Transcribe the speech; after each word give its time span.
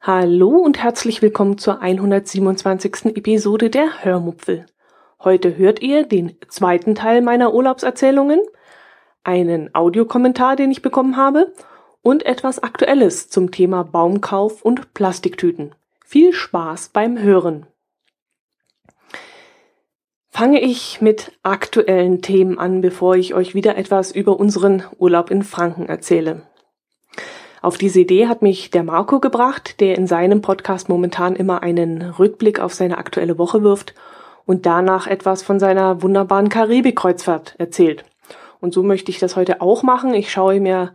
Hallo 0.00 0.48
und 0.48 0.82
herzlich 0.82 1.20
willkommen 1.20 1.58
zur 1.58 1.82
127. 1.82 3.16
Episode 3.16 3.68
der 3.68 4.02
Hörmupfel. 4.02 4.66
Heute 5.22 5.56
hört 5.58 5.82
ihr 5.82 6.06
den 6.06 6.36
zweiten 6.48 6.94
Teil 6.94 7.20
meiner 7.20 7.52
Urlaubserzählungen, 7.52 8.40
einen 9.22 9.74
Audiokommentar, 9.74 10.56
den 10.56 10.70
ich 10.70 10.80
bekommen 10.80 11.16
habe 11.16 11.52
und 12.00 12.24
etwas 12.24 12.62
Aktuelles 12.62 13.28
zum 13.28 13.50
Thema 13.50 13.84
Baumkauf 13.84 14.62
und 14.62 14.94
Plastiktüten. 14.94 15.74
Viel 16.04 16.32
Spaß 16.32 16.88
beim 16.90 17.18
Hören. 17.18 17.66
Fange 20.34 20.62
ich 20.62 21.02
mit 21.02 21.30
aktuellen 21.42 22.22
Themen 22.22 22.58
an, 22.58 22.80
bevor 22.80 23.16
ich 23.16 23.34
euch 23.34 23.54
wieder 23.54 23.76
etwas 23.76 24.12
über 24.12 24.40
unseren 24.40 24.82
Urlaub 24.98 25.30
in 25.30 25.42
Franken 25.42 25.84
erzähle. 25.84 26.40
Auf 27.60 27.76
diese 27.76 28.00
Idee 28.00 28.28
hat 28.28 28.40
mich 28.40 28.70
der 28.70 28.82
Marco 28.82 29.20
gebracht, 29.20 29.78
der 29.78 29.98
in 29.98 30.06
seinem 30.06 30.40
Podcast 30.40 30.88
momentan 30.88 31.36
immer 31.36 31.62
einen 31.62 32.00
Rückblick 32.00 32.60
auf 32.60 32.72
seine 32.72 32.96
aktuelle 32.96 33.36
Woche 33.36 33.62
wirft 33.62 33.94
und 34.46 34.64
danach 34.64 35.06
etwas 35.06 35.42
von 35.42 35.60
seiner 35.60 36.00
wunderbaren 36.00 36.48
Karibikkreuzfahrt 36.48 37.56
erzählt. 37.58 38.06
Und 38.58 38.72
so 38.72 38.82
möchte 38.82 39.10
ich 39.10 39.18
das 39.18 39.36
heute 39.36 39.60
auch 39.60 39.82
machen. 39.82 40.14
Ich 40.14 40.32
schaue 40.32 40.60
mir 40.60 40.94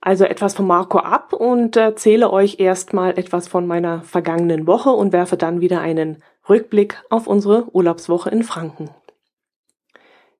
also 0.00 0.26
etwas 0.26 0.54
von 0.54 0.68
Marco 0.68 0.98
ab 0.98 1.32
und 1.32 1.74
erzähle 1.74 2.30
euch 2.30 2.60
erstmal 2.60 3.18
etwas 3.18 3.48
von 3.48 3.66
meiner 3.66 4.02
vergangenen 4.02 4.68
Woche 4.68 4.90
und 4.90 5.12
werfe 5.12 5.36
dann 5.36 5.60
wieder 5.60 5.80
einen 5.80 6.22
Rückblick 6.48 7.02
auf 7.10 7.26
unsere 7.26 7.74
Urlaubswoche 7.74 8.30
in 8.30 8.42
Franken. 8.42 8.90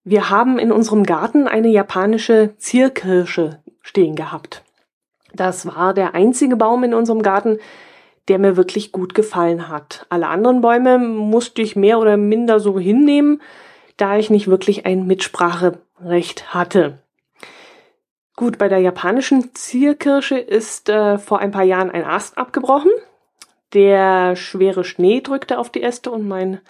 Wir 0.05 0.29
haben 0.29 0.59
in 0.59 0.71
unserem 0.71 1.05
Garten 1.05 1.49
eine 1.49 1.69
japanische 1.69 2.55
Zierkirsche 2.59 3.61
stehen 3.81 4.15
gehabt. 4.15 4.63
Das 5.33 5.67
war 5.67 5.95
der 5.95 6.15
einzige 6.15 6.57
Baum 6.57 6.85
in 6.85 6.95
unserem 6.95 7.23
Garten, 7.23 7.59
der 8.29 8.39
mir 8.39 8.57
wirklich 8.57 8.93
gut 8.93 9.15
gefallen 9.15 9.69
hat. 9.69 10.07
Alle 10.09 10.29
anderen 10.29 10.61
Bäume 10.61 10.99
musste 10.99 11.63
ich 11.63 11.77
mehr 11.77 11.99
oder 11.99 12.17
minder 12.17 12.61
so 12.61 12.79
hinnehmen, 12.79 13.41
da 13.97 14.17
ich 14.17 14.31
nicht 14.31 14.49
wirklich 14.49 14.87
ein 14.87 15.07
Mitspracherecht 15.07 16.55
hatte. 16.55 16.99
Gut, 18.37 18.59
bei 18.59 18.69
der 18.69 18.79
japanischen 18.79 19.55
Zierkirsche 19.55 20.39
ist 20.39 20.89
äh, 20.89 21.19
vor 21.19 21.39
ein 21.39 21.53
paar 21.53 21.63
Jahren 21.63 21.91
ein 21.91 22.05
Ast 22.05 22.37
abgebrochen. 22.37 22.91
Der 23.75 24.37
schwere 24.37 24.85
Schnee 24.85 25.21
drückte 25.21 25.59
auf 25.59 25.69
die 25.69 25.83
Äste 25.83 26.11
und 26.11 26.27
mein 26.27 26.61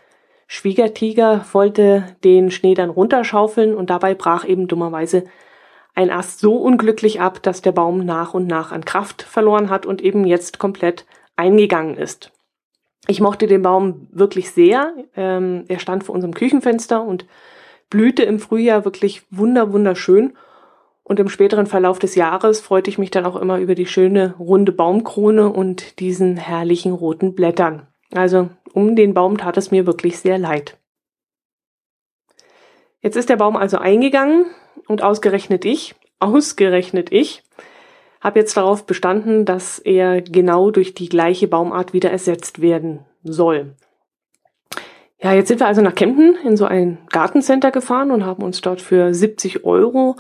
Schwiegertiger 0.47 1.45
wollte 1.53 2.17
den 2.25 2.51
Schnee 2.51 2.75
dann 2.75 2.91
runterschaufeln 2.91 3.75
und 3.75 3.91
dabei 3.91 4.15
brach 4.15 4.47
eben 4.47 4.69
dummerweise 4.69 5.25
ein 5.95 6.11
Ast 6.11 6.41
so 6.41 6.57
unglücklich 6.57 7.21
ab, 7.21 7.43
dass 7.43 7.63
der 7.63 7.73
Baum 7.73 8.05
nach 8.05 8.35
und 8.35 8.47
nach 8.47 8.73
an 8.73 8.85
Kraft 8.85 9.23
verloren 9.23 9.71
hat 9.71 9.87
und 9.87 10.03
eben 10.03 10.25
jetzt 10.25 10.59
komplett 10.59 11.07
eingegangen 11.37 11.97
ist. 11.97 12.33
Ich 13.07 13.21
mochte 13.21 13.47
den 13.47 13.63
Baum 13.63 14.09
wirklich 14.11 14.51
sehr. 14.51 14.95
Ähm, 15.15 15.65
er 15.69 15.79
stand 15.79 16.05
vor 16.05 16.15
unserem 16.15 16.35
Küchenfenster 16.35 17.03
und 17.03 17.27
blühte 17.91 18.23
im 18.23 18.39
Frühjahr 18.39 18.85
wirklich 18.85 19.23
wunder 19.31 19.73
wunderschön. 19.73 20.37
Und 21.05 21.21
im 21.21 21.29
späteren 21.29 21.67
Verlauf 21.67 21.99
des 21.99 22.15
Jahres 22.15 22.61
freute 22.61 22.89
ich 22.89 22.97
mich 22.97 23.11
dann 23.11 23.27
auch 23.27 23.37
immer 23.37 23.59
über 23.59 23.75
die 23.75 23.87
schöne 23.87 24.35
runde 24.39 24.73
Baumkrone 24.73 25.51
und 25.51 26.01
diesen 26.01 26.37
herrlichen 26.37 26.93
roten 26.93 27.35
Blättern. 27.35 27.87
Also 28.13 28.49
um 28.73 28.97
den 28.97 29.13
Baum 29.13 29.37
tat 29.37 29.59
es 29.59 29.71
mir 29.71 29.87
wirklich 29.87 30.19
sehr 30.19 30.39
leid. 30.39 30.79
Jetzt 33.01 33.17
ist 33.17 33.29
der 33.29 33.37
Baum 33.37 33.55
also 33.57 33.77
eingegangen 33.77 34.47
und 34.89 35.03
ausgerechnet 35.03 35.67
ich, 35.67 35.95
ausgerechnet 36.21 37.13
ich, 37.13 37.43
habe 38.23 38.39
jetzt 38.39 38.57
darauf 38.57 38.87
bestanden, 38.87 39.45
dass 39.45 39.79
er 39.79 40.23
genau 40.23 40.71
durch 40.71 40.95
die 40.95 41.11
gleiche 41.11 41.47
Baumart 41.47 41.93
wieder 41.93 42.11
ersetzt 42.11 42.63
werden 42.63 43.01
soll. 43.23 43.75
Ja, 45.21 45.35
jetzt 45.35 45.49
sind 45.49 45.61
wir 45.61 45.67
also 45.67 45.83
nach 45.83 45.95
Kempten 45.95 46.37
in 46.45 46.57
so 46.57 46.65
ein 46.65 46.99
Gartencenter 47.11 47.71
gefahren 47.71 48.11
und 48.11 48.25
haben 48.25 48.43
uns 48.43 48.63
dort 48.63 48.81
für 48.81 49.13
70 49.13 49.65
Euro 49.65 50.17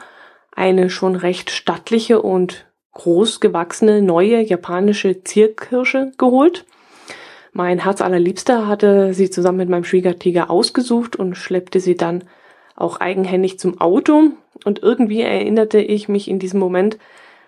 eine 0.54 0.90
schon 0.90 1.16
recht 1.16 1.50
stattliche 1.50 2.22
und 2.22 2.66
groß 2.92 3.40
gewachsene 3.40 4.02
neue 4.02 4.40
japanische 4.40 5.24
Zierkirsche 5.24 6.12
geholt. 6.16 6.64
Mein 7.52 7.80
Herz 7.80 8.00
allerliebster 8.00 8.66
hatte 8.66 9.14
sie 9.14 9.30
zusammen 9.30 9.58
mit 9.58 9.68
meinem 9.68 9.84
Schwiegertiger 9.84 10.50
ausgesucht 10.50 11.16
und 11.16 11.36
schleppte 11.36 11.80
sie 11.80 11.96
dann 11.96 12.24
auch 12.76 13.00
eigenhändig 13.00 13.58
zum 13.58 13.80
Auto 13.80 14.30
und 14.64 14.82
irgendwie 14.82 15.22
erinnerte 15.22 15.78
ich 15.78 16.08
mich 16.08 16.28
in 16.28 16.38
diesem 16.38 16.60
Moment 16.60 16.98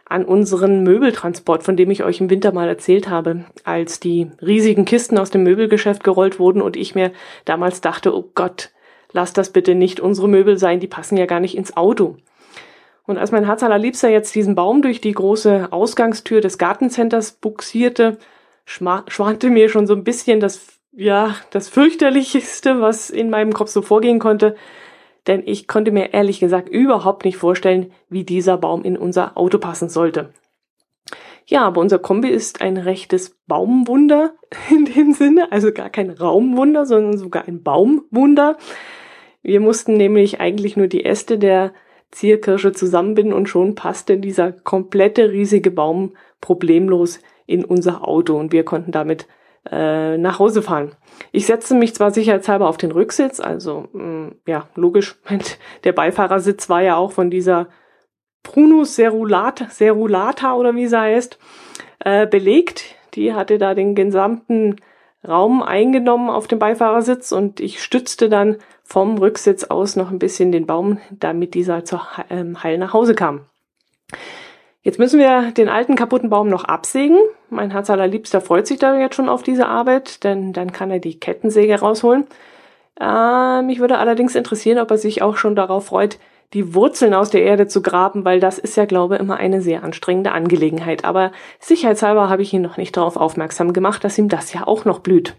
an 0.09 0.25
unseren 0.25 0.85
Möbeltransport, 0.85 1.65
von 1.65 1.77
dem 1.77 1.91
ich 1.91 2.05
euch 2.05 2.21
im 2.21 2.31
Winter 2.31 2.53
mal 2.53 2.69
erzählt 2.69 3.09
habe, 3.09 3.45
als 3.65 3.99
die 3.99 4.31
riesigen 4.41 4.85
Kisten 4.85 5.19
aus 5.19 5.31
dem 5.31 5.43
Möbelgeschäft 5.43 6.05
gerollt 6.05 6.39
wurden 6.39 6.63
und 6.63 6.77
ich 6.77 6.95
mir 6.95 7.11
damals 7.45 7.81
dachte, 7.81 8.17
oh 8.17 8.31
Gott, 8.35 8.71
lass 9.13 9.33
das 9.33 9.51
bitte 9.51 9.75
nicht 9.75 9.99
unsere 9.99 10.29
Möbel 10.29 10.59
sein, 10.59 10.79
die 10.79 10.87
passen 10.87 11.17
ja 11.17 11.27
gar 11.27 11.41
nicht 11.41 11.57
ins 11.57 11.77
Auto. 11.77 12.17
Und 13.07 13.19
als 13.19 13.31
mein 13.31 13.45
Herz 13.45 13.63
allerliebster 13.63 14.09
jetzt 14.09 14.35
diesen 14.35 14.55
Baum 14.55 14.83
durch 14.83 15.01
die 15.01 15.13
große 15.13 15.69
Ausgangstür 15.71 16.41
des 16.41 16.59
Gartencenters 16.59 17.33
buxierte, 17.33 18.19
schwante 18.65 19.49
mir 19.51 19.69
schon 19.69 19.87
so 19.87 19.95
ein 19.95 20.05
bisschen 20.05 20.41
das, 20.41 20.81
ja, 20.93 21.37
das 21.51 21.69
fürchterlichste, 21.69 22.81
was 22.81 23.11
in 23.11 23.31
meinem 23.31 23.53
Kopf 23.53 23.71
so 23.71 23.81
vorgehen 23.81 24.19
konnte, 24.19 24.57
denn 25.29 25.43
ich 25.45 25.69
konnte 25.69 25.93
mir 25.93 26.15
ehrlich 26.15 26.41
gesagt 26.41 26.69
überhaupt 26.69 27.25
nicht 27.25 27.37
vorstellen, 27.37 27.93
wie 28.09 28.25
dieser 28.25 28.57
Baum 28.57 28.83
in 28.83 28.97
unser 28.97 29.37
Auto 29.37 29.59
passen 29.59 29.89
sollte. 29.89 30.33
Ja, 31.49 31.65
aber 31.65 31.81
unser 31.81 32.01
Kombi 32.01 32.29
ist 32.29 32.61
ein 32.61 32.77
rechtes 32.77 33.37
Baumwunder 33.47 34.35
in 34.71 34.85
dem 34.85 35.13
Sinne, 35.13 35.53
also 35.53 35.73
gar 35.73 35.91
kein 35.91 36.11
Raumwunder, 36.11 36.87
sondern 36.87 37.19
sogar 37.19 37.47
ein 37.47 37.63
Baumwunder. 37.63 38.57
Wir 39.43 39.61
mussten 39.61 39.95
nämlich 39.95 40.41
eigentlich 40.41 40.77
nur 40.77 40.89
die 40.89 41.05
Äste 41.05 41.39
der 41.39 41.73
Zierkirsche 42.11 42.73
zusammenbinden 42.73 43.35
und 43.35 43.49
schon 43.49 43.75
passte 43.75 44.19
dieser 44.19 44.53
komplette 44.53 45.31
riesige 45.31 45.71
Baum 45.71 46.17
problemlos 46.41 47.21
in 47.47 47.65
unser 47.65 48.07
Auto 48.07 48.37
und 48.37 48.53
wir 48.53 48.65
konnten 48.65 48.93
damit 48.93 49.27
äh, 49.71 50.17
nach 50.17 50.39
Hause 50.39 50.63
fahren. 50.63 50.93
Ich 51.33 51.47
setzte 51.47 51.75
mich 51.75 51.95
zwar 51.95 52.11
sicherheitshalber 52.11 52.69
auf 52.69 52.77
den 52.77 52.93
Rücksitz, 52.93 53.41
also 53.41 53.89
mh, 53.93 54.05
mm, 54.05 54.35
ja, 54.47 54.69
logisch, 54.75 55.17
der 55.85 55.93
Beifahrersitz 55.93 56.69
war 56.69 56.83
ja 56.83 56.97
auch 56.97 57.13
von 57.13 57.31
dieser 57.31 57.69
Prunus 58.43 58.95
Cerulata, 58.95 59.67
Cerulata 59.69 60.55
oder 60.55 60.75
wie 60.77 60.87
sie 60.87 60.99
heißt, 60.99 61.39
äh, 62.01 62.27
belegt. 62.27 62.95
Die 63.15 63.35
hatte 63.35 63.59
da 63.59 63.75
den 63.75 63.95
gesamten 63.95 64.77
Raum 65.29 65.63
eingenommen 65.63 66.31
auf 66.31 66.47
dem 66.47 66.59
Beifahrersitz 66.59 67.33
und 67.33 67.61
ich 67.61 67.83
stützte 67.83 68.29
dann 68.29 68.57
vom 68.85 69.19
Rücksitz 69.19 69.65
aus 69.65 69.97
noch 69.97 70.11
ein 70.11 70.19
bisschen 70.19 70.53
den 70.53 70.67
Baum, 70.67 70.99
damit 71.11 71.55
dieser 71.55 71.85
zur 71.85 72.07
ähm, 72.31 72.63
Heil 72.63 72.79
nach 72.79 72.93
Hause 72.93 73.15
kam. 73.15 73.41
Jetzt 74.83 75.01
müssen 75.01 75.19
wir 75.19 75.51
den 75.51 75.69
alten 75.69 75.97
kaputten 75.97 76.31
Baum 76.31 76.49
noch 76.49 76.63
absägen. 76.63 77.19
Mein 77.51 77.73
Herz 77.73 77.91
allerliebster 77.91 78.41
freut 78.41 78.69
sich 78.69 78.79
da 78.79 78.97
jetzt 78.97 79.17
schon 79.17 79.29
auf 79.29 79.43
diese 79.43 79.67
Arbeit, 79.67 80.23
denn 80.23 80.53
dann 80.53 80.71
kann 80.71 80.93
er 80.93 81.01
die 81.01 81.19
Kettensäge 81.19 81.81
rausholen. 81.81 82.27
Äh, 83.01 83.63
mich 83.63 83.81
würde 83.81 83.99
allerdings 83.99 84.37
interessieren, 84.37 84.79
ob 84.79 84.91
er 84.91 84.99
sich 84.99 85.23
auch 85.23 85.37
schon 85.37 85.57
darauf 85.57 85.87
freut, 85.87 86.19
die 86.53 86.75
Wurzeln 86.75 87.15
aus 87.15 87.31
der 87.31 87.43
Erde 87.43 87.67
zu 87.67 87.83
graben, 87.83 88.25
weil 88.25 88.41
das 88.41 88.59
ist 88.59 88.77
ja, 88.77 88.85
glaube 88.85 89.15
ich, 89.17 89.21
immer 89.21 89.37
eine 89.37 89.61
sehr 89.61 89.83
anstrengende 89.83 90.33
Angelegenheit. 90.33 91.05
Aber 91.05 91.33
sicherheitshalber 91.59 92.29
habe 92.29 92.43
ich 92.43 92.53
ihn 92.53 92.63
noch 92.63 92.77
nicht 92.77 92.97
darauf 92.97 93.17
aufmerksam 93.17 93.73
gemacht, 93.73 94.05
dass 94.05 94.19
ihm 94.19 94.29
das 94.29 94.53
ja 94.53 94.67
auch 94.67 94.85
noch 94.85 95.01
blüht. 95.01 95.37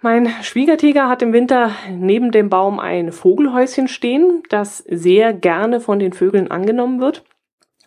Mein 0.00 0.28
Schwiegertiger 0.42 1.08
hat 1.08 1.22
im 1.22 1.32
Winter 1.32 1.70
neben 1.88 2.32
dem 2.32 2.50
Baum 2.50 2.80
ein 2.80 3.12
Vogelhäuschen 3.12 3.86
stehen, 3.86 4.42
das 4.48 4.78
sehr 4.78 5.32
gerne 5.32 5.80
von 5.80 6.00
den 6.00 6.12
Vögeln 6.12 6.50
angenommen 6.50 7.00
wird. 7.00 7.24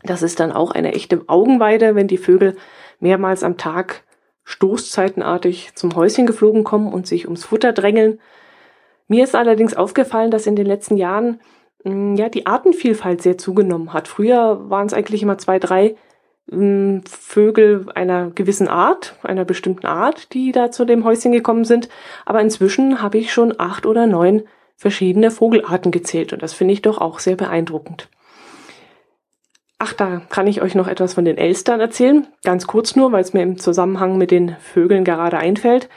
Das 0.03 0.21
ist 0.21 0.39
dann 0.39 0.53
auch 0.53 0.71
eine 0.71 0.93
echte 0.93 1.23
Augenweide, 1.27 1.93
wenn 1.95 2.07
die 2.07 2.17
Vögel 2.17 2.55
mehrmals 2.99 3.43
am 3.43 3.57
Tag 3.57 4.03
stoßzeitenartig 4.45 5.71
zum 5.75 5.95
Häuschen 5.95 6.25
geflogen 6.25 6.63
kommen 6.63 6.93
und 6.93 7.05
sich 7.05 7.25
ums 7.25 7.43
Futter 7.43 7.73
drängeln. 7.73 8.19
Mir 9.07 9.23
ist 9.23 9.35
allerdings 9.35 9.75
aufgefallen, 9.75 10.31
dass 10.31 10.47
in 10.47 10.55
den 10.55 10.65
letzten 10.65 10.97
Jahren 10.97 11.39
mm, 11.83 12.15
ja 12.15 12.29
die 12.29 12.45
Artenvielfalt 12.45 13.21
sehr 13.21 13.37
zugenommen 13.37 13.93
hat. 13.93 14.07
Früher 14.07 14.69
waren 14.69 14.87
es 14.87 14.93
eigentlich 14.93 15.21
immer 15.21 15.37
zwei, 15.37 15.59
drei 15.59 15.95
mm, 16.47 16.99
Vögel 17.07 17.87
einer 17.93 18.31
gewissen 18.31 18.67
Art, 18.67 19.15
einer 19.23 19.45
bestimmten 19.45 19.85
Art, 19.85 20.33
die 20.33 20.51
da 20.51 20.71
zu 20.71 20.85
dem 20.85 21.03
Häuschen 21.03 21.31
gekommen 21.31 21.65
sind. 21.65 21.89
Aber 22.25 22.41
inzwischen 22.41 23.01
habe 23.01 23.17
ich 23.17 23.31
schon 23.31 23.53
acht 23.59 23.85
oder 23.85 24.07
neun 24.07 24.43
verschiedene 24.75 25.31
Vogelarten 25.31 25.91
gezählt 25.91 26.33
und 26.33 26.41
das 26.41 26.53
finde 26.53 26.73
ich 26.73 26.81
doch 26.81 26.97
auch 26.99 27.19
sehr 27.19 27.35
beeindruckend. 27.35 28.09
Ach, 29.77 29.93
da 29.93 30.21
kann 30.29 30.47
ich 30.47 30.61
euch 30.61 30.73
noch 30.73 30.87
etwas 30.87 31.13
von 31.13 31.25
den 31.25 31.37
Elstern 31.37 31.79
erzählen. 31.79 32.27
Ganz 32.43 32.65
kurz 32.65 32.95
nur, 32.95 33.11
weil 33.11 33.21
es 33.21 33.33
mir 33.33 33.43
im 33.43 33.59
Zusammenhang 33.59 34.17
mit 34.17 34.31
den 34.31 34.55
Vögeln 34.59 35.03
gerade 35.03 35.37
einfällt. 35.37 35.89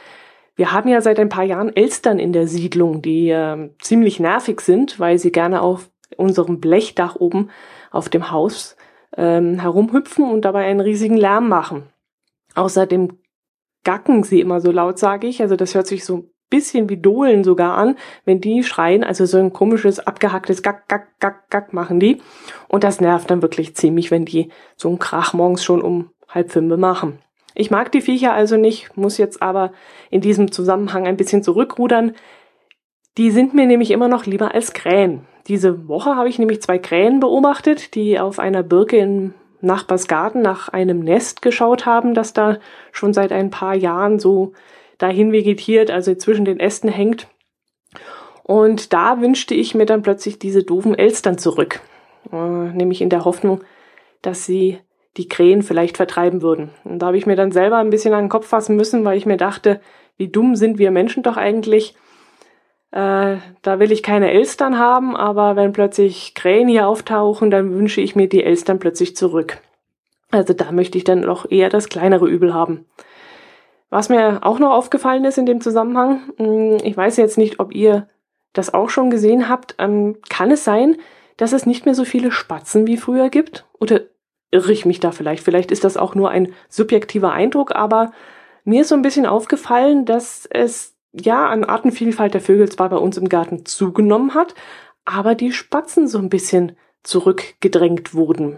Wir 0.59 0.73
haben 0.73 0.89
ja 0.89 0.99
seit 0.99 1.19
ein 1.19 1.29
paar 1.29 1.45
Jahren 1.45 1.73
Elstern 1.73 2.19
in 2.19 2.33
der 2.33 2.45
Siedlung, 2.45 3.01
die 3.01 3.29
äh, 3.29 3.69
ziemlich 3.79 4.19
nervig 4.19 4.59
sind, 4.59 4.99
weil 4.99 5.17
sie 5.17 5.31
gerne 5.31 5.61
auf 5.61 5.89
unserem 6.17 6.59
Blechdach 6.59 7.15
oben 7.15 7.49
auf 7.91 8.09
dem 8.09 8.29
Haus 8.29 8.75
ähm, 9.15 9.61
herumhüpfen 9.61 10.29
und 10.29 10.43
dabei 10.43 10.65
einen 10.65 10.81
riesigen 10.81 11.15
Lärm 11.15 11.47
machen. 11.47 11.83
Außerdem 12.55 13.19
gacken 13.85 14.23
sie 14.23 14.41
immer 14.41 14.59
so 14.59 14.69
laut, 14.69 14.99
sage 14.99 15.27
ich. 15.27 15.41
Also 15.41 15.55
das 15.55 15.75
hört 15.75 15.87
sich 15.87 16.03
so 16.03 16.17
ein 16.17 16.29
bisschen 16.49 16.89
wie 16.89 16.97
Dohlen 16.97 17.45
sogar 17.45 17.77
an, 17.77 17.95
wenn 18.25 18.41
die 18.41 18.61
schreien. 18.63 19.05
Also 19.05 19.25
so 19.25 19.37
ein 19.37 19.53
komisches, 19.53 20.01
abgehacktes 20.01 20.61
Gack, 20.61 20.89
Gack, 20.89 21.21
Gack, 21.21 21.49
Gack 21.49 21.71
machen 21.71 22.01
die. 22.01 22.21
Und 22.67 22.83
das 22.83 22.99
nervt 22.99 23.31
dann 23.31 23.41
wirklich 23.41 23.77
ziemlich, 23.77 24.11
wenn 24.11 24.25
die 24.25 24.49
so 24.75 24.89
einen 24.89 24.99
Krach 24.99 25.31
morgens 25.31 25.63
schon 25.63 25.81
um 25.81 26.09
halb 26.27 26.51
fünf 26.51 26.75
machen. 26.75 27.19
Ich 27.55 27.71
mag 27.71 27.91
die 27.91 28.01
Viecher 28.01 28.33
also 28.33 28.57
nicht, 28.57 28.95
muss 28.95 29.17
jetzt 29.17 29.41
aber 29.41 29.71
in 30.09 30.21
diesem 30.21 30.51
Zusammenhang 30.51 31.07
ein 31.07 31.17
bisschen 31.17 31.43
zurückrudern. 31.43 32.13
Die 33.17 33.31
sind 33.31 33.53
mir 33.53 33.65
nämlich 33.65 33.91
immer 33.91 34.07
noch 34.07 34.25
lieber 34.25 34.53
als 34.53 34.73
Krähen. 34.73 35.25
Diese 35.47 35.87
Woche 35.87 36.15
habe 36.15 36.29
ich 36.29 36.39
nämlich 36.39 36.61
zwei 36.61 36.77
Krähen 36.77 37.19
beobachtet, 37.19 37.95
die 37.95 38.19
auf 38.19 38.39
einer 38.39 38.63
Birke 38.63 38.97
im 38.97 39.33
Nachbarsgarten 39.61 40.41
nach 40.41 40.69
einem 40.69 40.99
Nest 40.99 41.41
geschaut 41.41 41.85
haben, 41.85 42.13
das 42.13 42.33
da 42.33 42.59
schon 42.91 43.13
seit 43.13 43.31
ein 43.31 43.49
paar 43.49 43.75
Jahren 43.75 44.19
so 44.19 44.53
dahin 44.97 45.31
vegetiert, 45.31 45.91
also 45.91 46.13
zwischen 46.15 46.45
den 46.45 46.59
Ästen 46.59 46.89
hängt. 46.89 47.27
Und 48.43 48.93
da 48.93 49.21
wünschte 49.21 49.53
ich 49.53 49.75
mir 49.75 49.85
dann 49.85 50.01
plötzlich 50.01 50.39
diese 50.39 50.63
doofen 50.63 50.95
Elstern 50.95 51.37
zurück, 51.37 51.81
äh, 52.31 52.35
nämlich 52.35 53.01
in 53.01 53.09
der 53.09 53.25
Hoffnung, 53.25 53.63
dass 54.21 54.45
sie 54.45 54.79
die 55.19 55.27
Krähen 55.27 55.63
vielleicht 55.63 55.97
vertreiben 55.97 56.41
würden. 56.41 56.69
Und 56.85 56.99
da 56.99 57.07
habe 57.07 57.17
ich 57.17 57.25
mir 57.25 57.35
dann 57.35 57.51
selber 57.51 57.77
ein 57.77 57.89
bisschen 57.89 58.13
an 58.13 58.23
den 58.23 58.29
Kopf 58.29 58.47
fassen 58.47 58.77
müssen, 58.77 59.03
weil 59.03 59.17
ich 59.17 59.25
mir 59.25 59.35
dachte, 59.37 59.81
wie 60.15 60.29
dumm 60.29 60.55
sind 60.55 60.79
wir 60.79 60.91
Menschen 60.91 61.23
doch 61.23 61.35
eigentlich. 61.35 61.93
Äh, 62.91 63.37
da 63.61 63.79
will 63.79 63.91
ich 63.91 64.01
keine 64.01 64.31
Elstern 64.31 64.79
haben, 64.79 65.17
aber 65.17 65.57
wenn 65.57 65.73
plötzlich 65.73 66.33
Krähen 66.35 66.69
hier 66.69 66.87
auftauchen, 66.87 67.51
dann 67.51 67.75
wünsche 67.75 67.99
ich 67.99 68.15
mir 68.15 68.29
die 68.29 68.43
Elstern 68.43 68.79
plötzlich 68.79 69.15
zurück. 69.17 69.57
Also 70.31 70.53
da 70.53 70.71
möchte 70.71 70.97
ich 70.97 71.03
dann 71.03 71.23
doch 71.23 71.51
eher 71.51 71.69
das 71.69 71.89
kleinere 71.89 72.27
Übel 72.27 72.53
haben. 72.53 72.85
Was 73.89 74.07
mir 74.07 74.39
auch 74.43 74.59
noch 74.59 74.71
aufgefallen 74.71 75.25
ist 75.25 75.37
in 75.37 75.45
dem 75.45 75.59
Zusammenhang, 75.59 76.21
hm, 76.37 76.77
ich 76.83 76.95
weiß 76.95 77.17
jetzt 77.17 77.37
nicht, 77.37 77.59
ob 77.59 77.75
ihr 77.75 78.07
das 78.53 78.73
auch 78.73 78.89
schon 78.89 79.09
gesehen 79.09 79.49
habt, 79.49 79.75
ähm, 79.79 80.17
kann 80.29 80.49
es 80.49 80.63
sein, 80.63 80.95
dass 81.35 81.51
es 81.51 81.65
nicht 81.65 81.85
mehr 81.85 81.95
so 81.95 82.05
viele 82.05 82.31
Spatzen 82.31 82.87
wie 82.87 82.97
früher 82.97 83.29
gibt? 83.29 83.65
Oder 83.79 84.01
irre 84.51 84.71
ich 84.71 84.85
mich 84.85 84.99
da 84.99 85.11
vielleicht? 85.11 85.43
Vielleicht 85.43 85.71
ist 85.71 85.83
das 85.83 85.97
auch 85.97 86.15
nur 86.15 86.29
ein 86.29 86.53
subjektiver 86.69 87.31
Eindruck, 87.31 87.75
aber 87.75 88.11
mir 88.63 88.81
ist 88.81 88.89
so 88.89 88.95
ein 88.95 89.01
bisschen 89.01 89.25
aufgefallen, 89.25 90.05
dass 90.05 90.47
es 90.49 90.95
ja 91.11 91.47
an 91.47 91.63
Artenvielfalt 91.63 92.33
der 92.33 92.41
Vögel 92.41 92.69
zwar 92.69 92.89
bei 92.89 92.97
uns 92.97 93.17
im 93.17 93.29
Garten 93.29 93.65
zugenommen 93.65 94.33
hat, 94.33 94.53
aber 95.05 95.35
die 95.35 95.51
Spatzen 95.51 96.07
so 96.07 96.19
ein 96.19 96.29
bisschen 96.29 96.75
zurückgedrängt 97.03 98.13
wurden. 98.13 98.57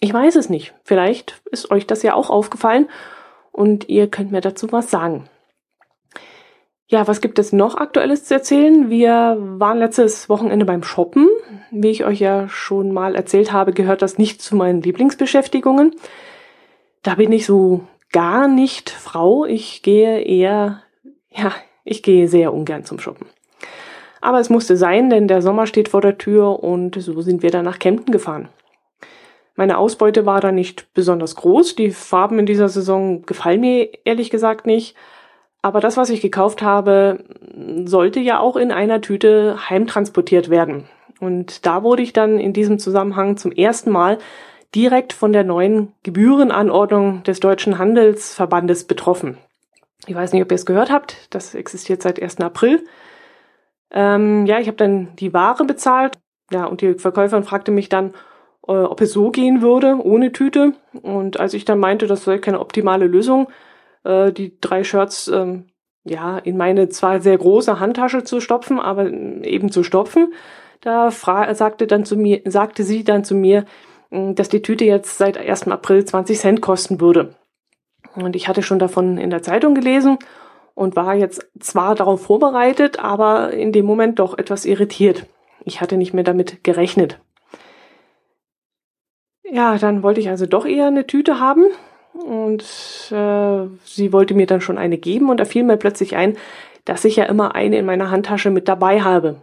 Ich 0.00 0.12
weiß 0.12 0.36
es 0.36 0.48
nicht. 0.48 0.74
Vielleicht 0.84 1.40
ist 1.50 1.70
euch 1.70 1.86
das 1.86 2.02
ja 2.02 2.14
auch 2.14 2.30
aufgefallen 2.30 2.88
und 3.50 3.88
ihr 3.88 4.08
könnt 4.08 4.30
mir 4.30 4.40
dazu 4.40 4.70
was 4.70 4.90
sagen. 4.90 5.28
Ja, 6.90 7.06
was 7.06 7.20
gibt 7.20 7.38
es 7.38 7.52
noch 7.52 7.76
Aktuelles 7.76 8.24
zu 8.24 8.32
erzählen? 8.32 8.88
Wir 8.88 9.36
waren 9.38 9.78
letztes 9.78 10.30
Wochenende 10.30 10.64
beim 10.64 10.82
Shoppen. 10.82 11.28
Wie 11.70 11.90
ich 11.90 12.06
euch 12.06 12.18
ja 12.18 12.48
schon 12.48 12.92
mal 12.92 13.14
erzählt 13.14 13.52
habe, 13.52 13.74
gehört 13.74 14.00
das 14.00 14.16
nicht 14.16 14.40
zu 14.40 14.56
meinen 14.56 14.80
Lieblingsbeschäftigungen. 14.80 15.94
Da 17.02 17.16
bin 17.16 17.30
ich 17.30 17.44
so 17.44 17.82
gar 18.10 18.48
nicht 18.48 18.88
Frau. 18.88 19.44
Ich 19.44 19.82
gehe 19.82 20.20
eher, 20.22 20.82
ja, 21.30 21.52
ich 21.84 22.02
gehe 22.02 22.26
sehr 22.26 22.54
ungern 22.54 22.86
zum 22.86 22.98
Shoppen. 22.98 23.26
Aber 24.22 24.40
es 24.40 24.48
musste 24.48 24.78
sein, 24.78 25.10
denn 25.10 25.28
der 25.28 25.42
Sommer 25.42 25.66
steht 25.66 25.90
vor 25.90 26.00
der 26.00 26.16
Tür 26.16 26.64
und 26.64 26.94
so 26.94 27.20
sind 27.20 27.42
wir 27.42 27.50
dann 27.50 27.66
nach 27.66 27.78
Kempten 27.78 28.12
gefahren. 28.12 28.48
Meine 29.56 29.76
Ausbeute 29.76 30.24
war 30.24 30.40
da 30.40 30.52
nicht 30.52 30.94
besonders 30.94 31.36
groß. 31.36 31.74
Die 31.74 31.90
Farben 31.90 32.38
in 32.38 32.46
dieser 32.46 32.70
Saison 32.70 33.26
gefallen 33.26 33.60
mir 33.60 33.90
ehrlich 34.06 34.30
gesagt 34.30 34.64
nicht. 34.64 34.96
Aber 35.62 35.80
das, 35.80 35.96
was 35.96 36.10
ich 36.10 36.20
gekauft 36.20 36.62
habe, 36.62 37.24
sollte 37.84 38.20
ja 38.20 38.38
auch 38.38 38.56
in 38.56 38.70
einer 38.70 39.00
Tüte 39.00 39.68
heimtransportiert 39.68 40.50
werden. 40.50 40.88
Und 41.20 41.66
da 41.66 41.82
wurde 41.82 42.02
ich 42.02 42.12
dann 42.12 42.38
in 42.38 42.52
diesem 42.52 42.78
Zusammenhang 42.78 43.36
zum 43.36 43.50
ersten 43.50 43.90
Mal 43.90 44.18
direkt 44.74 45.12
von 45.12 45.32
der 45.32 45.44
neuen 45.44 45.92
Gebührenanordnung 46.02 47.22
des 47.24 47.40
Deutschen 47.40 47.78
Handelsverbandes 47.78 48.84
betroffen. 48.84 49.38
Ich 50.06 50.14
weiß 50.14 50.32
nicht, 50.32 50.42
ob 50.42 50.52
ihr 50.52 50.56
es 50.56 50.66
gehört 50.66 50.90
habt. 50.90 51.16
Das 51.30 51.54
existiert 51.54 52.02
seit 52.02 52.22
1. 52.22 52.40
April. 52.40 52.84
Ähm, 53.90 54.46
ja, 54.46 54.58
ich 54.58 54.68
habe 54.68 54.76
dann 54.76 55.16
die 55.16 55.32
Ware 55.32 55.64
bezahlt. 55.64 56.18
Ja, 56.50 56.66
und 56.66 56.80
die 56.80 56.94
Verkäuferin 56.94 57.44
fragte 57.44 57.72
mich 57.72 57.88
dann, 57.88 58.14
äh, 58.66 58.72
ob 58.72 59.00
es 59.00 59.12
so 59.12 59.30
gehen 59.30 59.60
würde, 59.60 59.96
ohne 60.02 60.32
Tüte. 60.32 60.74
Und 61.02 61.40
als 61.40 61.54
ich 61.54 61.64
dann 61.64 61.80
meinte, 61.80 62.06
das 62.06 62.24
sei 62.24 62.38
keine 62.38 62.60
optimale 62.60 63.06
Lösung, 63.06 63.48
äh, 64.08 64.32
die 64.32 64.58
drei 64.60 64.82
Shirts 64.82 65.28
ähm, 65.28 65.66
ja 66.04 66.38
in 66.38 66.56
meine 66.56 66.88
zwar 66.88 67.20
sehr 67.20 67.36
große 67.36 67.78
Handtasche 67.78 68.24
zu 68.24 68.40
stopfen, 68.40 68.80
aber 68.80 69.10
eben 69.10 69.70
zu 69.70 69.82
stopfen. 69.82 70.32
Da 70.80 71.10
sagte 71.10 71.86
dann 71.86 72.04
zu 72.04 72.16
mir, 72.16 72.40
sagte 72.44 72.84
sie 72.84 73.04
dann 73.04 73.24
zu 73.24 73.34
mir, 73.34 73.64
äh, 74.10 74.32
dass 74.32 74.48
die 74.48 74.62
Tüte 74.62 74.84
jetzt 74.84 75.18
seit 75.18 75.36
1. 75.38 75.68
April 75.68 76.04
20 76.04 76.38
Cent 76.38 76.60
kosten 76.60 77.00
würde. 77.00 77.34
Und 78.14 78.34
ich 78.34 78.48
hatte 78.48 78.62
schon 78.62 78.78
davon 78.78 79.18
in 79.18 79.30
der 79.30 79.42
Zeitung 79.42 79.74
gelesen 79.74 80.18
und 80.74 80.96
war 80.96 81.14
jetzt 81.14 81.46
zwar 81.60 81.94
darauf 81.94 82.22
vorbereitet, 82.22 82.98
aber 82.98 83.52
in 83.52 83.72
dem 83.72 83.84
Moment 83.84 84.18
doch 84.18 84.38
etwas 84.38 84.64
irritiert. 84.64 85.26
Ich 85.64 85.80
hatte 85.80 85.96
nicht 85.96 86.14
mehr 86.14 86.24
damit 86.24 86.64
gerechnet. 86.64 87.20
Ja, 89.42 89.76
dann 89.78 90.02
wollte 90.02 90.20
ich 90.20 90.28
also 90.28 90.46
doch 90.46 90.66
eher 90.66 90.86
eine 90.86 91.06
Tüte 91.06 91.40
haben 91.40 91.66
und 92.24 92.62
äh, 93.10 93.66
sie 93.84 94.12
wollte 94.12 94.34
mir 94.34 94.46
dann 94.46 94.60
schon 94.60 94.78
eine 94.78 94.98
geben 94.98 95.30
und 95.30 95.38
da 95.38 95.44
fiel 95.44 95.62
mir 95.62 95.76
plötzlich 95.76 96.16
ein, 96.16 96.36
dass 96.84 97.04
ich 97.04 97.16
ja 97.16 97.24
immer 97.24 97.54
eine 97.54 97.78
in 97.78 97.86
meiner 97.86 98.10
Handtasche 98.10 98.50
mit 98.50 98.68
dabei 98.68 99.02
habe. 99.02 99.36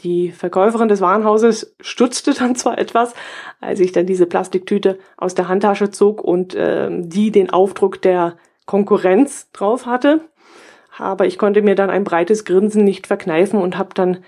Die 0.00 0.30
Verkäuferin 0.30 0.88
des 0.88 1.00
Warenhauses 1.00 1.74
stutzte 1.80 2.34
dann 2.38 2.54
zwar 2.54 2.78
etwas, 2.78 3.14
als 3.60 3.80
ich 3.80 3.92
dann 3.92 4.06
diese 4.06 4.26
Plastiktüte 4.26 4.98
aus 5.16 5.34
der 5.34 5.48
Handtasche 5.48 5.90
zog 5.90 6.22
und 6.22 6.54
äh, 6.54 6.88
die 6.90 7.30
den 7.30 7.50
Aufdruck 7.50 8.02
der 8.02 8.36
Konkurrenz 8.66 9.50
drauf 9.52 9.86
hatte, 9.86 10.20
aber 10.98 11.26
ich 11.26 11.38
konnte 11.38 11.62
mir 11.62 11.74
dann 11.74 11.90
ein 11.90 12.04
breites 12.04 12.44
Grinsen 12.44 12.84
nicht 12.84 13.06
verkneifen 13.06 13.60
und 13.60 13.78
habe 13.78 13.94
dann 13.94 14.18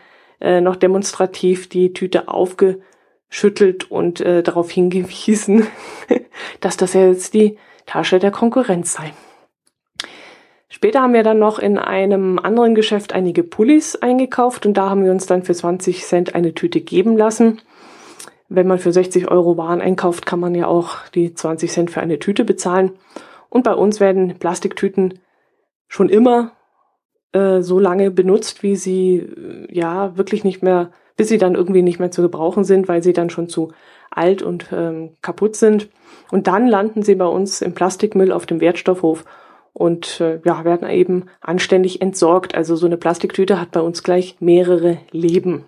äh, 0.41 0.61
noch 0.61 0.77
demonstrativ 0.77 1.69
die 1.69 1.93
Tüte 1.93 2.29
aufgeschüttelt 2.29 3.91
und 3.91 4.21
äh, 4.21 4.43
darauf 4.43 4.71
hingewiesen, 4.71 5.67
dass 6.61 6.77
das 6.77 6.95
ja 6.95 7.07
jetzt 7.07 7.35
die 7.35 7.59
Tasche 7.87 8.19
der 8.19 8.31
Konkurrenz 8.31 8.93
sei. 8.93 9.13
Später 10.69 11.03
haben 11.03 11.15
wir 11.15 11.25
dann 11.25 11.39
noch 11.39 11.59
in 11.59 11.79
einem 11.79 12.39
anderen 12.39 12.75
Geschäft 12.75 13.13
einige 13.13 13.43
Pullis 13.43 13.97
eingekauft 13.97 14.67
und 14.67 14.75
da 14.75 14.89
haben 14.89 15.05
wir 15.05 15.11
uns 15.11 15.27
dann 15.27 15.43
für 15.43 15.53
20 15.53 16.05
Cent 16.05 16.35
eine 16.35 16.55
Tüte 16.55 16.81
geben 16.81 17.17
lassen. 17.17 17.61
Wenn 18.49 18.67
man 18.67 18.79
für 18.79 18.93
60 18.93 19.31
Euro 19.31 19.57
Waren 19.57 19.81
einkauft, 19.81 20.27
kann 20.27 20.41
man 20.41 20.55
ja 20.55 20.67
auch 20.67 21.09
die 21.09 21.35
20 21.35 21.71
Cent 21.71 21.91
für 21.91 22.01
eine 22.01 22.19
Tüte 22.19 22.45
bezahlen. 22.45 22.93
Und 23.49 23.65
bei 23.65 23.75
uns 23.75 24.01
werden 24.01 24.39
Plastiktüten 24.39 25.19
schon 25.89 26.09
immer 26.09 26.53
äh, 27.33 27.63
so 27.63 27.79
lange 27.79 28.11
benutzt, 28.11 28.63
wie 28.63 28.77
sie 28.77 29.17
äh, 29.17 29.67
ja 29.71 30.17
wirklich 30.17 30.45
nicht 30.45 30.63
mehr, 30.63 30.93
bis 31.17 31.29
sie 31.29 31.39
dann 31.39 31.57
irgendwie 31.57 31.83
nicht 31.83 31.99
mehr 31.99 32.11
zu 32.11 32.23
gebrauchen 32.23 32.65
sind, 32.65 32.89
weil 32.89 33.03
sie 33.03 33.13
dann 33.13 33.31
schon 33.31 33.49
zu 33.49 33.73
alt 34.11 34.43
und 34.43 34.69
ähm, 34.73 35.11
kaputt 35.21 35.57
sind. 35.57 35.89
Und 36.31 36.47
dann 36.47 36.67
landen 36.67 37.03
sie 37.03 37.15
bei 37.15 37.27
uns 37.27 37.63
im 37.63 37.75
Plastikmüll 37.75 38.33
auf 38.33 38.47
dem 38.47 38.61
Wertstoffhof 38.61 39.25
und 39.73 40.21
äh, 40.21 40.41
ja, 40.45 40.65
werden 40.65 40.89
eben 40.89 41.27
anständig 41.41 42.03
entsorgt. 42.03 42.55
Also 42.55 42.77
so 42.77 42.87
eine 42.87 42.97
Plastiktüte 42.97 43.61
hat 43.61 43.71
bei 43.71 43.81
uns 43.81 44.03
gleich 44.03 44.37
mehrere 44.41 44.99
Leben. 45.11 45.65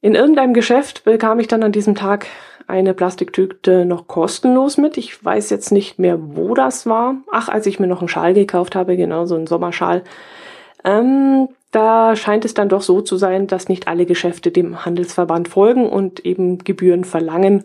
In 0.00 0.14
irgendeinem 0.14 0.54
Geschäft 0.54 1.04
bekam 1.04 1.40
ich 1.40 1.48
dann 1.48 1.62
an 1.62 1.72
diesem 1.72 1.94
Tag 1.94 2.26
eine 2.66 2.94
Plastiktüte 2.94 3.84
noch 3.84 4.08
kostenlos 4.08 4.76
mit. 4.76 4.96
Ich 4.96 5.24
weiß 5.24 5.50
jetzt 5.50 5.72
nicht 5.72 5.98
mehr, 5.98 6.18
wo 6.20 6.54
das 6.54 6.86
war. 6.86 7.16
Ach, 7.30 7.48
als 7.48 7.66
ich 7.66 7.78
mir 7.78 7.86
noch 7.86 8.00
einen 8.00 8.08
Schal 8.08 8.34
gekauft 8.34 8.74
habe, 8.74 8.96
genau 8.96 9.26
so 9.26 9.36
einen 9.36 9.46
Sommerschal. 9.46 10.02
Ähm, 10.84 11.48
da 11.70 12.16
scheint 12.16 12.44
es 12.44 12.54
dann 12.54 12.68
doch 12.68 12.82
so 12.82 13.00
zu 13.00 13.16
sein, 13.16 13.46
dass 13.46 13.68
nicht 13.68 13.88
alle 13.88 14.06
Geschäfte 14.06 14.50
dem 14.50 14.84
Handelsverband 14.84 15.48
folgen 15.48 15.88
und 15.88 16.24
eben 16.24 16.58
Gebühren 16.58 17.04
verlangen. 17.04 17.64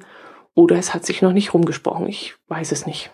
Oder 0.54 0.78
es 0.78 0.94
hat 0.94 1.06
sich 1.06 1.22
noch 1.22 1.34
nicht 1.34 1.54
rumgesprochen. 1.54 2.08
Ich 2.08 2.36
weiß 2.48 2.72
es 2.72 2.86
nicht. 2.86 3.12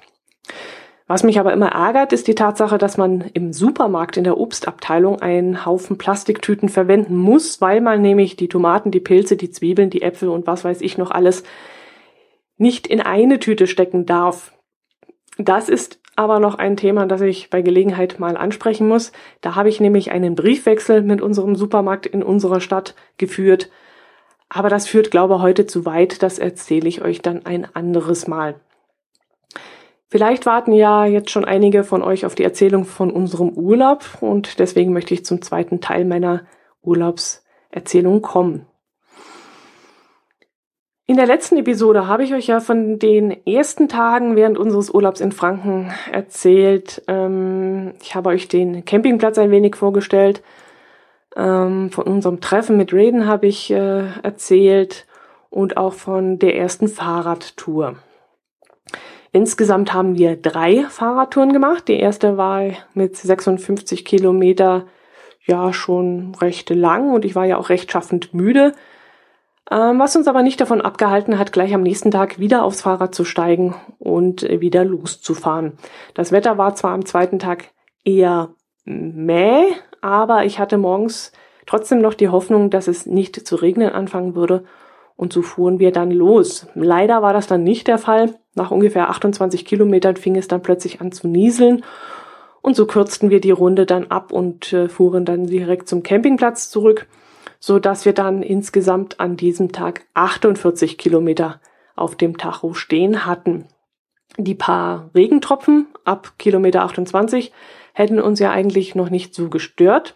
Was 1.08 1.24
mich 1.24 1.40
aber 1.40 1.54
immer 1.54 1.70
ärgert, 1.70 2.12
ist 2.12 2.28
die 2.28 2.36
Tatsache, 2.36 2.78
dass 2.78 2.98
man 2.98 3.22
im 3.34 3.54
Supermarkt 3.54 4.18
in 4.18 4.26
der 4.26 4.38
Obstabteilung 4.38 5.22
einen 5.22 5.66
Haufen 5.66 5.98
Plastiktüten 5.98 6.68
verwenden 6.68 7.16
muss, 7.16 7.62
weil 7.62 7.80
man 7.80 8.02
nämlich 8.02 8.36
die 8.36 8.50
Tomaten, 8.50 8.92
die 8.92 9.00
Pilze, 9.00 9.38
die 9.38 9.50
Zwiebeln, 9.50 9.90
die 9.90 10.02
Äpfel 10.02 10.28
und 10.28 10.48
was 10.48 10.66
weiß 10.66 10.82
ich 10.82 10.98
noch 10.98 11.12
alles 11.12 11.44
nicht 12.58 12.88
in 12.88 13.00
eine 13.00 13.40
Tüte 13.40 13.68
stecken 13.68 14.06
darf. 14.06 14.54
Das 15.38 15.70
ist 15.70 16.02
aber 16.18 16.40
noch 16.40 16.56
ein 16.56 16.76
Thema, 16.76 17.06
das 17.06 17.22
ich 17.22 17.50
bei 17.52 17.62
Gelegenheit 17.62 18.20
mal 18.20 18.36
ansprechen 18.36 18.88
muss. 18.88 19.12
Da 19.40 19.56
habe 19.56 19.70
ich 19.70 19.80
nämlich 19.80 20.12
einen 20.12 20.36
Briefwechsel 20.36 21.04
mit 21.04 21.22
unserem 21.22 21.56
Supermarkt 21.56 22.08
in 22.08 22.24
unserer 22.24 22.60
Stadt 22.60 22.96
geführt. 23.18 23.70
Aber 24.50 24.70
das 24.70 24.88
führt, 24.88 25.12
glaube 25.12 25.36
ich, 25.36 25.42
heute 25.42 25.66
zu 25.66 25.86
weit. 25.86 26.24
Das 26.24 26.40
erzähle 26.40 26.88
ich 26.88 27.02
euch 27.02 27.22
dann 27.22 27.46
ein 27.46 27.68
anderes 27.76 28.28
Mal. 28.28 28.56
Vielleicht 30.10 30.46
warten 30.46 30.72
ja 30.72 31.06
jetzt 31.06 31.32
schon 31.32 31.44
einige 31.44 31.84
von 31.84 32.02
euch 32.02 32.26
auf 32.26 32.34
die 32.34 32.44
Erzählung 32.44 32.86
von 32.86 33.12
unserem 33.12 33.50
Urlaub 33.50 34.06
und 34.22 34.60
deswegen 34.60 34.94
möchte 34.94 35.14
ich 35.14 35.26
zum 35.26 35.42
zweiten 35.42 35.82
Teil 35.82 36.06
meiner 36.06 36.46
Urlaubserzählung 36.82 38.22
kommen. 38.22 38.66
In 41.10 41.18
der 41.18 41.26
letzten 41.26 41.58
Episode 41.58 42.08
habe 42.08 42.24
ich 42.24 42.34
euch 42.34 42.48
ja 42.48 42.60
von 42.60 43.00
den 43.00 43.46
ersten 43.46 43.88
Tagen 43.88 44.36
während 44.36 44.58
unseres 44.58 44.90
Urlaubs 44.90 45.22
in 45.22 45.32
Franken 45.32 45.94
erzählt. 46.12 47.02
Ähm, 47.08 47.94
ich 48.02 48.16
habe 48.16 48.30
euch 48.30 48.50
den 48.50 48.84
Campingplatz 48.84 49.38
ein 49.38 49.52
wenig 49.52 49.76
vorgestellt. 49.76 50.42
Ähm, 51.36 51.92
von 51.92 52.06
unserem 52.06 52.42
Treffen 52.42 52.78
mit 52.78 52.94
Raiden 52.94 53.28
habe 53.28 53.48
ich 53.48 53.72
äh, 53.72 54.08
erzählt 54.24 55.06
und 55.50 55.78
auch 55.78 55.94
von 55.94 56.40
der 56.40 56.56
ersten 56.56 56.88
Fahrradtour. 56.88 57.98
Insgesamt 59.32 59.94
haben 59.94 60.18
wir 60.18 60.36
drei 60.36 60.86
Fahrradtouren 60.90 61.54
gemacht. 61.54 61.88
Die 61.88 62.00
erste 62.00 62.38
war 62.38 62.64
mit 62.94 63.18
56 63.18 64.06
Kilometer 64.06 64.88
ja 65.46 65.74
schon 65.74 66.36
recht 66.36 66.70
lang 66.70 67.14
und 67.14 67.26
ich 67.26 67.36
war 67.36 67.46
ja 67.46 67.58
auch 67.58 67.70
recht 67.70 67.92
schaffend 67.92 68.34
müde. 68.34 68.74
Ähm, 69.70 70.00
was 70.00 70.16
uns 70.16 70.28
aber 70.28 70.44
nicht 70.44 70.62
davon 70.62 70.82
abgehalten 70.82 71.38
hat, 71.38 71.52
gleich 71.52 71.74
am 71.74 71.84
nächsten 71.84 72.12
Tag 72.12 72.40
wieder 72.40 72.64
aufs 72.64 72.82
Fahrrad 72.82 73.14
zu 73.14 73.26
steigen 73.26 73.76
und 74.00 74.44
wieder 74.44 74.86
loszufahren. 74.86 75.78
Das 76.14 76.32
Wetter 76.32 76.58
war 76.58 76.76
zwar 76.76 76.94
am 76.94 77.06
zweiten 77.06 77.40
Tag 77.40 77.66
eher 78.06 78.50
mäh, 78.86 79.66
aber 80.02 80.46
ich 80.46 80.60
hatte 80.60 80.78
morgens 80.78 81.32
trotzdem 81.66 82.00
noch 82.00 82.14
die 82.14 82.30
Hoffnung, 82.30 82.70
dass 82.70 82.88
es 82.88 83.06
nicht 83.06 83.48
zu 83.48 83.56
regnen 83.56 83.90
anfangen 83.90 84.36
würde 84.36 84.64
und 85.16 85.34
so 85.34 85.42
fuhren 85.42 85.80
wir 85.80 85.92
dann 85.92 86.12
los. 86.12 86.68
Leider 86.76 87.22
war 87.22 87.34
das 87.34 87.48
dann 87.48 87.64
nicht 87.64 87.88
der 87.88 87.98
Fall. 87.98 88.36
Nach 88.56 88.72
ungefähr 88.72 89.10
28 89.10 89.66
Kilometern 89.66 90.16
fing 90.16 90.36
es 90.36 90.48
dann 90.48 90.62
plötzlich 90.62 91.02
an 91.02 91.12
zu 91.12 91.28
nieseln 91.28 91.84
und 92.62 92.76
so 92.76 92.86
kürzten 92.86 93.30
wir 93.30 93.42
die 93.42 93.52
Runde 93.52 93.86
dann 93.86 94.08
ab 94.08 94.32
und 94.32 94.74
äh, 94.74 94.90
fuhren 94.90 95.26
dann 95.26 95.48
direkt 95.48 95.88
zum 95.88 96.04
Campingplatz 96.04 96.70
zurück 96.70 97.08
so 97.60 97.80
dass 97.80 98.06
wir 98.06 98.14
dann 98.14 98.44
insgesamt 98.44 99.20
an 99.20 99.38
diesem 99.38 99.72
Tag 99.72 100.06
48 100.14 100.98
Kilometer 100.98 101.60
auf 101.96 102.16
dem 102.16 102.38
Tacho 102.38 102.74
stehen 102.74 103.26
hatten. 103.26 103.66
Die 104.38 104.56
paar 104.56 105.10
Regentropfen 105.16 105.88
ab 106.04 106.34
Kilometer 106.38 106.84
28 106.84 107.52
hätten 107.98 108.22
uns 108.22 108.40
ja 108.40 108.52
eigentlich 108.52 108.94
noch 108.94 109.10
nicht 109.10 109.34
so 109.34 109.50
gestört. 109.50 110.16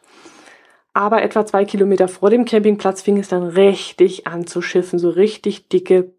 Aber 0.94 1.24
etwa 1.24 1.48
zwei 1.48 1.66
Kilometer 1.66 2.08
vor 2.08 2.30
dem 2.30 2.46
Campingplatz 2.46 3.02
fing 3.02 3.18
es 3.18 3.28
dann 3.28 3.44
richtig 3.44 4.28
an 4.28 4.46
zu 4.46 4.62
schiffen. 4.62 5.00
So 5.00 5.10
richtig 5.10 5.68
dicke, 5.70 6.14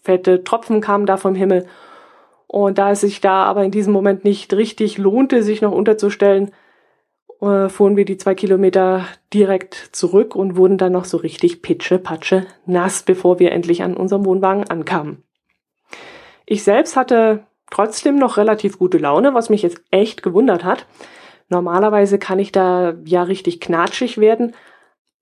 fette 0.00 0.44
Tropfen 0.44 0.80
kamen 0.80 1.06
da 1.06 1.16
vom 1.16 1.34
Himmel. 1.34 1.66
Und 2.46 2.78
da 2.78 2.92
es 2.92 3.00
sich 3.00 3.20
da 3.20 3.44
aber 3.44 3.64
in 3.64 3.72
diesem 3.72 3.92
Moment 3.92 4.24
nicht 4.24 4.52
richtig 4.52 4.96
lohnte, 4.96 5.42
sich 5.42 5.60
noch 5.60 5.72
unterzustellen, 5.72 6.52
äh, 7.40 7.68
fuhren 7.68 7.96
wir 7.96 8.04
die 8.04 8.16
zwei 8.16 8.36
Kilometer 8.36 9.04
direkt 9.34 9.74
zurück 9.74 10.36
und 10.36 10.56
wurden 10.56 10.78
dann 10.78 10.92
noch 10.92 11.04
so 11.04 11.16
richtig 11.16 11.62
pitsche, 11.62 11.98
patsche 11.98 12.46
nass, 12.64 13.02
bevor 13.02 13.40
wir 13.40 13.50
endlich 13.50 13.82
an 13.82 13.96
unserem 13.96 14.24
Wohnwagen 14.24 14.70
ankamen. 14.70 15.24
Ich 16.46 16.62
selbst 16.62 16.96
hatte 16.96 17.44
trotzdem 17.70 18.16
noch 18.16 18.36
relativ 18.36 18.78
gute 18.78 18.98
Laune, 18.98 19.34
was 19.34 19.50
mich 19.50 19.62
jetzt 19.62 19.82
echt 19.90 20.22
gewundert 20.22 20.64
hat. 20.64 20.86
Normalerweise 21.48 22.18
kann 22.18 22.38
ich 22.38 22.52
da 22.52 22.94
ja 23.04 23.22
richtig 23.22 23.60
knatschig 23.60 24.18
werden, 24.18 24.54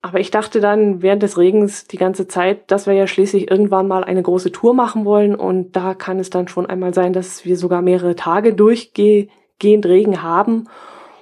aber 0.01 0.19
ich 0.19 0.31
dachte 0.31 0.59
dann 0.59 1.01
während 1.01 1.23
des 1.23 1.37
Regens 1.37 1.87
die 1.87 1.97
ganze 1.97 2.27
Zeit, 2.27 2.69
dass 2.71 2.87
wir 2.87 2.93
ja 2.93 3.07
schließlich 3.07 3.49
irgendwann 3.49 3.87
mal 3.87 4.03
eine 4.03 4.23
große 4.23 4.51
Tour 4.51 4.73
machen 4.73 5.05
wollen 5.05 5.35
und 5.35 5.75
da 5.75 5.93
kann 5.93 6.19
es 6.19 6.29
dann 6.29 6.47
schon 6.47 6.65
einmal 6.65 6.93
sein, 6.93 7.13
dass 7.13 7.45
wir 7.45 7.57
sogar 7.57 7.81
mehrere 7.81 8.15
Tage 8.15 8.53
durchgehend 8.53 9.29
Regen 9.63 10.21
haben 10.21 10.69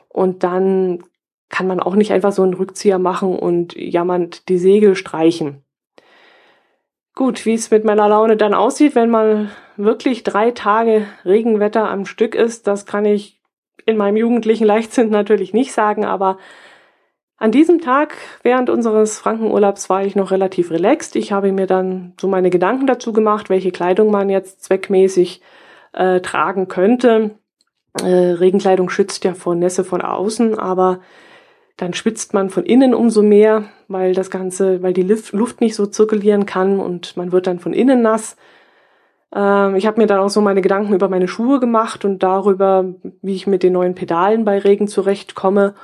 und 0.10 0.44
dann 0.44 1.04
kann 1.50 1.68
man 1.68 1.80
auch 1.80 1.96
nicht 1.96 2.12
einfach 2.12 2.32
so 2.32 2.44
einen 2.44 2.54
Rückzieher 2.54 3.00
machen 3.00 3.38
und 3.38 3.76
jammernd 3.76 4.50
die 4.50 4.58
Segel 4.58 4.96
streichen. 4.96 5.65
Gut, 7.16 7.46
wie 7.46 7.54
es 7.54 7.72
mit 7.72 7.86
meiner 7.86 8.10
Laune 8.10 8.36
dann 8.36 8.54
aussieht, 8.54 8.94
wenn 8.94 9.10
mal 9.10 9.50
wirklich 9.78 10.24
drei 10.24 10.52
Tage 10.52 11.08
Regenwetter 11.24 11.90
am 11.90 12.06
Stück 12.06 12.36
ist, 12.36 12.68
das 12.68 12.86
kann 12.86 13.06
ich 13.06 13.40
in 13.86 13.96
meinem 13.96 14.18
jugendlichen 14.18 14.66
Leichtsinn 14.66 15.12
natürlich 15.12 15.54
nicht 15.54 15.72
sagen, 15.72 16.04
aber 16.04 16.38
an 17.38 17.52
diesem 17.52 17.80
Tag 17.80 18.16
während 18.44 18.70
unseres 18.70 19.18
Frankenurlaubs 19.18 19.90
war 19.90 20.04
ich 20.04 20.16
noch 20.16 20.32
relativ 20.32 20.72
relaxed. 20.72 21.16
Ich 21.16 21.32
habe 21.32 21.52
mir 21.52 21.68
dann 21.68 22.14
so 22.20 22.28
meine 22.28 22.50
Gedanken 22.50 22.88
dazu 22.88 23.14
gemacht, 23.14 23.50
welche 23.50 23.72
Kleidung 23.72 24.12
man 24.12 24.30
jetzt 24.30 24.64
zweckmäßig 24.64 25.42
äh, 25.94 26.20
tragen 26.22 26.68
könnte. 26.68 27.32
Äh, 28.02 28.06
Regenkleidung 28.06 28.90
schützt 28.90 29.24
ja 29.24 29.34
vor 29.34 29.56
Nässe 29.56 29.84
von 29.84 30.02
außen, 30.02 30.58
aber 30.60 31.00
dann 31.78 31.94
schwitzt 31.94 32.34
man 32.34 32.50
von 32.50 32.66
innen 32.66 32.94
umso 32.94 33.22
mehr, 33.22 33.66
weil 33.88 34.14
das 34.14 34.30
Ganze, 34.30 34.82
weil 34.82 34.94
die 34.94 35.04
Luft 35.04 35.62
nicht 35.62 35.76
so 35.76 35.86
zirkulieren 35.86 36.46
kann 36.46 36.80
und 36.80 37.18
man 37.18 37.32
wird 37.32 37.48
dann 37.48 37.60
von 37.60 37.74
innen 37.74 38.02
nass. 38.02 38.38
Ähm, 39.36 39.76
ich 39.76 39.86
habe 39.86 40.00
mir 40.00 40.08
dann 40.08 40.20
auch 40.20 40.30
so 40.30 40.42
meine 40.42 40.62
Gedanken 40.62 40.94
über 40.94 41.10
meine 41.10 41.28
Schuhe 41.28 41.60
gemacht 41.60 42.06
und 42.06 42.24
darüber, 42.24 42.86
wie 43.22 43.36
ich 43.36 43.48
mit 43.48 43.64
den 43.64 43.74
neuen 43.74 43.96
Pedalen 43.96 44.46
bei 44.46 44.58
Regen 44.58 44.88
zurechtkomme. 44.88 45.76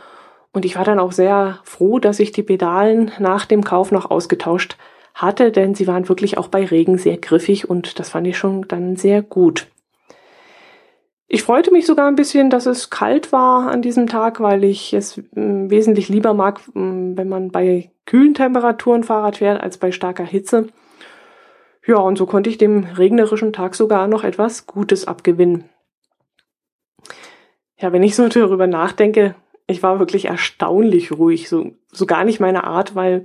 Und 0.53 0.65
ich 0.65 0.75
war 0.75 0.86
dann 0.86 1.00
auch 1.00 1.12
sehr 1.12 1.60
froh, 1.63 2.00
dass 2.00 2.19
ich 2.19 2.31
die 2.31 2.43
Pedalen 2.43 3.12
nach 3.19 3.45
dem 3.45 3.63
Kauf 3.63 3.91
noch 3.91 4.10
ausgetauscht 4.10 4.77
hatte, 5.13 5.51
denn 5.51 5.75
sie 5.75 5.88
waren 5.88 6.07
wirklich 6.07 6.38
auch 6.38 6.48
bei 6.48 6.65
Regen 6.65 6.98
sehr 6.98 7.17
griffig 7.17 7.69
und 7.69 8.00
das 8.00 8.10
fand 8.10 8.27
ich 8.27 8.38
schon 8.38 8.65
dann 8.67 8.95
sehr 8.95 9.21
gut. 9.21 9.67
Ich 11.33 11.43
freute 11.43 11.71
mich 11.71 11.85
sogar 11.85 12.09
ein 12.09 12.17
bisschen, 12.17 12.50
dass 12.50 12.65
es 12.65 12.89
kalt 12.89 13.31
war 13.31 13.71
an 13.71 13.81
diesem 13.81 14.07
Tag, 14.07 14.41
weil 14.41 14.65
ich 14.65 14.91
es 14.91 15.17
äh, 15.17 15.23
wesentlich 15.33 16.09
lieber 16.09 16.33
mag, 16.33 16.59
äh, 16.59 16.73
wenn 16.73 17.29
man 17.29 17.51
bei 17.51 17.89
kühlen 18.05 18.33
Temperaturen 18.33 19.05
Fahrrad 19.05 19.38
fährt, 19.38 19.63
als 19.63 19.77
bei 19.77 19.93
starker 19.93 20.25
Hitze. 20.25 20.67
Ja, 21.88 22.00
und 22.00 22.17
so 22.17 22.25
konnte 22.25 22.50
ich 22.50 22.57
dem 22.57 22.83
regnerischen 22.83 23.53
Tag 23.53 23.75
sogar 23.75 24.09
noch 24.09 24.25
etwas 24.25 24.67
Gutes 24.67 25.07
abgewinnen. 25.07 25.69
Ja, 27.79 27.93
wenn 27.93 28.03
ich 28.03 28.17
so 28.17 28.27
darüber 28.27 28.67
nachdenke, 28.67 29.35
ich 29.67 29.81
war 29.81 30.00
wirklich 30.00 30.25
erstaunlich 30.25 31.13
ruhig, 31.13 31.47
so, 31.47 31.71
so 31.93 32.05
gar 32.07 32.25
nicht 32.25 32.41
meine 32.41 32.65
Art, 32.65 32.93
weil 32.93 33.23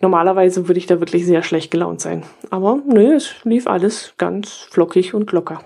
normalerweise 0.00 0.66
würde 0.66 0.78
ich 0.78 0.86
da 0.86 0.98
wirklich 0.98 1.24
sehr 1.24 1.44
schlecht 1.44 1.70
gelaunt 1.70 2.00
sein. 2.00 2.24
Aber 2.50 2.80
nö, 2.84 3.14
es 3.14 3.36
lief 3.44 3.68
alles 3.68 4.14
ganz 4.18 4.66
flockig 4.72 5.14
und 5.14 5.30
locker. 5.30 5.62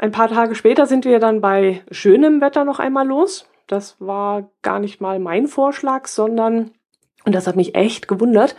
Ein 0.00 0.12
paar 0.12 0.28
Tage 0.28 0.54
später 0.54 0.86
sind 0.86 1.04
wir 1.04 1.18
dann 1.18 1.42
bei 1.42 1.82
schönem 1.90 2.40
Wetter 2.40 2.64
noch 2.64 2.78
einmal 2.78 3.06
los. 3.06 3.46
Das 3.66 3.96
war 4.00 4.48
gar 4.62 4.78
nicht 4.78 5.02
mal 5.02 5.18
mein 5.18 5.46
Vorschlag, 5.46 6.06
sondern, 6.06 6.70
und 7.26 7.34
das 7.34 7.46
hat 7.46 7.54
mich 7.54 7.74
echt 7.74 8.08
gewundert, 8.08 8.56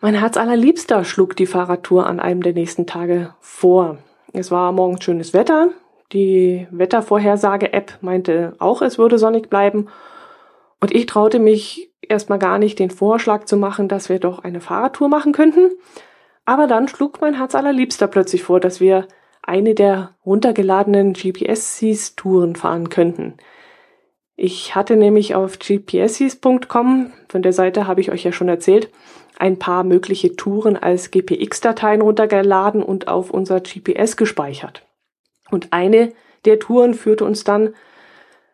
mein 0.00 0.14
Herz 0.14 0.38
allerliebster 0.38 1.04
schlug 1.04 1.36
die 1.36 1.44
Fahrradtour 1.44 2.06
an 2.06 2.20
einem 2.20 2.42
der 2.42 2.54
nächsten 2.54 2.86
Tage 2.86 3.34
vor. 3.38 3.98
Es 4.32 4.50
war 4.50 4.72
morgens 4.72 5.04
schönes 5.04 5.34
Wetter. 5.34 5.72
Die 6.12 6.66
Wettervorhersage-App 6.70 7.98
meinte 8.00 8.54
auch, 8.58 8.80
es 8.80 8.96
würde 8.96 9.18
sonnig 9.18 9.50
bleiben. 9.50 9.88
Und 10.80 10.94
ich 10.94 11.04
traute 11.04 11.38
mich 11.38 11.92
erstmal 12.00 12.38
gar 12.38 12.58
nicht, 12.58 12.78
den 12.78 12.90
Vorschlag 12.90 13.44
zu 13.44 13.58
machen, 13.58 13.88
dass 13.88 14.08
wir 14.08 14.20
doch 14.20 14.38
eine 14.38 14.62
Fahrradtour 14.62 15.10
machen 15.10 15.32
könnten. 15.32 15.72
Aber 16.46 16.66
dann 16.66 16.88
schlug 16.88 17.20
mein 17.20 17.34
Herz 17.34 17.54
allerliebster 17.54 18.06
plötzlich 18.06 18.42
vor, 18.42 18.58
dass 18.58 18.80
wir 18.80 19.06
eine 19.46 19.74
der 19.74 20.14
runtergeladenen 20.24 21.12
GPS-Touren 21.12 22.56
fahren 22.56 22.88
könnten. 22.88 23.34
Ich 24.34 24.74
hatte 24.74 24.96
nämlich 24.96 25.34
auf 25.34 25.58
gpssees.com, 25.58 27.12
von 27.28 27.42
der 27.42 27.52
Seite 27.52 27.86
habe 27.86 28.02
ich 28.02 28.10
euch 28.10 28.24
ja 28.24 28.32
schon 28.32 28.48
erzählt, 28.48 28.90
ein 29.38 29.58
paar 29.58 29.84
mögliche 29.84 30.36
Touren 30.36 30.76
als 30.76 31.10
GPX-Dateien 31.10 32.02
runtergeladen 32.02 32.82
und 32.82 33.08
auf 33.08 33.30
unser 33.30 33.60
GPS 33.60 34.16
gespeichert. 34.16 34.86
Und 35.50 35.72
eine 35.72 36.12
der 36.44 36.58
Touren 36.58 36.94
führte 36.94 37.24
uns 37.24 37.44
dann 37.44 37.74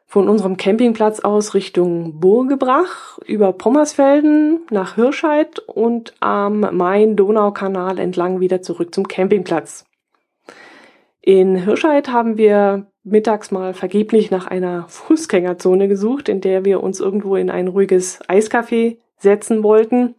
von 0.06 0.28
unserem 0.28 0.56
Campingplatz 0.56 1.20
aus 1.20 1.54
Richtung 1.54 2.20
Burgebrach 2.20 3.18
über 3.24 3.52
Pommersfelden 3.52 4.60
nach 4.70 4.96
Hirscheid 4.96 5.58
und 5.58 6.14
am 6.20 6.60
Main-Donau-Kanal 6.60 7.98
entlang 7.98 8.38
wieder 8.38 8.60
zurück 8.60 8.94
zum 8.94 9.08
Campingplatz. 9.08 9.86
In 11.24 11.54
Hirscheid 11.54 12.08
haben 12.08 12.36
wir 12.36 12.88
mittags 13.04 13.52
mal 13.52 13.74
vergeblich 13.74 14.32
nach 14.32 14.48
einer 14.48 14.88
Fußgängerzone 14.88 15.86
gesucht, 15.86 16.28
in 16.28 16.40
der 16.40 16.64
wir 16.64 16.82
uns 16.82 16.98
irgendwo 16.98 17.36
in 17.36 17.48
ein 17.48 17.68
ruhiges 17.68 18.20
Eiscafé 18.28 18.98
setzen 19.18 19.62
wollten. 19.62 20.16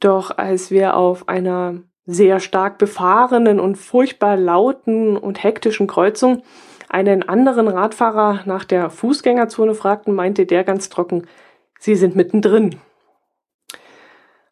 Doch 0.00 0.36
als 0.36 0.72
wir 0.72 0.96
auf 0.96 1.28
einer 1.28 1.82
sehr 2.04 2.40
stark 2.40 2.78
befahrenen 2.78 3.60
und 3.60 3.76
furchtbar 3.76 4.36
lauten 4.36 5.16
und 5.16 5.44
hektischen 5.44 5.86
Kreuzung 5.86 6.42
einen 6.88 7.22
anderen 7.22 7.68
Radfahrer 7.68 8.40
nach 8.44 8.64
der 8.64 8.90
Fußgängerzone 8.90 9.74
fragten, 9.74 10.14
meinte 10.14 10.46
der 10.46 10.64
ganz 10.64 10.88
trocken, 10.88 11.28
Sie 11.78 11.94
sind 11.94 12.16
mittendrin. 12.16 12.74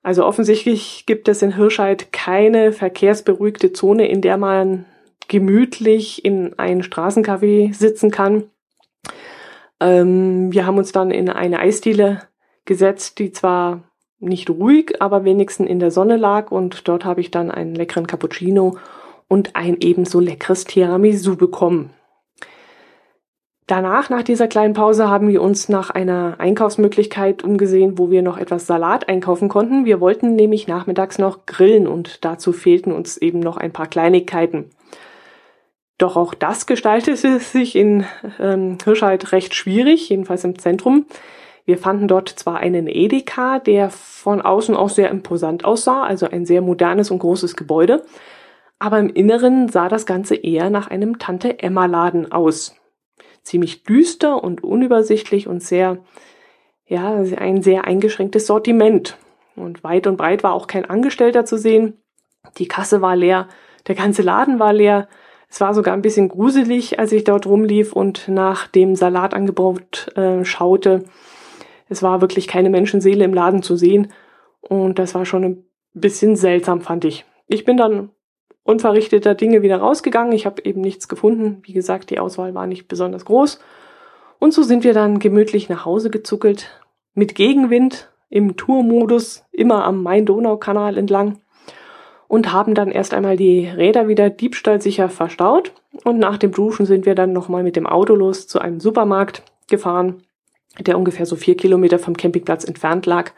Also 0.02 0.24
offensichtlich 0.24 1.06
gibt 1.06 1.28
es 1.28 1.42
in 1.42 1.56
Hirscheid 1.56 2.12
keine 2.12 2.70
verkehrsberuhigte 2.70 3.72
Zone, 3.72 4.08
in 4.08 4.20
der 4.20 4.36
man 4.36 4.86
gemütlich 5.30 6.24
in 6.24 6.58
ein 6.58 6.82
Straßencafé 6.82 7.72
sitzen 7.72 8.10
kann. 8.10 8.50
Ähm, 9.78 10.52
wir 10.52 10.66
haben 10.66 10.76
uns 10.76 10.92
dann 10.92 11.10
in 11.10 11.30
eine 11.30 11.60
Eisdiele 11.60 12.22
gesetzt, 12.64 13.18
die 13.20 13.32
zwar 13.32 13.84
nicht 14.18 14.50
ruhig, 14.50 15.00
aber 15.00 15.24
wenigstens 15.24 15.70
in 15.70 15.78
der 15.78 15.92
Sonne 15.92 16.16
lag 16.16 16.50
und 16.50 16.86
dort 16.88 17.04
habe 17.04 17.22
ich 17.22 17.30
dann 17.30 17.50
einen 17.50 17.74
leckeren 17.74 18.06
Cappuccino 18.06 18.76
und 19.28 19.54
ein 19.54 19.76
ebenso 19.80 20.18
leckeres 20.20 20.64
Tiramisu 20.64 21.36
bekommen. 21.36 21.90
Danach, 23.68 24.10
nach 24.10 24.24
dieser 24.24 24.48
kleinen 24.48 24.74
Pause, 24.74 25.08
haben 25.08 25.28
wir 25.28 25.40
uns 25.40 25.68
nach 25.68 25.90
einer 25.90 26.34
Einkaufsmöglichkeit 26.38 27.44
umgesehen, 27.44 27.98
wo 27.98 28.10
wir 28.10 28.20
noch 28.20 28.36
etwas 28.36 28.66
Salat 28.66 29.08
einkaufen 29.08 29.48
konnten. 29.48 29.84
Wir 29.84 30.00
wollten 30.00 30.34
nämlich 30.34 30.66
nachmittags 30.66 31.18
noch 31.18 31.46
grillen 31.46 31.86
und 31.86 32.24
dazu 32.24 32.52
fehlten 32.52 32.90
uns 32.90 33.16
eben 33.16 33.38
noch 33.38 33.56
ein 33.56 33.72
paar 33.72 33.86
Kleinigkeiten. 33.86 34.70
Doch 36.00 36.16
auch 36.16 36.32
das 36.32 36.64
gestaltete 36.64 37.38
sich 37.40 37.76
in 37.76 38.06
ähm, 38.38 38.78
Hirscheid 38.82 39.32
recht 39.32 39.54
schwierig, 39.54 40.08
jedenfalls 40.08 40.44
im 40.44 40.58
Zentrum. 40.58 41.04
Wir 41.66 41.76
fanden 41.76 42.08
dort 42.08 42.30
zwar 42.30 42.56
einen 42.56 42.86
Edeka, 42.88 43.58
der 43.58 43.90
von 43.90 44.40
außen 44.40 44.74
auch 44.74 44.88
sehr 44.88 45.10
imposant 45.10 45.66
aussah, 45.66 46.02
also 46.04 46.26
ein 46.26 46.46
sehr 46.46 46.62
modernes 46.62 47.10
und 47.10 47.18
großes 47.18 47.54
Gebäude, 47.54 48.02
aber 48.78 48.98
im 48.98 49.10
Inneren 49.10 49.68
sah 49.68 49.90
das 49.90 50.06
Ganze 50.06 50.36
eher 50.36 50.70
nach 50.70 50.88
einem 50.88 51.18
Tante-Emma-Laden 51.18 52.32
aus 52.32 52.76
ziemlich 53.42 53.84
düster 53.84 54.42
und 54.42 54.64
unübersichtlich 54.64 55.48
und 55.48 55.62
sehr, 55.62 55.98
ja, 56.86 57.12
ein 57.36 57.60
sehr 57.60 57.84
eingeschränktes 57.84 58.46
Sortiment. 58.46 59.18
Und 59.54 59.84
weit 59.84 60.06
und 60.06 60.16
breit 60.16 60.42
war 60.42 60.54
auch 60.54 60.66
kein 60.66 60.88
Angestellter 60.88 61.44
zu 61.44 61.58
sehen. 61.58 61.98
Die 62.56 62.68
Kasse 62.68 63.02
war 63.02 63.16
leer, 63.16 63.48
der 63.86 63.96
ganze 63.96 64.22
Laden 64.22 64.58
war 64.58 64.72
leer. 64.72 65.06
Es 65.50 65.60
war 65.60 65.74
sogar 65.74 65.94
ein 65.94 66.02
bisschen 66.02 66.28
gruselig, 66.28 67.00
als 67.00 67.10
ich 67.10 67.24
dort 67.24 67.46
rumlief 67.46 67.92
und 67.92 68.28
nach 68.28 68.68
dem 68.68 68.94
Salatangebot 68.94 70.16
äh, 70.16 70.44
schaute. 70.44 71.02
Es 71.88 72.04
war 72.04 72.20
wirklich 72.20 72.46
keine 72.46 72.70
Menschenseele 72.70 73.24
im 73.24 73.34
Laden 73.34 73.62
zu 73.62 73.74
sehen. 73.74 74.12
Und 74.60 75.00
das 75.00 75.14
war 75.16 75.26
schon 75.26 75.44
ein 75.44 75.64
bisschen 75.92 76.36
seltsam, 76.36 76.80
fand 76.80 77.04
ich. 77.04 77.24
Ich 77.48 77.64
bin 77.64 77.76
dann 77.76 78.10
unverrichteter 78.62 79.34
Dinge 79.34 79.62
wieder 79.62 79.78
rausgegangen. 79.78 80.32
Ich 80.32 80.46
habe 80.46 80.64
eben 80.64 80.80
nichts 80.80 81.08
gefunden. 81.08 81.58
Wie 81.64 81.72
gesagt, 81.72 82.10
die 82.10 82.20
Auswahl 82.20 82.54
war 82.54 82.68
nicht 82.68 82.86
besonders 82.86 83.24
groß. 83.24 83.58
Und 84.38 84.54
so 84.54 84.62
sind 84.62 84.84
wir 84.84 84.94
dann 84.94 85.18
gemütlich 85.18 85.68
nach 85.68 85.84
Hause 85.84 86.10
gezuckelt, 86.10 86.70
mit 87.14 87.34
Gegenwind 87.34 88.08
im 88.28 88.56
Tourmodus, 88.56 89.44
immer 89.50 89.84
am 89.84 90.04
Main-Donau-Kanal 90.04 90.96
entlang 90.96 91.40
und 92.30 92.52
haben 92.52 92.76
dann 92.76 92.92
erst 92.92 93.12
einmal 93.12 93.36
die 93.36 93.66
Räder 93.66 94.06
wieder 94.06 94.30
diebstahlsicher 94.30 95.08
verstaut. 95.08 95.72
Und 96.04 96.20
nach 96.20 96.38
dem 96.38 96.52
Duschen 96.52 96.86
sind 96.86 97.04
wir 97.04 97.16
dann 97.16 97.32
nochmal 97.32 97.64
mit 97.64 97.74
dem 97.74 97.88
Auto 97.88 98.14
los 98.14 98.46
zu 98.46 98.60
einem 98.60 98.78
Supermarkt 98.78 99.42
gefahren, 99.68 100.22
der 100.78 100.96
ungefähr 100.96 101.26
so 101.26 101.34
vier 101.34 101.56
Kilometer 101.56 101.98
vom 101.98 102.16
Campingplatz 102.16 102.62
entfernt 102.62 103.04
lag. 103.04 103.32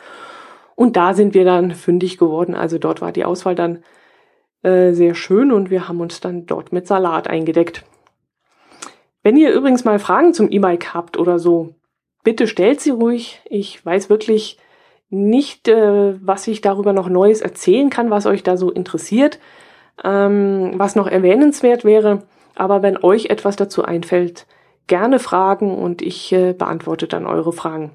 Und 0.75 0.99
da 0.99 1.15
sind 1.15 1.33
wir 1.33 1.47
dann 1.47 1.71
fündig 1.71 2.19
geworden. 2.19 2.55
Also 2.55 2.77
dort 2.77 3.01
war 3.01 3.13
die 3.13 3.25
Auswahl 3.25 3.55
dann 3.55 3.83
äh, 4.63 4.93
sehr 4.93 5.15
schön 5.15 5.53
und 5.53 5.71
wir 5.71 5.89
haben 5.89 6.03
uns 6.03 6.21
dann 6.21 6.45
dort 6.45 6.71
mit 6.71 6.87
Salat 6.87 7.29
eingedeckt. 7.29 7.87
Wenn 9.23 9.39
ihr 9.39 9.55
übrigens 9.55 9.87
mal 9.87 10.01
Fragen 10.01 10.35
zum 10.35 10.51
E-Bike 10.51 10.93
habt 10.93 11.17
oder 11.17 11.39
so, 11.39 11.77
bitte 12.25 12.47
stellt 12.47 12.83
sie 12.83 12.91
ruhig. 12.91 13.41
Ich 13.47 13.87
weiß 13.87 14.11
wirklich 14.11 14.59
nicht, 15.13 15.69
äh, 15.69 16.15
was 16.25 16.49
ich 16.49 16.63
darüber 16.63 16.93
noch 16.93 17.09
Neues 17.09 17.43
erzählen 17.43 17.91
kann, 17.91 18.11
was 18.11 18.27
euch 18.27 18.43
da 18.43 18.57
so 18.57 18.71
interessiert, 18.71 19.39
ähm, 20.03 20.73
was 20.77 20.97
noch 20.97 21.07
erwähnenswert 21.07 21.85
wäre. 21.85 22.23
Aber 22.55 22.83
wenn 22.83 23.03
euch 23.03 23.27
etwas 23.27 23.57
dazu 23.57 23.85
einfällt, 23.85 24.47
gerne 24.87 25.19
fragen 25.19 25.77
und 25.77 26.03
ich 26.03 26.33
äh, 26.33 26.55
beantworte 26.55 27.07
dann 27.07 27.27
eure 27.27 27.53
Fragen. 27.53 27.93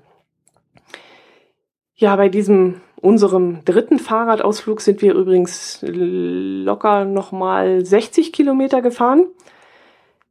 Ja, 1.96 2.16
bei 2.16 2.30
diesem 2.30 2.82
unserem 3.00 3.64
dritten 3.66 4.00
Fahrradausflug 4.00 4.82
sind 4.82 5.02
wir 5.02 5.14
übrigens 5.14 5.84
locker 5.88 7.06
nochmal 7.06 7.86
60 7.86 8.34
Kilometer 8.34 8.82
gefahren. 8.82 9.28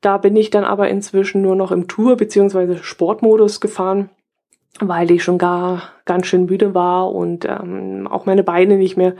Da 0.01 0.19
bin 0.19 0.37
ich 0.37 0.51
dann 0.51 0.65
aber 0.65 0.89
inzwischen 0.89 1.43
nur 1.43 1.57
noch 1.57 1.73
im 1.73 1.89
Tour- 1.89 2.17
bzw. 2.17 2.77
Sportmodus 2.83 3.61
gefahren, 3.61 4.11
weil 4.81 5.11
ich 5.11 5.23
schon 5.23 5.39
gar 5.39 5.83
ganz 6.05 6.27
schön 6.27 6.47
müde 6.47 6.75
war 6.75 7.13
und 7.13 7.45
ähm, 7.45 8.07
auch 8.11 8.27
meine 8.27 8.43
Beine 8.43 8.77
nicht 8.77 8.97
mehr, 8.97 9.15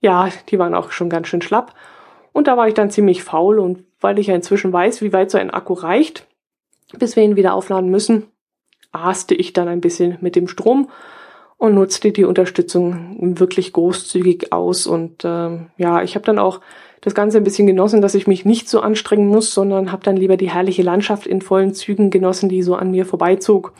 ja, 0.00 0.28
die 0.48 0.58
waren 0.58 0.74
auch 0.74 0.90
schon 0.90 1.10
ganz 1.10 1.28
schön 1.28 1.42
schlapp. 1.42 1.74
Und 2.32 2.46
da 2.46 2.56
war 2.56 2.66
ich 2.66 2.74
dann 2.74 2.90
ziemlich 2.90 3.22
faul 3.22 3.58
und 3.58 3.84
weil 4.00 4.18
ich 4.18 4.28
ja 4.28 4.34
inzwischen 4.34 4.72
weiß, 4.72 5.02
wie 5.02 5.12
weit 5.12 5.30
so 5.30 5.38
ein 5.38 5.50
Akku 5.50 5.74
reicht, 5.74 6.26
bis 6.98 7.16
wir 7.16 7.22
ihn 7.22 7.36
wieder 7.36 7.54
aufladen 7.54 7.90
müssen, 7.90 8.26
aaste 8.90 9.34
ich 9.34 9.52
dann 9.52 9.68
ein 9.68 9.80
bisschen 9.80 10.18
mit 10.20 10.34
dem 10.34 10.48
Strom 10.48 10.88
und 11.58 11.74
nutzte 11.74 12.10
die 12.10 12.24
Unterstützung 12.24 13.38
wirklich 13.38 13.72
großzügig 13.72 14.52
aus. 14.52 14.86
Und 14.86 15.24
äh, 15.24 15.58
ja, 15.76 16.02
ich 16.02 16.14
habe 16.14 16.24
dann 16.24 16.38
auch 16.38 16.60
das 17.02 17.14
Ganze 17.14 17.36
ein 17.36 17.44
bisschen 17.44 17.66
genossen, 17.66 18.00
dass 18.00 18.14
ich 18.14 18.26
mich 18.26 18.44
nicht 18.44 18.68
so 18.68 18.80
anstrengen 18.80 19.28
muss, 19.28 19.54
sondern 19.54 19.92
habe 19.92 20.04
dann 20.04 20.16
lieber 20.16 20.36
die 20.36 20.50
herrliche 20.50 20.82
Landschaft 20.82 21.26
in 21.26 21.42
vollen 21.42 21.74
Zügen 21.74 22.10
genossen, 22.10 22.48
die 22.48 22.62
so 22.62 22.74
an 22.74 22.90
mir 22.90 23.06
vorbeizog. 23.06 23.74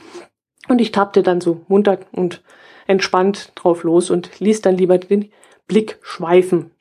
Und 0.69 0.81
ich 0.81 0.91
tappte 0.91 1.23
dann 1.23 1.41
so 1.41 1.61
munter 1.67 1.99
und 2.11 2.41
entspannt 2.87 3.51
drauf 3.55 3.83
los 3.83 4.09
und 4.09 4.39
ließ 4.39 4.61
dann 4.61 4.77
lieber 4.77 4.97
den 4.97 5.31
Blick 5.67 5.99
schweifen. 6.01 6.71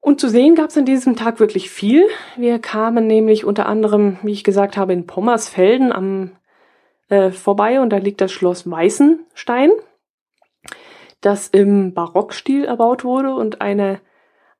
Und 0.00 0.18
zu 0.18 0.28
sehen 0.28 0.54
gab 0.54 0.70
es 0.70 0.78
an 0.78 0.86
diesem 0.86 1.14
Tag 1.14 1.40
wirklich 1.40 1.70
viel. 1.70 2.06
Wir 2.36 2.58
kamen 2.58 3.06
nämlich 3.06 3.44
unter 3.44 3.66
anderem, 3.66 4.18
wie 4.22 4.32
ich 4.32 4.44
gesagt 4.44 4.76
habe, 4.76 4.94
in 4.94 5.06
Pommersfelden 5.06 5.92
am 5.92 6.32
äh, 7.10 7.30
vorbei 7.30 7.80
und 7.80 7.90
da 7.90 7.98
liegt 7.98 8.20
das 8.20 8.32
Schloss 8.32 8.70
Weißenstein, 8.70 9.70
das 11.20 11.48
im 11.48 11.92
Barockstil 11.92 12.64
erbaut 12.64 13.04
wurde 13.04 13.34
und 13.34 13.60
eine 13.60 14.00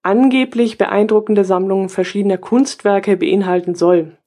angeblich 0.02 0.76
beeindruckende 0.76 1.44
Sammlung 1.44 1.88
verschiedener 1.88 2.38
Kunstwerke 2.38 3.16
beinhalten 3.16 3.74
soll. 3.74 4.18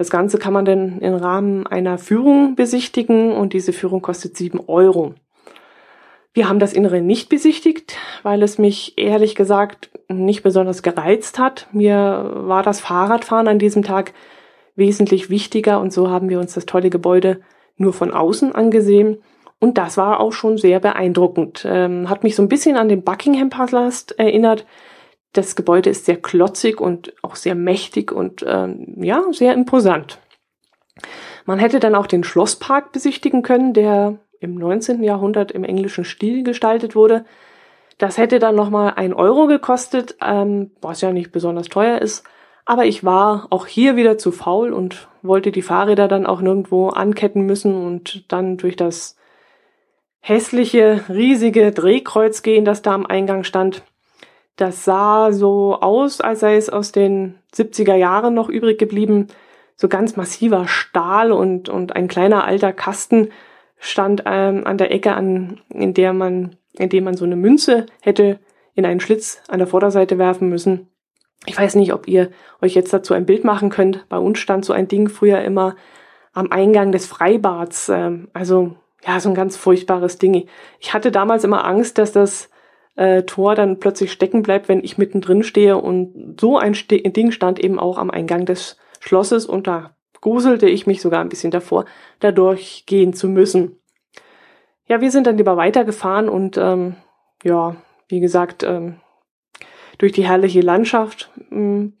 Das 0.00 0.08
Ganze 0.08 0.38
kann 0.38 0.54
man 0.54 0.64
dann 0.64 1.00
im 1.00 1.12
Rahmen 1.12 1.66
einer 1.66 1.98
Führung 1.98 2.54
besichtigen 2.54 3.32
und 3.32 3.52
diese 3.52 3.74
Führung 3.74 4.00
kostet 4.00 4.34
sieben 4.34 4.58
Euro. 4.66 5.12
Wir 6.32 6.48
haben 6.48 6.58
das 6.58 6.72
Innere 6.72 7.02
nicht 7.02 7.28
besichtigt, 7.28 7.98
weil 8.22 8.42
es 8.42 8.56
mich 8.56 8.96
ehrlich 8.96 9.34
gesagt 9.34 9.90
nicht 10.08 10.42
besonders 10.42 10.82
gereizt 10.82 11.38
hat. 11.38 11.68
Mir 11.72 12.30
war 12.34 12.62
das 12.62 12.80
Fahrradfahren 12.80 13.46
an 13.46 13.58
diesem 13.58 13.82
Tag 13.82 14.14
wesentlich 14.74 15.28
wichtiger 15.28 15.78
und 15.78 15.92
so 15.92 16.08
haben 16.08 16.30
wir 16.30 16.40
uns 16.40 16.54
das 16.54 16.64
tolle 16.64 16.88
Gebäude 16.88 17.42
nur 17.76 17.92
von 17.92 18.10
außen 18.10 18.54
angesehen. 18.54 19.18
Und 19.58 19.76
das 19.76 19.98
war 19.98 20.20
auch 20.20 20.32
schon 20.32 20.56
sehr 20.56 20.80
beeindruckend. 20.80 21.66
Ähm, 21.68 22.08
hat 22.08 22.24
mich 22.24 22.36
so 22.36 22.42
ein 22.42 22.48
bisschen 22.48 22.78
an 22.78 22.88
den 22.88 23.02
Buckingham 23.02 23.50
Palast 23.50 24.18
erinnert. 24.18 24.64
Das 25.32 25.54
Gebäude 25.54 25.90
ist 25.90 26.06
sehr 26.06 26.16
klotzig 26.16 26.80
und 26.80 27.14
auch 27.22 27.36
sehr 27.36 27.54
mächtig 27.54 28.12
und 28.12 28.44
ähm, 28.46 29.02
ja, 29.02 29.22
sehr 29.30 29.54
imposant. 29.54 30.18
Man 31.46 31.58
hätte 31.58 31.80
dann 31.80 31.94
auch 31.94 32.06
den 32.06 32.24
Schlosspark 32.24 32.92
besichtigen 32.92 33.42
können, 33.42 33.72
der 33.72 34.18
im 34.40 34.54
19. 34.54 35.02
Jahrhundert 35.02 35.52
im 35.52 35.64
englischen 35.64 36.04
Stil 36.04 36.42
gestaltet 36.42 36.94
wurde. 36.94 37.24
Das 37.98 38.18
hätte 38.18 38.38
dann 38.38 38.56
nochmal 38.56 38.94
ein 38.96 39.12
Euro 39.12 39.46
gekostet, 39.46 40.16
ähm, 40.22 40.72
was 40.80 41.00
ja 41.00 41.12
nicht 41.12 41.32
besonders 41.32 41.68
teuer 41.68 41.98
ist. 41.98 42.24
Aber 42.64 42.86
ich 42.86 43.04
war 43.04 43.46
auch 43.50 43.66
hier 43.66 43.96
wieder 43.96 44.16
zu 44.16 44.32
faul 44.32 44.72
und 44.72 45.08
wollte 45.22 45.52
die 45.52 45.62
Fahrräder 45.62 46.08
dann 46.08 46.26
auch 46.26 46.40
nirgendwo 46.40 46.88
anketten 46.88 47.42
müssen 47.42 47.74
und 47.74 48.32
dann 48.32 48.56
durch 48.56 48.76
das 48.76 49.16
hässliche, 50.20 51.04
riesige 51.08 51.72
Drehkreuz 51.72 52.42
gehen, 52.42 52.64
das 52.64 52.82
da 52.82 52.94
am 52.94 53.06
Eingang 53.06 53.44
stand. 53.44 53.82
Das 54.60 54.84
sah 54.84 55.32
so 55.32 55.78
aus, 55.80 56.20
als 56.20 56.40
sei 56.40 56.56
es 56.56 56.68
aus 56.68 56.92
den 56.92 57.38
70er 57.54 57.94
Jahren 57.94 58.34
noch 58.34 58.50
übrig 58.50 58.78
geblieben. 58.78 59.28
So 59.74 59.88
ganz 59.88 60.16
massiver 60.16 60.68
Stahl 60.68 61.32
und, 61.32 61.70
und 61.70 61.96
ein 61.96 62.08
kleiner 62.08 62.44
alter 62.44 62.74
Kasten 62.74 63.30
stand 63.78 64.24
ähm, 64.26 64.66
an 64.66 64.76
der 64.76 64.92
Ecke, 64.92 65.14
an, 65.14 65.62
in 65.70 65.94
der 65.94 66.12
man, 66.12 66.56
in 66.74 66.90
dem 66.90 67.04
man 67.04 67.16
so 67.16 67.24
eine 67.24 67.36
Münze 67.36 67.86
hätte 68.02 68.38
in 68.74 68.84
einen 68.84 69.00
Schlitz 69.00 69.42
an 69.48 69.60
der 69.60 69.66
Vorderseite 69.66 70.18
werfen 70.18 70.50
müssen. 70.50 70.88
Ich 71.46 71.58
weiß 71.58 71.76
nicht, 71.76 71.94
ob 71.94 72.06
ihr 72.06 72.30
euch 72.60 72.74
jetzt 72.74 72.92
dazu 72.92 73.14
ein 73.14 73.24
Bild 73.24 73.44
machen 73.44 73.70
könnt. 73.70 74.06
Bei 74.10 74.18
uns 74.18 74.40
stand 74.40 74.66
so 74.66 74.74
ein 74.74 74.88
Ding 74.88 75.08
früher 75.08 75.40
immer 75.40 75.74
am 76.34 76.52
Eingang 76.52 76.92
des 76.92 77.06
Freibads. 77.06 77.88
Ähm, 77.88 78.28
also 78.34 78.76
ja, 79.06 79.18
so 79.20 79.30
ein 79.30 79.34
ganz 79.34 79.56
furchtbares 79.56 80.18
Ding. 80.18 80.46
Ich 80.80 80.92
hatte 80.92 81.10
damals 81.10 81.44
immer 81.44 81.64
Angst, 81.64 81.96
dass 81.96 82.12
das 82.12 82.50
äh, 82.96 83.22
Tor 83.22 83.54
dann 83.54 83.78
plötzlich 83.78 84.12
stecken 84.12 84.42
bleibt, 84.42 84.68
wenn 84.68 84.84
ich 84.84 84.98
mittendrin 84.98 85.42
stehe. 85.42 85.76
Und 85.76 86.40
so 86.40 86.58
ein 86.58 86.74
Ste 86.74 86.98
Ding 86.98 87.30
stand 87.30 87.58
eben 87.58 87.78
auch 87.78 87.98
am 87.98 88.10
Eingang 88.10 88.44
des 88.46 88.76
Schlosses 89.00 89.46
und 89.46 89.66
da 89.66 89.94
gruselte 90.20 90.68
ich 90.68 90.86
mich 90.86 91.00
sogar 91.00 91.20
ein 91.20 91.28
bisschen 91.28 91.50
davor, 91.50 91.86
da 92.20 92.32
durchgehen 92.32 93.14
zu 93.14 93.28
müssen. 93.28 93.76
Ja, 94.86 95.00
wir 95.00 95.10
sind 95.10 95.26
dann 95.26 95.38
lieber 95.38 95.56
weitergefahren 95.56 96.28
und 96.28 96.56
ähm, 96.56 96.96
ja, 97.42 97.76
wie 98.08 98.20
gesagt, 98.20 98.62
ähm, 98.62 98.96
durch 99.98 100.12
die 100.12 100.26
herrliche 100.26 100.60
Landschaft. 100.60 101.30
Ähm, 101.50 101.94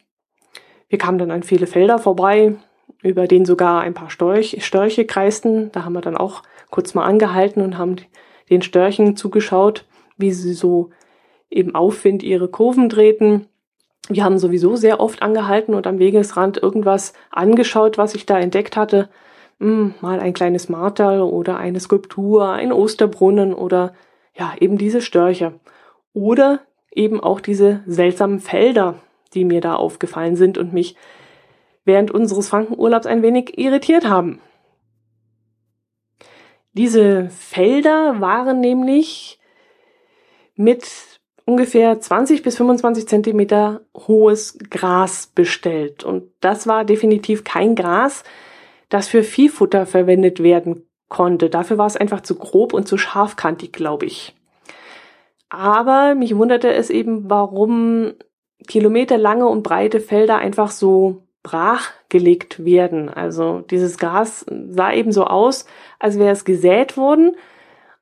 wir 0.88 0.98
kamen 0.98 1.18
dann 1.18 1.30
an 1.30 1.44
viele 1.44 1.66
Felder 1.66 1.98
vorbei, 1.98 2.56
über 3.02 3.26
denen 3.26 3.44
sogar 3.44 3.80
ein 3.82 3.94
paar 3.94 4.10
Storch, 4.10 4.58
Störche 4.60 5.06
kreisten. 5.06 5.70
Da 5.72 5.84
haben 5.84 5.92
wir 5.92 6.00
dann 6.00 6.16
auch 6.16 6.42
kurz 6.70 6.94
mal 6.94 7.04
angehalten 7.04 7.62
und 7.62 7.78
haben 7.78 7.96
den 8.50 8.62
Störchen 8.62 9.16
zugeschaut, 9.16 9.86
wie 10.20 10.32
sie 10.32 10.54
so 10.54 10.90
eben 11.50 11.74
Aufwind 11.74 12.22
ihre 12.22 12.48
Kurven 12.48 12.88
drehten. 12.88 13.46
Wir 14.08 14.24
haben 14.24 14.38
sowieso 14.38 14.76
sehr 14.76 15.00
oft 15.00 15.22
angehalten 15.22 15.74
und 15.74 15.86
am 15.86 15.98
Wegesrand 15.98 16.56
irgendwas 16.56 17.12
angeschaut, 17.30 17.98
was 17.98 18.14
ich 18.14 18.26
da 18.26 18.38
entdeckt 18.38 18.76
hatte. 18.76 19.08
Hm, 19.58 19.94
mal 20.00 20.20
ein 20.20 20.32
kleines 20.32 20.68
Marterl 20.68 21.20
oder 21.20 21.58
eine 21.58 21.80
Skulptur, 21.80 22.50
ein 22.50 22.72
Osterbrunnen 22.72 23.52
oder 23.52 23.94
ja, 24.34 24.54
eben 24.58 24.78
diese 24.78 25.00
Störche. 25.00 25.52
Oder 26.12 26.60
eben 26.92 27.20
auch 27.20 27.40
diese 27.40 27.82
seltsamen 27.86 28.40
Felder, 28.40 28.96
die 29.34 29.44
mir 29.44 29.60
da 29.60 29.74
aufgefallen 29.74 30.36
sind 30.36 30.58
und 30.58 30.72
mich 30.72 30.96
während 31.84 32.10
unseres 32.10 32.48
Frankenurlaubs 32.48 33.06
ein 33.06 33.22
wenig 33.22 33.58
irritiert 33.58 34.08
haben. 34.08 34.40
Diese 36.72 37.28
Felder 37.30 38.20
waren 38.20 38.60
nämlich 38.60 39.39
mit 40.60 41.18
ungefähr 41.46 41.98
20 41.98 42.42
bis 42.42 42.58
25 42.58 43.08
Zentimeter 43.08 43.80
hohes 43.96 44.58
Gras 44.70 45.32
bestellt. 45.34 46.04
Und 46.04 46.24
das 46.40 46.66
war 46.66 46.84
definitiv 46.84 47.44
kein 47.44 47.74
Gras, 47.74 48.24
das 48.90 49.08
für 49.08 49.22
Viehfutter 49.22 49.86
verwendet 49.86 50.42
werden 50.42 50.86
konnte. 51.08 51.48
Dafür 51.48 51.78
war 51.78 51.86
es 51.86 51.96
einfach 51.96 52.20
zu 52.20 52.36
grob 52.36 52.74
und 52.74 52.86
zu 52.86 52.98
scharfkantig, 52.98 53.72
glaube 53.72 54.04
ich. 54.04 54.36
Aber 55.48 56.14
mich 56.14 56.36
wunderte 56.36 56.72
es 56.72 56.90
eben, 56.90 57.30
warum 57.30 58.12
kilometerlange 58.68 59.48
und 59.48 59.62
breite 59.62 59.98
Felder 59.98 60.36
einfach 60.36 60.70
so 60.70 61.22
brach 61.42 61.90
gelegt 62.10 62.66
werden. 62.66 63.08
Also 63.08 63.60
dieses 63.70 63.96
Gras 63.96 64.44
sah 64.68 64.92
eben 64.92 65.10
so 65.10 65.24
aus, 65.24 65.64
als 65.98 66.18
wäre 66.18 66.32
es 66.32 66.44
gesät 66.44 66.98
worden. 66.98 67.34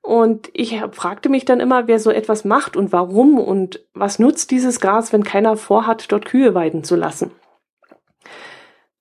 Und 0.02 0.48
ich 0.54 0.80
fragte 0.92 1.28
mich 1.28 1.44
dann 1.44 1.60
immer, 1.60 1.86
wer 1.86 1.98
so 1.98 2.10
etwas 2.10 2.44
macht 2.44 2.76
und 2.76 2.92
warum 2.92 3.38
und 3.38 3.84
was 3.94 4.18
nutzt 4.18 4.50
dieses 4.50 4.80
Gras, 4.80 5.12
wenn 5.12 5.24
keiner 5.24 5.56
vorhat, 5.56 6.10
dort 6.10 6.24
Kühe 6.24 6.54
weiden 6.54 6.82
zu 6.82 6.96
lassen. 6.96 7.30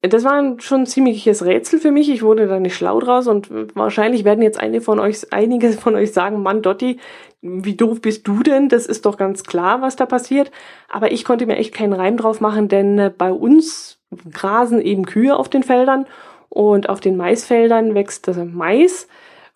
Das 0.01 0.23
war 0.23 0.59
schon 0.59 0.81
ein 0.81 0.85
ziemliches 0.85 1.43
Rätsel 1.43 1.79
für 1.79 1.91
mich. 1.91 2.09
Ich 2.09 2.21
wurde 2.21 2.47
da 2.47 2.59
nicht 2.59 2.75
schlau 2.75 2.99
draus 2.99 3.27
und 3.27 3.49
wahrscheinlich 3.75 4.25
werden 4.25 4.43
jetzt 4.43 4.59
einige 4.59 4.81
von 4.81 4.99
euch, 4.99 5.33
einige 5.33 5.71
von 5.71 5.95
euch 5.95 6.13
sagen, 6.13 6.43
Mann, 6.43 6.61
Dotti, 6.61 6.99
wie 7.41 7.75
doof 7.75 8.01
bist 8.01 8.27
du 8.27 8.43
denn? 8.43 8.69
Das 8.69 8.85
ist 8.85 9.05
doch 9.05 9.17
ganz 9.17 9.43
klar, 9.43 9.81
was 9.81 9.95
da 9.95 10.05
passiert. 10.05 10.51
Aber 10.87 11.11
ich 11.11 11.25
konnte 11.25 11.45
mir 11.45 11.57
echt 11.57 11.73
keinen 11.73 11.93
Reim 11.93 12.17
drauf 12.17 12.41
machen, 12.41 12.67
denn 12.67 12.99
äh, 12.99 13.11
bei 13.15 13.31
uns 13.31 13.99
grasen 14.31 14.81
eben 14.81 15.05
Kühe 15.05 15.35
auf 15.35 15.49
den 15.49 15.63
Feldern 15.63 16.05
und 16.49 16.89
auf 16.89 16.99
den 16.99 17.17
Maisfeldern 17.17 17.95
wächst 17.95 18.27
das 18.27 18.37
Mais. 18.37 19.07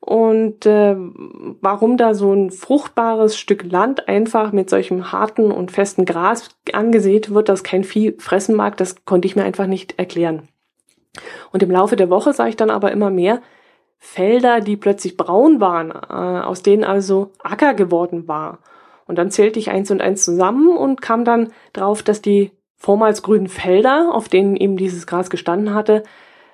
Und 0.01 0.65
äh, 0.65 0.95
warum 1.61 1.95
da 1.95 2.15
so 2.15 2.33
ein 2.33 2.49
fruchtbares 2.49 3.37
Stück 3.37 3.71
Land 3.71 4.07
einfach 4.07 4.51
mit 4.51 4.67
solchem 4.69 5.11
harten 5.11 5.51
und 5.51 5.71
festen 5.71 6.05
Gras 6.05 6.49
angesät 6.73 7.31
wird, 7.33 7.49
das 7.49 7.63
kein 7.63 7.83
Vieh 7.83 8.15
fressen 8.17 8.55
mag, 8.55 8.77
das 8.77 9.05
konnte 9.05 9.27
ich 9.27 9.35
mir 9.35 9.43
einfach 9.43 9.67
nicht 9.67 9.99
erklären. 9.99 10.49
Und 11.51 11.61
im 11.61 11.69
Laufe 11.69 11.95
der 11.95 12.09
Woche 12.09 12.33
sah 12.33 12.47
ich 12.47 12.55
dann 12.55 12.71
aber 12.71 12.91
immer 12.91 13.11
mehr 13.11 13.41
Felder, 13.99 14.59
die 14.59 14.75
plötzlich 14.75 15.17
braun 15.17 15.61
waren, 15.61 15.91
äh, 15.91 16.43
aus 16.43 16.63
denen 16.63 16.83
also 16.83 17.31
Acker 17.43 17.75
geworden 17.75 18.27
war. 18.27 18.59
Und 19.05 19.17
dann 19.17 19.29
zählte 19.29 19.59
ich 19.59 19.69
eins 19.69 19.91
und 19.91 20.01
eins 20.01 20.25
zusammen 20.25 20.75
und 20.75 21.01
kam 21.01 21.25
dann 21.25 21.53
drauf, 21.73 22.01
dass 22.01 22.23
die 22.23 22.51
vormals 22.75 23.21
grünen 23.21 23.47
Felder, 23.47 24.09
auf 24.13 24.29
denen 24.29 24.55
eben 24.55 24.77
dieses 24.77 25.05
Gras 25.05 25.29
gestanden 25.29 25.75
hatte, 25.75 26.01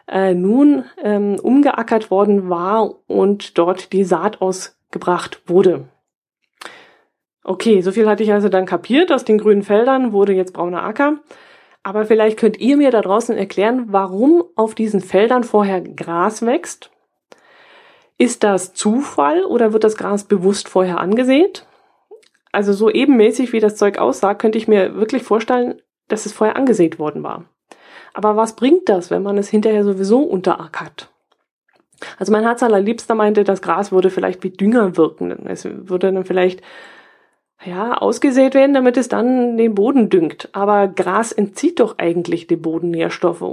äh, 0.07 0.33
nun 0.33 0.85
ähm, 1.03 1.37
umgeackert 1.41 2.11
worden 2.11 2.49
war 2.49 2.95
und 3.07 3.57
dort 3.57 3.93
die 3.93 4.03
Saat 4.03 4.41
ausgebracht 4.41 5.41
wurde. 5.47 5.89
Okay, 7.43 7.81
so 7.81 7.91
viel 7.91 8.09
hatte 8.09 8.23
ich 8.23 8.33
also 8.33 8.49
dann 8.49 8.65
kapiert. 8.65 9.11
Aus 9.11 9.23
den 9.23 9.37
grünen 9.37 9.63
Feldern 9.63 10.11
wurde 10.11 10.33
jetzt 10.33 10.53
brauner 10.53 10.83
Acker. 10.83 11.19
Aber 11.81 12.03
vielleicht 12.03 12.37
könnt 12.37 12.59
ihr 12.59 12.75
mir 12.75 12.91
da 12.91 13.01
draußen 13.01 13.37
erklären, 13.37 13.85
warum 13.87 14.43
auf 14.55 14.75
diesen 14.75 14.99
Feldern 14.99 15.45
vorher 15.45 15.79
Gras 15.79 16.45
wächst. 16.45 16.91
Ist 18.17 18.43
das 18.43 18.73
Zufall 18.73 19.45
oder 19.45 19.71
wird 19.71 19.85
das 19.85 19.95
Gras 19.95 20.25
bewusst 20.25 20.67
vorher 20.67 20.99
angesät? 20.99 21.65
Also 22.51 22.73
so 22.73 22.89
ebenmäßig 22.89 23.53
wie 23.53 23.59
das 23.59 23.77
Zeug 23.77 23.99
aussah, 23.99 24.33
könnte 24.33 24.57
ich 24.57 24.67
mir 24.67 24.95
wirklich 24.95 25.23
vorstellen, 25.23 25.81
dass 26.07 26.25
es 26.25 26.33
vorher 26.33 26.57
angesät 26.57 26.99
worden 26.99 27.23
war. 27.23 27.45
Aber 28.17 28.35
was 28.35 28.55
bringt 28.55 28.89
das, 28.89 29.11
wenn 29.11 29.21
man 29.21 29.37
es 29.37 29.47
hinterher 29.47 29.83
sowieso 29.83 30.21
unterackert? 30.21 31.11
Also 32.17 32.31
mein 32.31 32.41
Herz 32.41 32.63
allerliebster 32.63 33.13
meinte, 33.13 33.43
das 33.43 33.61
Gras 33.61 33.91
würde 33.91 34.09
vielleicht 34.09 34.43
wie 34.43 34.49
Dünger 34.49 34.97
wirken. 34.97 35.45
Es 35.45 35.65
würde 35.65 36.11
dann 36.11 36.25
vielleicht 36.25 36.63
ja, 37.63 37.95
ausgesät 37.95 38.55
werden, 38.55 38.73
damit 38.73 38.97
es 38.97 39.07
dann 39.07 39.55
den 39.55 39.75
Boden 39.75 40.09
düngt. 40.09 40.49
Aber 40.53 40.87
Gras 40.87 41.31
entzieht 41.31 41.79
doch 41.79 41.99
eigentlich 41.99 42.47
den 42.47 42.59
Bodennährstoffe. 42.59 43.45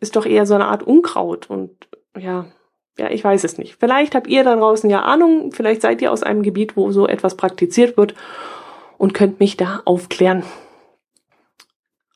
Ist 0.00 0.16
doch 0.16 0.26
eher 0.26 0.44
so 0.44 0.52
eine 0.54 0.66
Art 0.66 0.82
Unkraut. 0.82 1.48
Und 1.48 1.70
ja, 2.14 2.44
ja, 2.98 3.08
ich 3.08 3.24
weiß 3.24 3.42
es 3.44 3.56
nicht. 3.56 3.76
Vielleicht 3.80 4.14
habt 4.14 4.26
ihr 4.26 4.44
da 4.44 4.54
draußen 4.54 4.90
ja 4.90 5.00
Ahnung. 5.00 5.50
Vielleicht 5.52 5.80
seid 5.80 6.02
ihr 6.02 6.12
aus 6.12 6.22
einem 6.22 6.42
Gebiet, 6.42 6.76
wo 6.76 6.92
so 6.92 7.08
etwas 7.08 7.38
praktiziert 7.38 7.96
wird 7.96 8.14
und 8.98 9.14
könnt 9.14 9.40
mich 9.40 9.56
da 9.56 9.80
aufklären. 9.86 10.42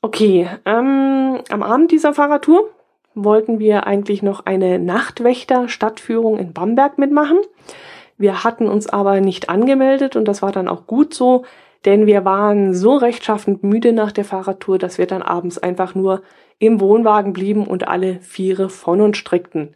Okay, 0.01 0.49
ähm, 0.65 1.41
am 1.51 1.63
Abend 1.65 1.91
dieser 1.91 2.15
Fahrradtour 2.15 2.71
wollten 3.15 3.59
wir 3.59 3.87
eigentlich 3.87 4.23
noch 4.23 4.47
eine 4.47 4.79
Nachtwächter-Stadtführung 4.79 6.39
in 6.39 6.53
Bamberg 6.53 6.99
mitmachen. 6.99 7.39
Wir 8.17 8.45
hatten 8.45 8.69
uns 8.69 8.89
aber 8.89 9.21
nicht 9.21 9.49
angemeldet 9.49 10.15
und 10.15 10.27
das 10.27 10.41
war 10.41 10.53
dann 10.53 10.69
auch 10.69 10.87
gut 10.87 11.15
so, 11.15 11.45
denn 11.85 12.07
wir 12.07 12.25
waren 12.25 12.75
so 12.75 12.97
rechtschaffend 12.97 13.65
müde 13.65 13.93
nach 13.93 14.13
der 14.13 14.25
Fahrradtour, 14.25 14.79
dass 14.79 14.99
wir 14.99 15.07
dann 15.07 15.23
abends 15.23 15.59
einfach 15.59 15.97
nur 15.97 16.23
im 16.61 16.81
Wohnwagen 16.81 17.33
blieben 17.33 17.67
und 17.67 17.89
alle 17.89 18.21
Viere 18.21 18.69
von 18.69 19.01
uns 19.01 19.17
streckten. 19.17 19.75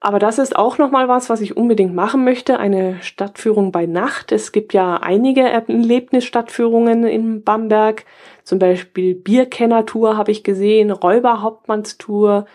Aber 0.00 0.18
das 0.18 0.38
ist 0.38 0.56
auch 0.56 0.78
nochmal 0.78 1.08
was, 1.08 1.30
was 1.30 1.40
ich 1.40 1.56
unbedingt 1.56 1.94
machen 1.94 2.22
möchte, 2.22 2.58
eine 2.58 3.02
Stadtführung 3.02 3.72
bei 3.72 3.86
Nacht. 3.86 4.30
Es 4.30 4.52
gibt 4.52 4.74
ja 4.74 4.98
einige 4.98 5.40
Erlebnisstadtführungen 5.40 7.04
in 7.04 7.42
Bamberg, 7.42 8.04
zum 8.46 8.60
Beispiel 8.60 9.16
Bierkenner-Tour 9.16 10.16
habe 10.16 10.30
ich 10.30 10.44
gesehen, 10.44 10.92
Räuberhauptmannstour, 10.92 12.46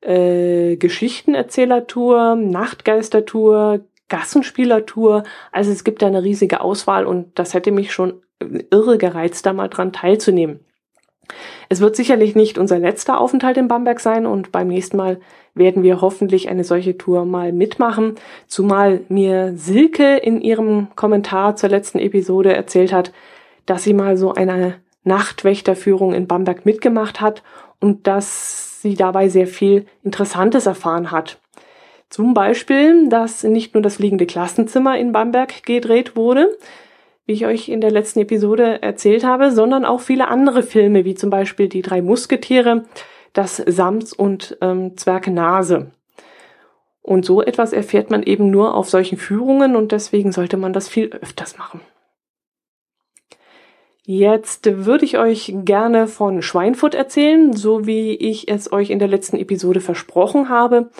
äh, 0.00 0.76
Geschichtenerzählertour, 0.76 2.36
Nachtgeistertour, 2.36 3.80
Gassenspielertour. 4.08 5.24
Also 5.50 5.72
es 5.72 5.82
gibt 5.82 6.00
da 6.00 6.06
eine 6.06 6.22
riesige 6.22 6.60
Auswahl 6.60 7.06
und 7.06 7.36
das 7.40 7.54
hätte 7.54 7.72
mich 7.72 7.92
schon 7.92 8.22
irre 8.70 8.98
gereizt, 8.98 9.44
da 9.44 9.52
mal 9.52 9.66
dran 9.66 9.92
teilzunehmen. 9.92 10.60
Es 11.68 11.80
wird 11.80 11.96
sicherlich 11.96 12.36
nicht 12.36 12.56
unser 12.56 12.78
letzter 12.78 13.20
Aufenthalt 13.20 13.56
in 13.56 13.66
Bamberg 13.66 13.98
sein 13.98 14.26
und 14.26 14.52
beim 14.52 14.68
nächsten 14.68 14.96
Mal 14.96 15.18
werden 15.54 15.82
wir 15.82 16.00
hoffentlich 16.00 16.50
eine 16.50 16.62
solche 16.62 16.96
Tour 16.96 17.24
mal 17.24 17.52
mitmachen, 17.52 18.14
zumal 18.46 19.00
mir 19.08 19.54
Silke 19.56 20.18
in 20.18 20.40
ihrem 20.40 20.86
Kommentar 20.94 21.56
zur 21.56 21.68
letzten 21.68 21.98
Episode 21.98 22.54
erzählt 22.54 22.92
hat, 22.92 23.12
dass 23.66 23.82
sie 23.82 23.92
mal 23.92 24.16
so 24.16 24.34
eine 24.34 24.80
Nachtwächterführung 25.04 26.14
in 26.14 26.26
Bamberg 26.26 26.64
mitgemacht 26.64 27.20
hat 27.20 27.42
und 27.80 28.06
dass 28.06 28.80
sie 28.82 28.94
dabei 28.94 29.28
sehr 29.28 29.46
viel 29.46 29.86
Interessantes 30.02 30.66
erfahren 30.66 31.10
hat. 31.10 31.38
Zum 32.08 32.34
Beispiel, 32.34 33.08
dass 33.08 33.42
nicht 33.42 33.74
nur 33.74 33.82
das 33.82 33.96
fliegende 33.96 34.26
Klassenzimmer 34.26 34.98
in 34.98 35.12
Bamberg 35.12 35.62
gedreht 35.64 36.14
wurde, 36.14 36.56
wie 37.24 37.32
ich 37.32 37.46
euch 37.46 37.68
in 37.68 37.80
der 37.80 37.90
letzten 37.90 38.20
Episode 38.20 38.82
erzählt 38.82 39.24
habe, 39.24 39.50
sondern 39.50 39.84
auch 39.84 40.00
viele 40.00 40.28
andere 40.28 40.62
Filme, 40.62 41.04
wie 41.04 41.14
zum 41.14 41.30
Beispiel 41.30 41.68
Die 41.68 41.82
drei 41.82 42.02
Musketiere, 42.02 42.84
das 43.32 43.56
Sams 43.56 44.12
und 44.12 44.58
ähm, 44.60 44.96
Zwerge 44.96 45.30
Nase. 45.30 45.92
Und 47.00 47.24
so 47.24 47.42
etwas 47.42 47.72
erfährt 47.72 48.10
man 48.10 48.22
eben 48.22 48.50
nur 48.50 48.74
auf 48.74 48.88
solchen 48.88 49.18
Führungen 49.18 49.74
und 49.74 49.92
deswegen 49.92 50.32
sollte 50.32 50.56
man 50.56 50.72
das 50.72 50.88
viel 50.88 51.10
öfters 51.12 51.58
machen. 51.58 51.80
Jetzt 54.04 54.84
würde 54.84 55.04
ich 55.04 55.16
euch 55.16 55.54
gerne 55.64 56.08
von 56.08 56.42
Schweinfurt 56.42 56.96
erzählen, 56.96 57.52
so 57.52 57.86
wie 57.86 58.14
ich 58.14 58.50
es 58.50 58.72
euch 58.72 58.90
in 58.90 58.98
der 58.98 59.06
letzten 59.06 59.36
Episode 59.36 59.80
versprochen 59.80 60.48
habe. 60.48 60.90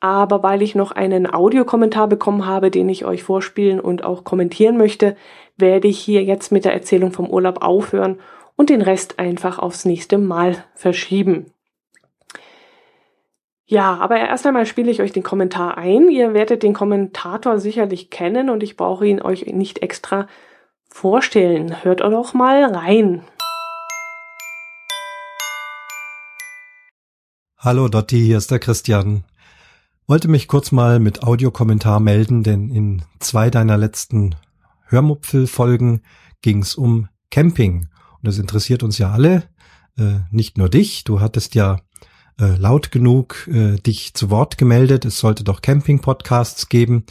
Aber 0.00 0.42
weil 0.42 0.62
ich 0.62 0.74
noch 0.74 0.92
einen 0.92 1.32
Audiokommentar 1.32 2.08
bekommen 2.08 2.46
habe, 2.46 2.70
den 2.70 2.88
ich 2.88 3.04
euch 3.04 3.22
vorspielen 3.22 3.80
und 3.80 4.02
auch 4.02 4.24
kommentieren 4.24 4.78
möchte, 4.78 5.16
werde 5.56 5.88
ich 5.88 5.98
hier 5.98 6.22
jetzt 6.22 6.50
mit 6.50 6.64
der 6.64 6.72
Erzählung 6.72 7.12
vom 7.12 7.28
Urlaub 7.28 7.62
aufhören 7.62 8.18
und 8.56 8.70
den 8.70 8.80
Rest 8.80 9.18
einfach 9.18 9.58
aufs 9.58 9.84
nächste 9.84 10.16
Mal 10.16 10.64
verschieben. 10.74 11.52
Ja, 13.66 13.98
aber 13.98 14.16
erst 14.16 14.46
einmal 14.46 14.64
spiele 14.64 14.90
ich 14.90 15.02
euch 15.02 15.12
den 15.12 15.22
Kommentar 15.22 15.76
ein. 15.76 16.08
Ihr 16.08 16.32
werdet 16.32 16.62
den 16.62 16.72
Kommentator 16.72 17.58
sicherlich 17.58 18.08
kennen 18.08 18.48
und 18.48 18.62
ich 18.62 18.78
brauche 18.78 19.06
ihn 19.06 19.20
euch 19.20 19.44
nicht 19.46 19.82
extra 19.82 20.26
vorstellen. 20.88 21.84
Hört 21.84 22.00
doch 22.00 22.34
mal 22.34 22.64
rein. 22.64 23.22
Hallo 27.58 27.88
Dotti, 27.88 28.20
hier 28.20 28.38
ist 28.38 28.50
der 28.50 28.60
Christian. 28.60 29.24
Wollte 30.06 30.28
mich 30.28 30.48
kurz 30.48 30.72
mal 30.72 31.00
mit 31.00 31.22
Audiokommentar 31.22 32.00
melden, 32.00 32.42
denn 32.42 32.70
in 32.70 33.02
zwei 33.18 33.50
deiner 33.50 33.76
letzten 33.76 34.36
Hörmupfel-Folgen 34.86 36.02
ging 36.40 36.62
es 36.62 36.76
um 36.76 37.08
Camping. 37.30 37.88
Und 38.14 38.26
das 38.26 38.38
interessiert 38.38 38.82
uns 38.82 38.98
ja 38.98 39.10
alle, 39.10 39.42
äh, 39.98 40.20
nicht 40.30 40.56
nur 40.56 40.68
dich. 40.68 41.04
Du 41.04 41.20
hattest 41.20 41.54
ja 41.54 41.80
äh, 42.40 42.56
laut 42.56 42.90
genug 42.90 43.48
äh, 43.48 43.76
dich 43.76 44.14
zu 44.14 44.30
Wort 44.30 44.56
gemeldet. 44.56 45.04
Es 45.04 45.18
sollte 45.18 45.44
doch 45.44 45.60
Camping-Podcasts 45.60 46.68
geben. 46.68 47.04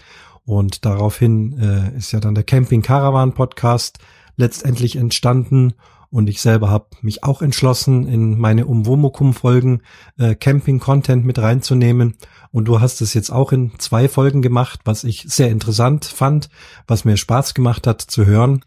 Und 0.47 0.85
daraufhin 0.85 1.59
äh, 1.59 1.97
ist 1.97 2.13
ja 2.13 2.21
dann 2.21 2.33
der 2.33 2.45
Camping 2.45 2.81
Caravan 2.81 3.33
Podcast 3.33 3.99
letztendlich 4.37 4.95
entstanden. 4.95 5.73
Und 6.09 6.29
ich 6.29 6.39
selber 6.39 6.69
habe 6.69 6.85
mich 7.01 7.25
auch 7.25 7.41
entschlossen, 7.41 8.07
in 8.07 8.39
meine 8.39 8.65
Umwomukum-Folgen 8.65 9.81
äh, 10.17 10.35
Camping-Content 10.35 11.25
mit 11.25 11.37
reinzunehmen. 11.37 12.15
Und 12.53 12.63
du 12.69 12.79
hast 12.79 13.01
es 13.01 13.13
jetzt 13.13 13.29
auch 13.29 13.51
in 13.51 13.77
zwei 13.77 14.07
Folgen 14.07 14.41
gemacht, 14.41 14.79
was 14.85 15.03
ich 15.03 15.25
sehr 15.27 15.49
interessant 15.49 16.05
fand, 16.05 16.49
was 16.87 17.03
mir 17.03 17.17
Spaß 17.17 17.53
gemacht 17.53 17.85
hat 17.85 17.99
zu 17.99 18.25
hören. 18.25 18.63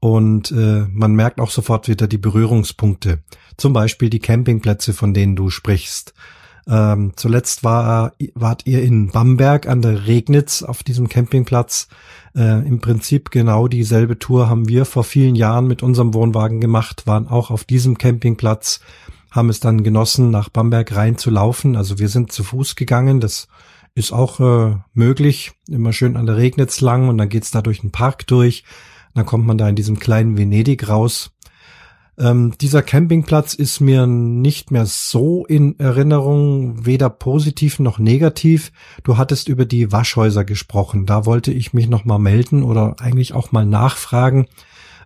Und 0.00 0.50
äh, 0.50 0.84
man 0.90 1.14
merkt 1.14 1.40
auch 1.40 1.50
sofort 1.50 1.88
wieder 1.88 2.08
die 2.08 2.18
Berührungspunkte. 2.18 3.22
Zum 3.56 3.72
Beispiel 3.72 4.10
die 4.10 4.20
Campingplätze, 4.20 4.92
von 4.92 5.14
denen 5.14 5.34
du 5.34 5.48
sprichst. 5.48 6.12
Ähm, 6.68 7.12
zuletzt 7.16 7.64
war, 7.64 8.12
wart 8.34 8.66
ihr 8.66 8.82
in 8.82 9.10
Bamberg 9.10 9.66
an 9.66 9.82
der 9.82 10.06
Regnitz 10.06 10.62
auf 10.62 10.82
diesem 10.82 11.08
Campingplatz. 11.08 11.88
Äh, 12.36 12.66
Im 12.66 12.80
Prinzip 12.80 13.30
genau 13.30 13.68
dieselbe 13.68 14.18
Tour 14.18 14.48
haben 14.48 14.68
wir 14.68 14.84
vor 14.84 15.04
vielen 15.04 15.34
Jahren 15.34 15.66
mit 15.66 15.82
unserem 15.82 16.14
Wohnwagen 16.14 16.60
gemacht, 16.60 17.06
waren 17.06 17.26
auch 17.26 17.50
auf 17.50 17.64
diesem 17.64 17.98
Campingplatz, 17.98 18.80
haben 19.30 19.48
es 19.48 19.60
dann 19.60 19.82
genossen, 19.82 20.30
nach 20.30 20.48
Bamberg 20.48 20.94
rein 20.94 21.18
zu 21.18 21.30
laufen. 21.30 21.76
Also 21.76 21.98
wir 21.98 22.08
sind 22.08 22.32
zu 22.32 22.44
Fuß 22.44 22.76
gegangen. 22.76 23.20
Das 23.20 23.48
ist 23.94 24.12
auch 24.12 24.40
äh, 24.40 24.76
möglich. 24.94 25.52
Immer 25.68 25.92
schön 25.92 26.16
an 26.16 26.26
der 26.26 26.36
Regnitz 26.36 26.80
lang 26.80 27.08
und 27.08 27.18
dann 27.18 27.28
geht's 27.28 27.50
da 27.50 27.60
durch 27.60 27.80
den 27.80 27.92
Park 27.92 28.26
durch. 28.26 28.64
Dann 29.14 29.26
kommt 29.26 29.46
man 29.46 29.58
da 29.58 29.68
in 29.68 29.76
diesem 29.76 29.98
kleinen 29.98 30.38
Venedig 30.38 30.88
raus. 30.88 31.32
Ähm, 32.18 32.52
dieser 32.60 32.82
Campingplatz 32.82 33.54
ist 33.54 33.80
mir 33.80 34.06
nicht 34.06 34.70
mehr 34.70 34.84
so 34.84 35.46
in 35.46 35.78
Erinnerung, 35.78 36.84
weder 36.84 37.08
positiv 37.08 37.78
noch 37.78 37.98
negativ. 37.98 38.70
Du 39.02 39.16
hattest 39.16 39.48
über 39.48 39.64
die 39.64 39.92
Waschhäuser 39.92 40.44
gesprochen. 40.44 41.06
Da 41.06 41.24
wollte 41.24 41.52
ich 41.52 41.72
mich 41.72 41.88
noch 41.88 42.04
mal 42.04 42.18
melden 42.18 42.62
oder 42.62 42.96
eigentlich 43.00 43.32
auch 43.32 43.50
mal 43.50 43.64
nachfragen. 43.64 44.46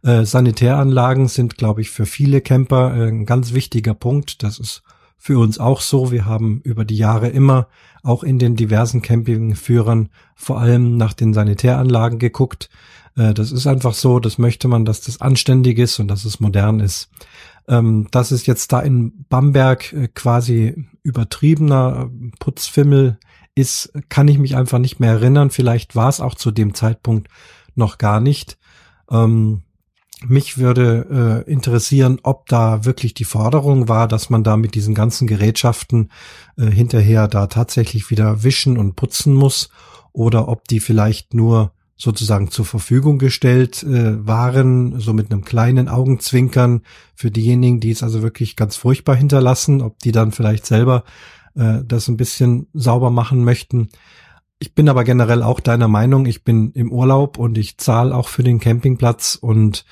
Äh, 0.03 0.25
Sanitäranlagen 0.25 1.29
sind, 1.29 1.57
glaube 1.57 1.81
ich, 1.81 1.91
für 1.91 2.07
viele 2.07 2.41
Camper 2.41 2.97
äh, 2.97 3.09
ein 3.09 3.25
ganz 3.25 3.55
wichtiger 3.55 3.95
Punkt. 3.95 4.43
Das 4.43 4.59
ist 4.59 4.83
für 5.17 5.39
uns 5.39 5.59
auch 5.59 5.81
so. 5.81 6.11
Wir 6.11 6.25
haben 6.25 6.61
über 6.65 6.85
die 6.85 6.97
Jahre 6.97 7.29
immer 7.29 7.69
auch 8.03 8.23
in 8.23 8.39
den 8.39 8.57
diversen 8.57 9.03
Campingführern 9.03 10.11
vor 10.35 10.61
allem 10.61 10.97
nach 10.97 11.13
den 11.13 11.35
Sanitäranlagen 11.35 12.19
geguckt. 12.19 12.69
Äh, 13.17 13.35
das 13.35 13.53
ist 13.53 13.67
einfach 13.67 13.95
so, 13.95 14.21
das 14.21 14.39
möchte 14.39 14.69
man, 14.69 14.85
dass 14.85 15.01
das 15.01 15.21
anständig 15.21 15.79
ist 15.79 15.99
und 15.99 16.09
dass 16.09 16.25
es 16.25 16.41
modern 16.41 16.81
ist. 16.81 17.11
Ähm, 17.69 18.07
dass 18.13 18.31
es 18.31 18.47
jetzt 18.47 18.73
da 18.73 18.81
in 18.81 19.27
Bamberg 19.29 19.93
äh, 19.93 20.09
quasi 20.09 20.87
übertriebener 21.03 22.11
Putzfimmel 22.39 23.19
ist, 23.55 23.93
kann 24.09 24.29
ich 24.29 24.39
mich 24.39 24.55
einfach 24.55 24.79
nicht 24.79 25.01
mehr 25.01 25.13
erinnern. 25.13 25.51
Vielleicht 25.51 25.97
war 25.97 26.09
es 26.09 26.21
auch 26.21 26.35
zu 26.35 26.51
dem 26.51 26.75
Zeitpunkt 26.75 27.29
noch 27.75 27.99
gar 27.99 28.21
nicht. 28.21 28.59
Ähm, 29.11 29.63
mich 30.25 30.59
würde 30.59 31.45
äh, 31.47 31.51
interessieren, 31.51 32.21
ob 32.23 32.47
da 32.47 32.85
wirklich 32.85 33.15
die 33.15 33.25
Forderung 33.25 33.89
war, 33.89 34.09
dass 34.09 34.31
man 34.31 34.45
da 34.45 34.57
mit 34.57 34.75
diesen 34.75 34.95
ganzen 34.95 35.27
Gerätschaften 35.27 36.11
äh, 36.57 36.67
hinterher 36.67 37.29
da 37.29 37.49
tatsächlich 37.49 38.11
wieder 38.11 38.43
wischen 38.43 38.79
und 38.79 38.97
putzen 38.97 39.35
muss 39.35 39.69
oder 40.13 40.49
ob 40.49 40.69
die 40.69 40.81
vielleicht 40.81 41.35
nur 41.35 41.73
sozusagen 41.97 42.51
zur 42.51 42.65
Verfügung 42.67 43.19
gestellt 43.19 43.83
äh, 43.83 44.27
waren, 44.27 45.01
so 45.01 45.13
mit 45.13 45.33
einem 45.33 45.45
kleinen 45.45 45.89
Augenzwinkern 45.89 46.83
für 47.15 47.31
diejenigen, 47.31 47.81
die 47.81 47.91
es 47.91 48.03
also 48.03 48.23
wirklich 48.23 48.55
ganz 48.55 48.77
furchtbar 48.77 49.17
hinterlassen, 49.17 49.81
ob 49.81 49.99
die 50.01 50.13
dann 50.13 50.33
vielleicht 50.33 50.67
selber 50.67 51.05
äh, 51.55 51.79
das 51.85 52.09
ein 52.09 52.19
bisschen 52.19 52.67
sauber 52.75 53.11
machen 53.11 53.45
möchten. 53.45 53.89
Ich 54.59 54.75
bin 54.75 54.89
aber 54.89 55.05
generell 55.05 55.43
auch 55.43 55.61
deiner 55.61 55.89
Meinung, 55.89 56.27
ich 56.27 56.45
bin 56.45 56.71
im 56.73 56.93
Urlaub 56.93 57.39
und 57.39 57.59
ich 57.59 57.79
zahle 57.79 58.15
auch 58.15 58.29
für 58.29 58.43
den 58.43 58.61
Campingplatz 58.61 59.39
und 59.41 59.87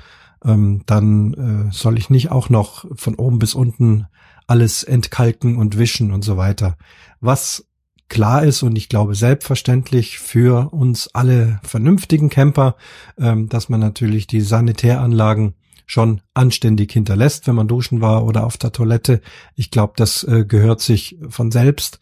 ähm, 0.45 0.83
dann 0.87 1.69
äh, 1.69 1.73
soll 1.73 1.99
ich 1.99 2.11
nicht 2.11 2.31
auch 2.31 2.51
noch 2.51 2.85
von 2.95 3.15
oben 3.15 3.39
bis 3.39 3.55
unten 3.55 4.07
alles 4.47 4.83
entkalken 4.83 5.57
und 5.57 5.79
wischen 5.79 6.13
und 6.13 6.23
so 6.23 6.37
weiter. 6.37 6.77
Was 7.21 7.67
klar 8.09 8.45
ist 8.45 8.63
und 8.63 8.77
ich 8.77 8.89
glaube 8.89 9.15
selbstverständlich 9.15 10.19
für 10.19 10.73
uns 10.73 11.09
alle 11.15 11.61
vernünftigen 11.63 12.29
Camper, 12.29 12.77
ähm, 13.19 13.49
dass 13.49 13.69
man 13.69 13.81
natürlich 13.81 14.27
die 14.27 14.41
Sanitäranlagen 14.41 15.55
schon 15.87 16.23
anständig 16.33 16.93
hinterlässt, 16.93 17.47
wenn 17.47 17.55
man 17.55 17.69
duschen 17.69 18.01
war 18.01 18.25
oder 18.25 18.45
auf 18.45 18.57
der 18.57 18.73
Toilette. 18.73 19.21
Ich 19.55 19.71
glaube, 19.71 19.95
das 19.97 20.25
äh, 20.25 20.45
gehört 20.47 20.81
sich 20.81 21.19
von 21.29 21.51
selbst. 21.51 22.01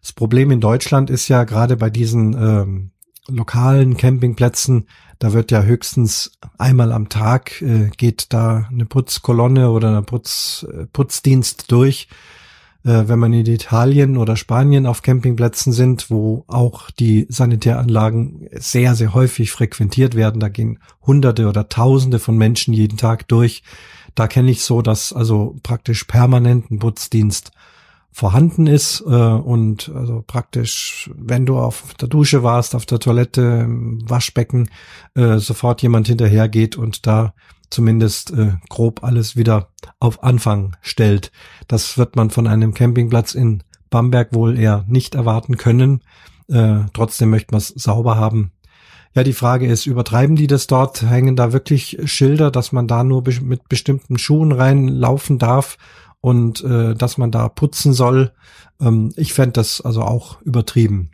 Das 0.00 0.12
Problem 0.12 0.50
in 0.50 0.60
Deutschland 0.60 1.10
ist 1.10 1.28
ja 1.28 1.44
gerade 1.44 1.76
bei 1.76 1.90
diesen 1.90 2.34
ähm, 2.34 2.90
lokalen 3.28 3.96
Campingplätzen, 3.96 4.86
da 5.18 5.32
wird 5.32 5.50
ja 5.50 5.62
höchstens 5.62 6.32
einmal 6.58 6.92
am 6.92 7.08
Tag 7.08 7.62
äh, 7.62 7.90
geht 7.96 8.32
da 8.32 8.68
eine 8.70 8.84
Putzkolonne 8.84 9.70
oder 9.70 9.96
ein 9.96 10.04
Putz, 10.04 10.66
äh, 10.70 10.86
Putzdienst 10.86 11.70
durch 11.72 12.08
äh, 12.84 13.08
wenn 13.08 13.18
man 13.18 13.32
in 13.32 13.46
Italien 13.46 14.16
oder 14.16 14.36
Spanien 14.36 14.86
auf 14.86 15.02
Campingplätzen 15.02 15.72
sind, 15.72 16.10
wo 16.10 16.44
auch 16.46 16.90
die 16.90 17.26
Sanitäranlagen 17.28 18.48
sehr, 18.52 18.94
sehr 18.94 19.14
häufig 19.14 19.50
frequentiert 19.50 20.14
werden. 20.14 20.40
Da 20.40 20.48
gehen 20.48 20.78
Hunderte 21.06 21.48
oder 21.48 21.68
Tausende 21.68 22.18
von 22.18 22.36
Menschen 22.36 22.74
jeden 22.74 22.98
Tag 22.98 23.26
durch. 23.28 23.62
Da 24.14 24.28
kenne 24.28 24.50
ich 24.50 24.62
so, 24.62 24.82
dass 24.82 25.12
also 25.12 25.56
praktisch 25.62 26.04
permanent 26.04 26.70
ein 26.70 26.78
Putzdienst 26.78 27.52
vorhanden 28.12 28.68
ist 28.68 29.00
äh, 29.00 29.10
und 29.10 29.90
also 29.92 30.22
praktisch, 30.24 31.10
wenn 31.16 31.46
du 31.46 31.58
auf 31.58 31.94
der 31.94 32.06
Dusche 32.06 32.44
warst, 32.44 32.76
auf 32.76 32.86
der 32.86 33.00
Toilette, 33.00 33.62
im 33.64 34.08
Waschbecken, 34.08 34.70
äh, 35.16 35.38
sofort 35.38 35.82
jemand 35.82 36.06
hinterhergeht 36.06 36.76
und 36.76 37.08
da 37.08 37.34
zumindest 37.74 38.30
äh, 38.30 38.54
grob 38.68 39.02
alles 39.02 39.36
wieder 39.36 39.68
auf 39.98 40.22
Anfang 40.22 40.76
stellt. 40.80 41.32
Das 41.68 41.98
wird 41.98 42.16
man 42.16 42.30
von 42.30 42.46
einem 42.46 42.72
Campingplatz 42.72 43.34
in 43.34 43.62
Bamberg 43.90 44.32
wohl 44.32 44.58
eher 44.58 44.84
nicht 44.86 45.14
erwarten 45.14 45.56
können. 45.56 46.02
Äh, 46.48 46.80
trotzdem 46.92 47.30
möchte 47.30 47.52
man 47.52 47.58
es 47.58 47.68
sauber 47.68 48.16
haben. 48.16 48.52
Ja, 49.14 49.22
die 49.22 49.32
Frage 49.32 49.66
ist, 49.66 49.86
übertreiben 49.86 50.36
die 50.36 50.46
das 50.46 50.66
dort? 50.66 51.02
Hängen 51.02 51.36
da 51.36 51.52
wirklich 51.52 51.98
Schilder, 52.04 52.50
dass 52.50 52.72
man 52.72 52.88
da 52.88 53.04
nur 53.04 53.22
mit 53.42 53.68
bestimmten 53.68 54.18
Schuhen 54.18 54.52
reinlaufen 54.52 55.38
darf 55.38 55.76
und 56.20 56.62
äh, 56.64 56.94
dass 56.94 57.18
man 57.18 57.30
da 57.30 57.48
putzen 57.48 57.92
soll? 57.92 58.32
Ähm, 58.80 59.12
ich 59.16 59.32
fände 59.32 59.52
das 59.52 59.80
also 59.80 60.02
auch 60.02 60.40
übertrieben. 60.42 61.10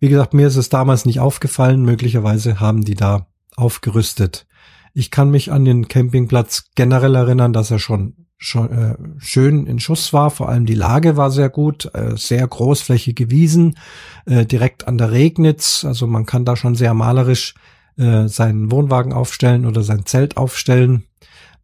Wie 0.00 0.08
gesagt, 0.08 0.34
mir 0.34 0.46
ist 0.46 0.56
es 0.56 0.68
damals 0.68 1.04
nicht 1.04 1.20
aufgefallen. 1.20 1.82
Möglicherweise 1.82 2.60
haben 2.60 2.82
die 2.84 2.94
da 2.94 3.26
aufgerüstet. 3.56 4.46
Ich 4.94 5.10
kann 5.10 5.30
mich 5.30 5.50
an 5.50 5.64
den 5.64 5.88
Campingplatz 5.88 6.64
generell 6.74 7.14
erinnern, 7.14 7.52
dass 7.52 7.70
er 7.70 7.78
schon, 7.78 8.26
schon 8.36 8.70
äh, 8.70 8.96
schön 9.18 9.66
in 9.66 9.80
Schuss 9.80 10.12
war. 10.12 10.30
Vor 10.30 10.48
allem 10.48 10.66
die 10.66 10.74
Lage 10.74 11.16
war 11.16 11.30
sehr 11.30 11.48
gut, 11.48 11.90
äh, 11.94 12.16
sehr 12.16 12.46
großflächige 12.46 13.30
Wiesen, 13.30 13.78
äh, 14.26 14.44
direkt 14.44 14.86
an 14.86 14.98
der 14.98 15.10
Regnitz. 15.10 15.84
Also 15.84 16.06
man 16.06 16.26
kann 16.26 16.44
da 16.44 16.56
schon 16.56 16.74
sehr 16.74 16.92
malerisch 16.92 17.54
äh, 17.96 18.28
seinen 18.28 18.70
Wohnwagen 18.70 19.12
aufstellen 19.12 19.64
oder 19.64 19.82
sein 19.82 20.04
Zelt 20.04 20.36
aufstellen. 20.36 21.04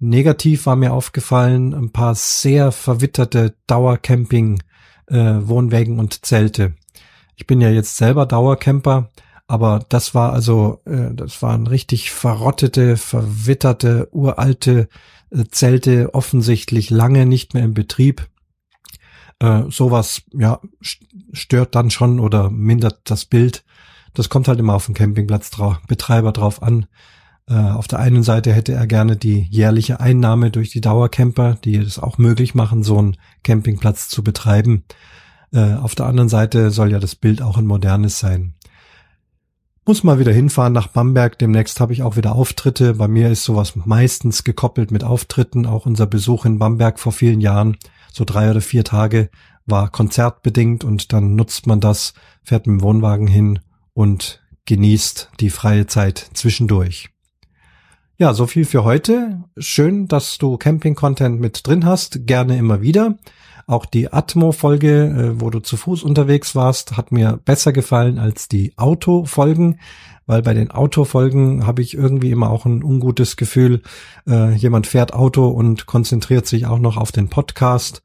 Negativ 0.00 0.66
war 0.66 0.76
mir 0.76 0.92
aufgefallen 0.92 1.74
ein 1.74 1.90
paar 1.90 2.14
sehr 2.14 2.72
verwitterte 2.72 3.56
Dauercamping 3.66 4.62
äh, 5.06 5.16
Wohnwägen 5.16 5.98
und 5.98 6.24
Zelte. 6.24 6.74
Ich 7.36 7.46
bin 7.46 7.60
ja 7.60 7.70
jetzt 7.70 7.96
selber 7.96 8.26
Dauercamper 8.26 9.10
aber 9.48 9.84
das 9.88 10.14
war 10.14 10.32
also, 10.34 10.82
äh, 10.84 11.14
das 11.14 11.42
waren 11.42 11.66
richtig 11.66 12.10
verrottete, 12.10 12.98
verwitterte, 12.98 14.08
uralte 14.12 14.88
äh, 15.30 15.44
Zelte, 15.50 16.14
offensichtlich 16.14 16.90
lange 16.90 17.24
nicht 17.24 17.54
mehr 17.54 17.64
im 17.64 17.72
Betrieb. 17.72 18.28
Äh, 19.40 19.62
sowas, 19.70 20.22
ja, 20.32 20.60
stört 21.32 21.74
dann 21.74 21.90
schon 21.90 22.20
oder 22.20 22.50
mindert 22.50 23.00
das 23.10 23.24
Bild. 23.24 23.64
Das 24.12 24.28
kommt 24.28 24.48
halt 24.48 24.58
immer 24.58 24.74
auf 24.74 24.86
den 24.86 24.94
Campingplatzbetreiber 24.94 26.32
drauf 26.32 26.62
an. 26.62 26.86
Äh, 27.48 27.54
auf 27.54 27.88
der 27.88 28.00
einen 28.00 28.22
Seite 28.22 28.52
hätte 28.52 28.72
er 28.72 28.86
gerne 28.86 29.16
die 29.16 29.46
jährliche 29.50 29.98
Einnahme 29.98 30.50
durch 30.50 30.70
die 30.70 30.82
Dauercamper, 30.82 31.56
die 31.64 31.76
es 31.76 31.98
auch 31.98 32.18
möglich 32.18 32.54
machen, 32.54 32.82
so 32.82 32.98
einen 32.98 33.16
Campingplatz 33.44 34.10
zu 34.10 34.22
betreiben. 34.22 34.84
Äh, 35.52 35.74
auf 35.74 35.94
der 35.94 36.04
anderen 36.04 36.28
Seite 36.28 36.70
soll 36.70 36.92
ja 36.92 36.98
das 36.98 37.14
Bild 37.14 37.40
auch 37.40 37.56
ein 37.56 37.66
modernes 37.66 38.18
sein. 38.18 38.54
Muss 39.88 40.04
mal 40.04 40.18
wieder 40.18 40.34
hinfahren 40.34 40.74
nach 40.74 40.88
Bamberg. 40.88 41.38
Demnächst 41.38 41.80
habe 41.80 41.94
ich 41.94 42.02
auch 42.02 42.18
wieder 42.18 42.34
Auftritte. 42.34 42.92
Bei 42.96 43.08
mir 43.08 43.30
ist 43.30 43.44
sowas 43.44 43.74
meistens 43.74 44.44
gekoppelt 44.44 44.90
mit 44.90 45.02
Auftritten. 45.02 45.64
Auch 45.64 45.86
unser 45.86 46.06
Besuch 46.06 46.44
in 46.44 46.58
Bamberg 46.58 47.00
vor 47.00 47.10
vielen 47.10 47.40
Jahren, 47.40 47.78
so 48.12 48.26
drei 48.26 48.50
oder 48.50 48.60
vier 48.60 48.84
Tage, 48.84 49.30
war 49.64 49.90
konzertbedingt 49.90 50.84
und 50.84 51.14
dann 51.14 51.36
nutzt 51.36 51.66
man 51.66 51.80
das, 51.80 52.12
fährt 52.42 52.66
mit 52.66 52.80
dem 52.80 52.82
Wohnwagen 52.82 53.28
hin 53.28 53.60
und 53.94 54.42
genießt 54.66 55.30
die 55.40 55.48
freie 55.48 55.86
Zeit 55.86 56.18
zwischendurch. 56.34 57.08
Ja, 58.18 58.34
so 58.34 58.46
viel 58.46 58.66
für 58.66 58.84
heute. 58.84 59.42
Schön, 59.56 60.06
dass 60.06 60.36
du 60.36 60.58
Camping-Content 60.58 61.40
mit 61.40 61.66
drin 61.66 61.86
hast. 61.86 62.26
Gerne 62.26 62.58
immer 62.58 62.82
wieder. 62.82 63.16
Auch 63.68 63.84
die 63.84 64.10
Atmo-Folge, 64.10 65.34
äh, 65.36 65.40
wo 65.42 65.50
du 65.50 65.60
zu 65.60 65.76
Fuß 65.76 66.02
unterwegs 66.02 66.54
warst, 66.54 66.96
hat 66.96 67.12
mir 67.12 67.38
besser 67.44 67.70
gefallen 67.70 68.18
als 68.18 68.48
die 68.48 68.72
Auto-Folgen, 68.78 69.78
weil 70.24 70.40
bei 70.40 70.54
den 70.54 70.70
Autofolgen 70.70 71.66
habe 71.66 71.82
ich 71.82 71.92
irgendwie 71.92 72.30
immer 72.30 72.48
auch 72.48 72.64
ein 72.64 72.82
ungutes 72.82 73.36
Gefühl. 73.36 73.82
Äh, 74.26 74.54
jemand 74.54 74.86
fährt 74.86 75.12
Auto 75.12 75.48
und 75.48 75.84
konzentriert 75.84 76.46
sich 76.46 76.64
auch 76.64 76.78
noch 76.78 76.96
auf 76.96 77.12
den 77.12 77.28
Podcast. 77.28 78.02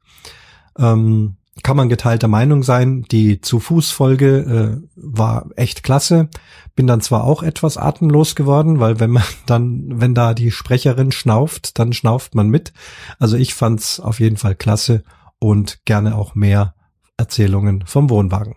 Ähm, 0.78 1.36
kann 1.62 1.78
man 1.78 1.88
geteilter 1.88 2.28
Meinung 2.28 2.62
sein. 2.62 3.06
Die 3.10 3.40
zu 3.40 3.58
Fuß 3.58 3.90
Folge 3.90 4.82
äh, 4.84 4.86
war 4.96 5.46
echt 5.56 5.82
klasse. 5.82 6.28
Bin 6.76 6.86
dann 6.86 7.00
zwar 7.00 7.24
auch 7.24 7.42
etwas 7.42 7.78
atemlos 7.78 8.34
geworden, 8.34 8.80
weil 8.80 9.00
wenn 9.00 9.12
man 9.12 9.22
dann, 9.46 9.98
wenn 9.98 10.14
da 10.14 10.34
die 10.34 10.50
Sprecherin 10.50 11.10
schnauft, 11.10 11.78
dann 11.78 11.94
schnauft 11.94 12.34
man 12.34 12.50
mit. 12.50 12.74
Also 13.18 13.38
ich 13.38 13.54
fand's 13.54 13.98
auf 13.98 14.20
jeden 14.20 14.36
Fall 14.36 14.56
klasse 14.56 15.04
und 15.44 15.84
gerne 15.84 16.16
auch 16.16 16.34
mehr 16.34 16.74
Erzählungen 17.18 17.84
vom 17.86 18.08
Wohnwagen. 18.08 18.56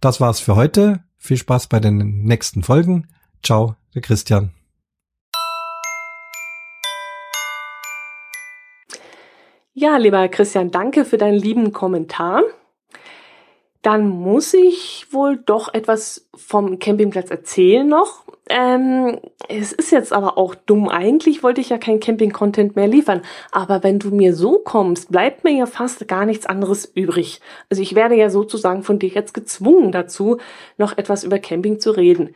Das 0.00 0.20
war's 0.20 0.38
für 0.38 0.54
heute. 0.54 1.02
Viel 1.16 1.36
Spaß 1.36 1.66
bei 1.66 1.80
den 1.80 2.22
nächsten 2.22 2.62
Folgen. 2.62 3.08
Ciao, 3.42 3.74
der 3.92 4.02
Christian. 4.02 4.52
Ja, 9.72 9.96
lieber 9.96 10.28
Christian, 10.28 10.70
danke 10.70 11.04
für 11.04 11.18
deinen 11.18 11.38
lieben 11.38 11.72
Kommentar. 11.72 12.42
Dann 13.82 14.08
muss 14.08 14.54
ich 14.54 15.06
wohl 15.10 15.36
doch 15.36 15.72
etwas 15.72 16.28
vom 16.34 16.78
Campingplatz 16.78 17.30
erzählen 17.30 17.86
noch. 17.86 18.24
Ähm, 18.48 19.20
es 19.48 19.72
ist 19.72 19.92
jetzt 19.92 20.12
aber 20.12 20.36
auch 20.36 20.54
dumm. 20.54 20.88
Eigentlich 20.88 21.42
wollte 21.42 21.60
ich 21.60 21.68
ja 21.68 21.78
kein 21.78 22.00
Camping-Content 22.00 22.76
mehr 22.76 22.88
liefern. 22.88 23.22
Aber 23.52 23.84
wenn 23.84 23.98
du 23.98 24.10
mir 24.10 24.34
so 24.34 24.58
kommst, 24.58 25.12
bleibt 25.12 25.44
mir 25.44 25.52
ja 25.52 25.66
fast 25.66 26.08
gar 26.08 26.26
nichts 26.26 26.46
anderes 26.46 26.86
übrig. 26.86 27.40
Also 27.70 27.82
ich 27.82 27.94
werde 27.94 28.16
ja 28.16 28.30
sozusagen 28.30 28.82
von 28.82 28.98
dir 28.98 29.10
jetzt 29.10 29.32
gezwungen 29.32 29.92
dazu, 29.92 30.38
noch 30.76 30.98
etwas 30.98 31.22
über 31.22 31.38
Camping 31.38 31.78
zu 31.78 31.92
reden. 31.92 32.34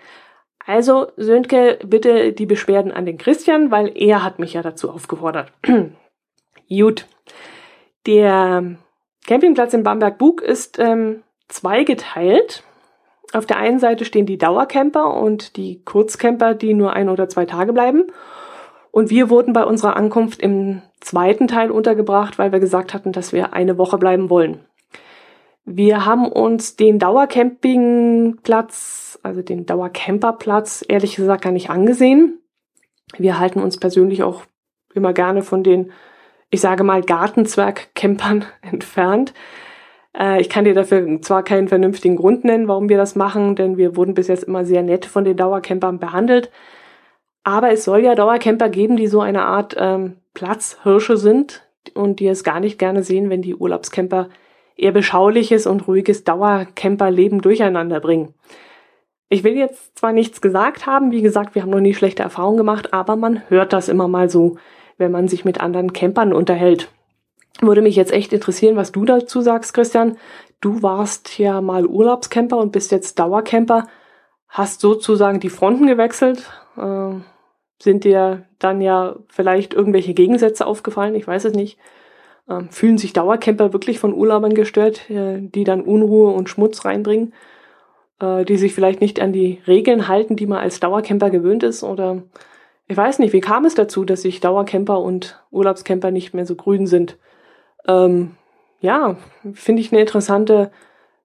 Also, 0.64 1.09
Sönke, 1.16 1.78
bitte 1.85 2.33
die 2.33 2.46
Beschwerden 2.46 2.92
an 2.92 3.05
den 3.05 3.18
Christian, 3.18 3.70
weil 3.72 3.90
er 3.96 4.22
hat 4.22 4.38
mich 4.38 4.52
ja 4.52 4.62
dazu 4.62 4.90
aufgefordert. 4.90 5.52
Gut. 6.68 7.07
Der 8.07 8.76
Campingplatz 9.26 9.74
in 9.74 9.83
Bamberg-Bug 9.83 10.40
ist 10.40 10.78
ähm, 10.78 11.22
zweigeteilt. 11.48 12.64
Auf 13.33 13.46
der 13.46 13.59
einen 13.59 13.78
Seite 13.78 14.05
stehen 14.05 14.26
die 14.26 14.38
Dauercamper 14.38 15.14
und 15.14 15.57
die 15.57 15.83
Kurzcamper, 15.85 16.55
die 16.55 16.74
nur 16.74 16.92
ein 16.92 17.09
oder 17.09 17.28
zwei 17.28 17.46
Tage 17.46 17.72
bleiben. 17.72 18.05
Und 18.90 19.11
wir 19.11 19.31
wurden 19.31 19.52
bei 19.52 19.64
unserer 19.64 19.96
Ankunft 19.96 20.40
im 20.40 20.83
zweiten 21.00 21.48
Teil 21.48 21.70
untergebracht, 21.70 22.38
weil 22.38 22.52
wir 22.52 22.61
gesagt 22.61 22.92
hatten, 22.92 23.12
dass 23.12 23.33
wir 23.33 23.55
eine 23.55 23.78
Woche 23.78 23.98
bleiben 23.98 24.28
wollen. 24.28 24.61
Wir 25.64 26.05
haben 26.05 26.31
uns 26.31 26.76
den 26.76 26.98
Dauercampingplatz, 26.98 29.18
also 29.22 29.42
den 29.42 29.64
Dauercamperplatz, 29.64 30.85
ehrlich 30.87 31.16
gesagt 31.16 31.44
gar 31.44 31.52
nicht 31.52 31.70
angesehen. 31.70 32.40
Wir 33.16 33.38
halten 33.38 33.61
uns 33.61 33.78
persönlich 33.78 34.22
auch 34.22 34.42
immer 34.94 35.12
gerne 35.12 35.42
von 35.42 35.62
den 35.62 35.92
ich 36.52 36.61
sage 36.61 36.85
mal, 36.85 37.02
Gartenzwerg-Campern 37.02 38.44
entfernt. 38.62 39.35
Äh, 40.16 40.40
ich 40.40 40.48
kann 40.48 40.64
dir 40.64 40.75
dafür 40.75 41.20
zwar 41.22 41.42
keinen 41.42 41.68
vernünftigen 41.68 42.16
Grund 42.16 42.44
nennen, 42.44 42.68
warum 42.68 42.88
wir 42.88 42.96
das 42.96 43.14
machen, 43.16 43.57
denn 43.57 43.77
wir 43.77 43.96
wurden 43.96 44.14
bis 44.14 44.29
jetzt 44.29 44.44
immer 44.44 44.64
sehr 44.64 44.83
nett 44.83 45.07
von 45.07 45.25
den 45.25 45.37
Dauercampern 45.37 45.98
behandelt. 45.98 46.51
Aber 47.44 47.72
es 47.72 47.85
soll 47.85 48.01
ja 48.01 48.14
Dauercamper 48.14 48.68
geben, 48.68 48.96
die 48.96 49.09
so 49.09 49.20
eine 49.20 49.42
Art 49.42 49.75
ähm, 49.79 50.16
Platzhirsche 50.35 51.16
sind 51.16 51.66
und 51.94 52.20
die 52.20 52.29
es 52.29 52.44
gar 52.44 52.61
nicht 52.61 52.79
gerne 52.79 53.03
sehen, 53.03 53.31
wenn 53.31 53.42
die 53.42 53.57
Urlaubscamper 53.57 54.29
eher 54.77 54.92
beschauliches 54.92 55.66
und 55.66 55.87
ruhiges 55.88 56.25
Dauercamperleben 56.25 57.40
durcheinander 57.40 58.01
bringen. 58.01 58.35
Ich 59.29 59.44
will 59.44 59.57
jetzt 59.57 59.98
zwar 59.98 60.12
nichts 60.12 60.40
gesagt 60.40 60.87
haben, 60.87 61.11
wie 61.11 61.22
gesagt, 61.22 61.55
wir 61.55 61.62
haben 61.62 61.70
noch 61.70 61.81
nie 61.81 61.94
schlechte 61.94 62.22
Erfahrungen 62.22 62.59
gemacht, 62.59 62.92
aber 62.92 63.16
man 63.16 63.42
hört 63.48 63.72
das 63.72 63.88
immer 63.88 64.07
mal 64.07 64.29
so 64.31 64.57
wenn 65.03 65.12
man 65.12 65.29
sich 65.29 65.44
mit 65.44 65.61
anderen 65.61 65.92
Campern 65.92 66.33
unterhält. 66.33 66.88
Würde 67.62 67.81
mich 67.81 67.94
jetzt 67.94 68.12
echt 68.12 68.33
interessieren, 68.33 68.75
was 68.75 68.90
du 68.90 69.05
dazu 69.05 69.40
sagst, 69.40 69.72
Christian. 69.72 70.18
Du 70.61 70.83
warst 70.83 71.38
ja 71.38 71.61
mal 71.61 71.87
Urlaubscamper 71.87 72.59
und 72.59 72.72
bist 72.72 72.90
jetzt 72.90 73.20
Dauercamper. 73.20 73.87
Hast 74.48 74.81
sozusagen 74.81 75.38
die 75.38 75.48
Fronten 75.48 75.87
gewechselt. 75.87 76.51
Äh, 76.77 77.14
sind 77.81 78.03
dir 78.03 78.46
dann 78.59 78.81
ja 78.81 79.14
vielleicht 79.29 79.75
irgendwelche 79.75 80.12
Gegensätze 80.12 80.66
aufgefallen? 80.66 81.14
Ich 81.14 81.27
weiß 81.27 81.44
es 81.44 81.55
nicht. 81.55 81.79
Ähm, 82.51 82.68
fühlen 82.70 82.98
sich 82.98 83.12
Dauercamper 83.12 83.72
wirklich 83.72 84.01
von 84.01 84.12
Urlaubern 84.12 84.55
gestört, 84.55 85.09
äh, 85.09 85.38
die 85.40 85.62
dann 85.62 85.83
Unruhe 85.83 86.33
und 86.33 86.48
Schmutz 86.48 86.85
reinbringen? 86.85 87.33
Äh, 88.20 88.44
die 88.44 88.57
sich 88.57 88.75
vielleicht 88.75 89.01
nicht 89.01 89.20
an 89.20 89.33
die 89.33 89.61
Regeln 89.68 90.09
halten, 90.09 90.35
die 90.35 90.46
man 90.46 90.59
als 90.59 90.81
Dauercamper 90.81 91.31
gewöhnt 91.31 91.62
ist? 91.62 91.85
Oder 91.85 92.25
ich 92.88 92.96
weiß 92.96 93.20
nicht, 93.20 93.33
wie 93.33 93.40
kam 93.40 93.64
es 93.64 93.77
dazu, 93.77 94.05
dass 94.05 94.22
sich 94.22 94.40
Dauercamper 94.40 95.01
und 95.01 95.40
Urlaubscamper 95.53 96.11
nicht 96.11 96.35
mehr 96.35 96.44
so 96.44 96.57
grün 96.57 96.88
sind? 96.88 97.18
Ähm, 97.87 98.37
ja, 98.81 99.16
finde 99.55 99.81
ich 99.81 99.92
eine 99.92 100.01
interessante, 100.01 100.71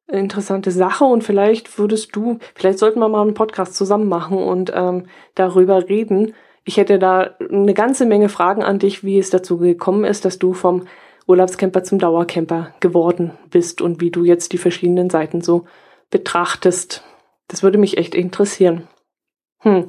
interessante 0.08 0.72
Sache 0.72 1.06
und 1.06 1.24
vielleicht 1.24 1.78
würdest 1.78 2.15
du, 2.15 2.39
vielleicht 2.56 2.80
sollten 2.80 3.00
wir 3.00 3.10
mal 3.10 3.22
einen 3.22 3.34
Podcast 3.34 3.76
zusammen 3.76 4.08
machen 4.08 4.38
und 4.38 4.72
ähm, 4.74 5.08
darüber 5.36 5.89
reden. 5.89 6.34
Ich 6.63 6.78
hätte 6.78 7.00
da 7.00 7.36
eine 7.50 7.74
ganze 7.74 8.06
Menge 8.06 8.30
Fragen 8.30 8.63
an 8.63 8.80
dich, 8.80 9.04
wie 9.04 9.17
es 9.17 9.30
dazu 9.30 9.58
gekommen 9.58 10.04
ist, 10.04 10.26
dass 10.26 10.38
du 10.38 10.54
vom 10.54 10.88
Urlaubscamper 11.26 11.84
zum 11.84 12.00
Dauercamper 12.00 12.74
geworden 12.80 13.32
bist 13.50 13.82
und 13.82 14.02
wie 14.02 14.12
du 14.12 14.24
jetzt 14.24 14.54
die 14.54 14.58
verschiedenen 14.58 15.10
Seiten 15.10 15.41
so 15.41 15.65
betrachtest. 16.10 17.04
Das 17.48 17.63
würde 17.63 17.78
mich 17.78 17.98
echt 17.98 18.15
interessieren. 18.15 18.88
Hm. 19.60 19.86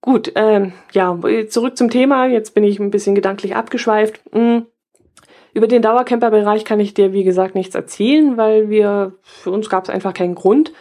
Gut, 0.00 0.32
ähm, 0.36 0.72
ja, 0.92 1.18
zurück 1.48 1.76
zum 1.76 1.90
Thema. 1.90 2.26
Jetzt 2.26 2.54
bin 2.54 2.64
ich 2.64 2.78
ein 2.78 2.90
bisschen 2.90 3.14
gedanklich 3.14 3.56
abgeschweift. 3.56 4.20
Hm. 4.32 4.66
Über 5.58 5.66
den 5.66 5.82
Dauercamper-Bereich 5.82 6.64
kann 6.64 6.78
ich 6.78 6.94
dir, 6.94 7.12
wie 7.12 7.24
gesagt, 7.24 7.56
nichts 7.56 7.74
erzählen, 7.74 8.36
weil 8.36 8.70
wir, 8.70 9.14
für 9.22 9.50
uns 9.50 9.68
gab 9.68 9.82
es 9.82 9.90
einfach 9.90 10.14
keinen 10.14 10.36
Grund, 10.36 10.72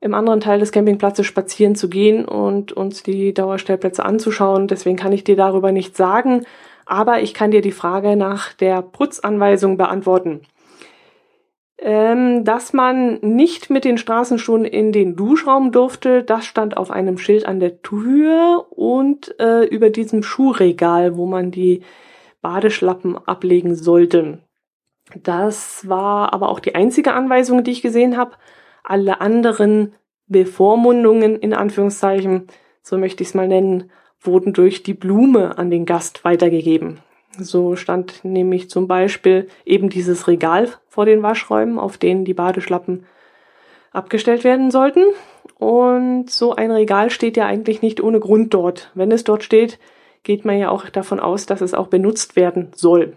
im 0.00 0.14
anderen 0.14 0.40
Teil 0.40 0.58
des 0.60 0.72
Campingplatzes 0.72 1.26
spazieren 1.26 1.74
zu 1.74 1.90
gehen 1.90 2.24
und 2.24 2.72
uns 2.72 3.02
die 3.02 3.34
Dauerstellplätze 3.34 4.02
anzuschauen. 4.02 4.66
Deswegen 4.66 4.96
kann 4.96 5.12
ich 5.12 5.24
dir 5.24 5.36
darüber 5.36 5.72
nichts 5.72 5.98
sagen. 5.98 6.46
Aber 6.86 7.20
ich 7.20 7.34
kann 7.34 7.50
dir 7.50 7.60
die 7.60 7.70
Frage 7.70 8.16
nach 8.16 8.54
der 8.54 8.80
Putzanweisung 8.80 9.76
beantworten 9.76 10.40
ähm, 11.76 12.44
dass 12.44 12.72
man 12.72 13.18
nicht 13.20 13.68
mit 13.68 13.84
den 13.84 13.98
Straßenschuhen 13.98 14.64
in 14.64 14.90
den 14.90 15.16
Duschraum 15.16 15.70
durfte. 15.70 16.22
Das 16.22 16.46
stand 16.46 16.78
auf 16.78 16.90
einem 16.90 17.18
Schild 17.18 17.44
an 17.44 17.60
der 17.60 17.82
Tür 17.82 18.68
und 18.70 19.38
äh, 19.38 19.66
über 19.66 19.90
diesem 19.90 20.22
Schuhregal, 20.22 21.18
wo 21.18 21.26
man 21.26 21.50
die 21.50 21.82
Badeschlappen 22.44 23.16
ablegen 23.16 23.74
sollte. 23.74 24.40
Das 25.22 25.88
war 25.88 26.34
aber 26.34 26.50
auch 26.50 26.60
die 26.60 26.74
einzige 26.74 27.14
Anweisung, 27.14 27.64
die 27.64 27.70
ich 27.70 27.80
gesehen 27.80 28.18
habe. 28.18 28.32
Alle 28.82 29.22
anderen 29.22 29.94
Bevormundungen 30.26 31.38
in 31.38 31.54
Anführungszeichen, 31.54 32.48
so 32.82 32.98
möchte 32.98 33.22
ich 33.22 33.30
es 33.30 33.34
mal 33.34 33.48
nennen, 33.48 33.90
wurden 34.20 34.52
durch 34.52 34.82
die 34.82 34.92
Blume 34.92 35.56
an 35.56 35.70
den 35.70 35.86
Gast 35.86 36.22
weitergegeben. 36.26 37.00
So 37.38 37.76
stand 37.76 38.22
nämlich 38.26 38.68
zum 38.68 38.88
Beispiel 38.88 39.48
eben 39.64 39.88
dieses 39.88 40.28
Regal 40.28 40.68
vor 40.86 41.06
den 41.06 41.22
Waschräumen, 41.22 41.78
auf 41.78 41.96
denen 41.96 42.26
die 42.26 42.34
Badeschlappen 42.34 43.06
abgestellt 43.90 44.44
werden 44.44 44.70
sollten. 44.70 45.02
Und 45.58 46.30
so 46.30 46.54
ein 46.54 46.70
Regal 46.70 47.08
steht 47.08 47.38
ja 47.38 47.46
eigentlich 47.46 47.80
nicht 47.80 48.02
ohne 48.02 48.20
Grund 48.20 48.52
dort. 48.52 48.90
Wenn 48.94 49.12
es 49.12 49.24
dort 49.24 49.44
steht, 49.44 49.78
geht 50.24 50.44
man 50.44 50.58
ja 50.58 50.70
auch 50.70 50.88
davon 50.88 51.20
aus, 51.20 51.46
dass 51.46 51.60
es 51.60 51.74
auch 51.74 51.86
benutzt 51.86 52.34
werden 52.34 52.72
soll. 52.74 53.16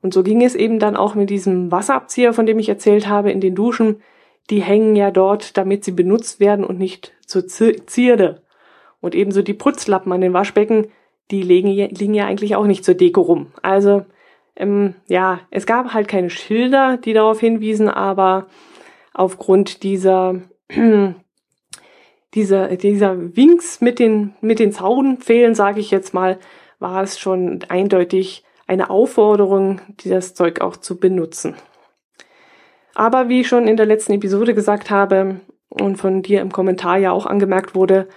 Und 0.00 0.12
so 0.12 0.22
ging 0.22 0.42
es 0.42 0.56
eben 0.56 0.78
dann 0.78 0.96
auch 0.96 1.14
mit 1.14 1.30
diesem 1.30 1.70
Wasserabzieher, 1.70 2.32
von 2.32 2.46
dem 2.46 2.58
ich 2.58 2.68
erzählt 2.68 3.08
habe, 3.08 3.30
in 3.30 3.40
den 3.40 3.54
Duschen. 3.54 4.02
Die 4.50 4.60
hängen 4.60 4.96
ja 4.96 5.12
dort, 5.12 5.56
damit 5.56 5.84
sie 5.84 5.92
benutzt 5.92 6.40
werden 6.40 6.64
und 6.64 6.78
nicht 6.78 7.12
zur 7.24 7.46
Zierde. 7.46 8.42
Und 9.00 9.14
ebenso 9.14 9.42
die 9.42 9.54
Putzlappen 9.54 10.12
an 10.12 10.20
den 10.20 10.32
Waschbecken, 10.32 10.88
die 11.30 11.42
liegen, 11.42 11.68
liegen 11.68 12.14
ja 12.14 12.26
eigentlich 12.26 12.56
auch 12.56 12.66
nicht 12.66 12.84
zur 12.84 12.94
Deko 12.94 13.20
rum. 13.20 13.52
Also 13.62 14.04
ähm, 14.56 14.94
ja, 15.06 15.40
es 15.50 15.66
gab 15.66 15.94
halt 15.94 16.08
keine 16.08 16.30
Schilder, 16.30 16.96
die 16.96 17.12
darauf 17.12 17.40
hinwiesen, 17.40 17.88
aber 17.88 18.46
aufgrund 19.14 19.82
dieser 19.82 20.40
dieser 22.34 22.76
dieser 22.76 23.36
Winks 23.36 23.80
mit 23.80 23.98
den 23.98 24.34
mit 24.40 24.58
den 24.58 24.72
Zaunpfählen, 24.72 25.54
sage 25.54 25.80
ich 25.80 25.90
jetzt 25.90 26.14
mal, 26.14 26.38
war 26.78 27.02
es 27.02 27.18
schon 27.18 27.60
eindeutig 27.68 28.44
eine 28.66 28.90
Aufforderung, 28.90 29.80
dieses 30.00 30.34
Zeug 30.34 30.60
auch 30.60 30.76
zu 30.76 30.98
benutzen. 30.98 31.54
Aber 32.94 33.28
wie 33.28 33.40
ich 33.40 33.48
schon 33.48 33.66
in 33.66 33.76
der 33.76 33.86
letzten 33.86 34.12
Episode 34.12 34.54
gesagt 34.54 34.90
habe 34.90 35.40
und 35.68 35.96
von 35.96 36.22
dir 36.22 36.40
im 36.40 36.52
Kommentar 36.52 36.98
ja 36.98 37.12
auch 37.12 37.26
angemerkt 37.26 37.74
wurde, 37.74 38.08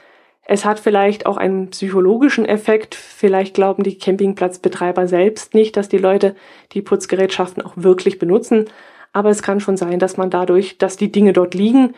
es 0.48 0.64
hat 0.64 0.80
vielleicht 0.80 1.26
auch 1.26 1.38
einen 1.38 1.72
psychologischen 1.72 2.46
Effekt. 2.46 2.94
Vielleicht 2.94 3.56
glauben 3.56 3.84
die 3.84 3.98
Campingplatzbetreiber 3.98 5.08
selbst 5.08 5.56
nicht, 5.56 5.76
dass 5.76 5.90
die 5.90 5.98
Leute 5.98 6.36
die 6.74 6.84
Putzgerätschaften 6.84 7.64
auch 7.64 7.74
wirklich 7.76 8.20
benutzen. 8.20 8.66
Aber 9.12 9.30
es 9.30 9.42
kann 9.42 9.60
schon 9.60 9.78
sein, 9.78 9.98
dass 9.98 10.18
man 10.18 10.30
dadurch, 10.30 10.78
dass 10.78 10.98
die 10.98 11.12
Dinge 11.12 11.34
dort 11.34 11.56
liegen, 11.56 11.96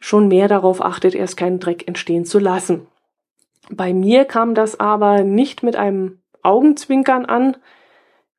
schon 0.00 0.28
mehr 0.28 0.48
darauf 0.48 0.82
achtet, 0.82 1.14
erst 1.14 1.36
keinen 1.36 1.60
Dreck 1.60 1.86
entstehen 1.86 2.24
zu 2.24 2.38
lassen. 2.38 2.86
Bei 3.70 3.92
mir 3.92 4.24
kam 4.24 4.54
das 4.54 4.80
aber 4.80 5.22
nicht 5.22 5.62
mit 5.62 5.76
einem 5.76 6.18
Augenzwinkern 6.42 7.26
an, 7.26 7.56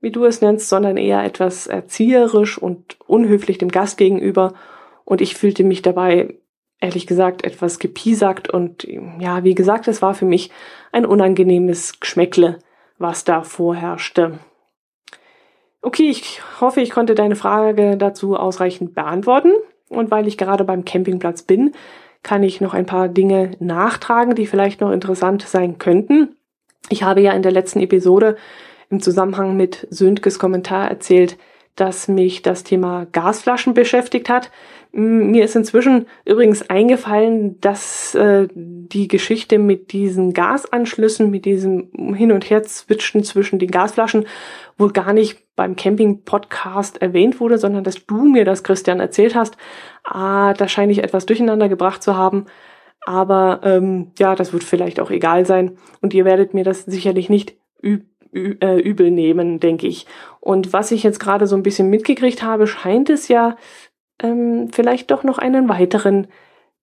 wie 0.01 0.11
du 0.11 0.25
es 0.25 0.41
nennst, 0.41 0.67
sondern 0.67 0.97
eher 0.97 1.23
etwas 1.23 1.67
erzieherisch 1.67 2.57
und 2.57 2.97
unhöflich 3.07 3.59
dem 3.59 3.69
Gast 3.69 3.97
gegenüber. 3.97 4.55
Und 5.05 5.21
ich 5.21 5.35
fühlte 5.35 5.63
mich 5.63 5.83
dabei 5.83 6.35
ehrlich 6.79 7.05
gesagt 7.05 7.43
etwas 7.43 7.77
gepiesackt 7.77 8.49
und 8.49 8.87
ja, 9.19 9.43
wie 9.43 9.53
gesagt, 9.53 9.87
es 9.87 10.01
war 10.01 10.15
für 10.15 10.25
mich 10.25 10.49
ein 10.91 11.05
unangenehmes 11.05 11.99
Geschmäckle, 11.99 12.57
was 12.97 13.23
da 13.23 13.43
vorherrschte. 13.43 14.39
Okay, 15.83 16.09
ich 16.09 16.41
hoffe, 16.59 16.81
ich 16.81 16.89
konnte 16.89 17.15
deine 17.15 17.35
Frage 17.35 17.97
dazu 17.97 18.35
ausreichend 18.35 18.95
beantworten. 18.95 19.51
Und 19.91 20.09
weil 20.09 20.27
ich 20.27 20.37
gerade 20.37 20.63
beim 20.63 20.85
Campingplatz 20.85 21.43
bin, 21.43 21.73
kann 22.23 22.43
ich 22.43 22.61
noch 22.61 22.73
ein 22.73 22.85
paar 22.85 23.09
Dinge 23.09 23.51
nachtragen, 23.59 24.35
die 24.35 24.45
vielleicht 24.45 24.81
noch 24.81 24.91
interessant 24.91 25.43
sein 25.43 25.77
könnten. 25.77 26.35
Ich 26.89 27.03
habe 27.03 27.21
ja 27.21 27.33
in 27.33 27.41
der 27.41 27.51
letzten 27.51 27.79
Episode 27.79 28.37
im 28.89 29.01
Zusammenhang 29.01 29.57
mit 29.57 29.87
Sündkes 29.89 30.39
Kommentar 30.39 30.89
erzählt, 30.89 31.37
dass 31.75 32.07
mich 32.07 32.41
das 32.41 32.63
Thema 32.63 33.07
Gasflaschen 33.11 33.73
beschäftigt 33.73 34.29
hat. 34.29 34.51
Mir 34.91 35.45
ist 35.45 35.55
inzwischen 35.55 36.07
übrigens 36.25 36.69
eingefallen, 36.69 37.59
dass 37.61 38.13
äh, 38.13 38.49
die 38.53 39.07
Geschichte 39.07 39.57
mit 39.57 39.93
diesen 39.93 40.33
Gasanschlüssen, 40.33 41.31
mit 41.31 41.45
diesem 41.45 42.13
Hin- 42.13 42.33
und 42.33 42.49
Her-Zwitschen 42.49 43.23
zwischen 43.23 43.57
den 43.57 43.71
Gasflaschen 43.71 44.25
wohl 44.77 44.91
gar 44.91 45.13
nicht 45.13 45.39
beim 45.61 45.75
Camping-Podcast 45.75 47.03
erwähnt 47.03 47.39
wurde, 47.39 47.59
sondern 47.59 47.83
dass 47.83 48.03
du 48.07 48.25
mir 48.25 48.45
das, 48.45 48.63
Christian, 48.63 48.99
erzählt 48.99 49.35
hast. 49.35 49.57
Ah, 50.03 50.55
da 50.55 50.67
scheine 50.67 50.91
ich 50.91 51.03
etwas 51.03 51.27
durcheinander 51.27 51.69
gebracht 51.69 52.01
zu 52.01 52.17
haben. 52.17 52.47
Aber 53.05 53.59
ähm, 53.63 54.11
ja, 54.17 54.33
das 54.33 54.53
wird 54.53 54.63
vielleicht 54.63 54.99
auch 54.99 55.11
egal 55.11 55.45
sein. 55.45 55.77
Und 56.01 56.15
ihr 56.15 56.25
werdet 56.25 56.55
mir 56.55 56.63
das 56.63 56.83
sicherlich 56.85 57.29
nicht 57.29 57.57
äh, 57.83 58.79
übel 58.81 59.11
nehmen, 59.11 59.59
denke 59.59 59.85
ich. 59.85 60.07
Und 60.39 60.73
was 60.73 60.91
ich 60.91 61.03
jetzt 61.03 61.19
gerade 61.19 61.45
so 61.45 61.55
ein 61.55 61.61
bisschen 61.61 61.91
mitgekriegt 61.91 62.41
habe, 62.41 62.65
scheint 62.65 63.11
es 63.11 63.27
ja 63.27 63.55
ähm, 64.19 64.69
vielleicht 64.71 65.11
doch 65.11 65.23
noch 65.23 65.37
einen 65.37 65.69
weiteren 65.69 66.25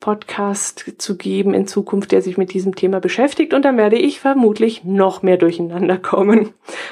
Podcast 0.01 0.95
zu 0.99 1.17
geben 1.17 1.55
in 1.55 1.67
Zukunft, 1.67 2.13
der 2.13 2.23
sich 2.23 2.39
mit 2.39 2.55
diesem 2.55 2.77
Thema 2.77 3.01
beschäftigt 3.01 3.53
und 3.53 3.65
dann 3.65 3.77
werde 3.77 3.97
ich 3.97 4.21
vermutlich 4.21 4.85
noch 4.85 5.23
mehr 5.23 5.37
durcheinander 5.37 5.99
kommen. 5.99 6.51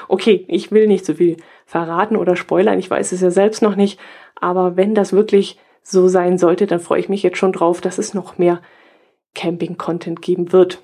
Okay, 0.08 0.44
ich 0.48 0.72
will 0.72 0.88
nicht 0.88 1.06
so 1.06 1.14
viel 1.14 1.36
verraten 1.66 2.16
oder 2.16 2.36
spoilern, 2.36 2.78
ich 2.78 2.88
weiß 2.88 3.12
es 3.12 3.20
ja 3.20 3.30
selbst 3.30 3.60
noch 3.60 3.76
nicht, 3.76 4.00
aber 4.40 4.76
wenn 4.76 4.94
das 4.94 5.12
wirklich 5.12 5.58
so 5.82 6.08
sein 6.08 6.38
sollte, 6.38 6.66
dann 6.66 6.80
freue 6.80 7.00
ich 7.00 7.08
mich 7.08 7.22
jetzt 7.22 7.38
schon 7.38 7.52
drauf, 7.52 7.80
dass 7.80 7.98
es 7.98 8.14
noch 8.14 8.38
mehr 8.38 8.60
Camping-Content 9.34 10.22
geben 10.22 10.52
wird. 10.52 10.80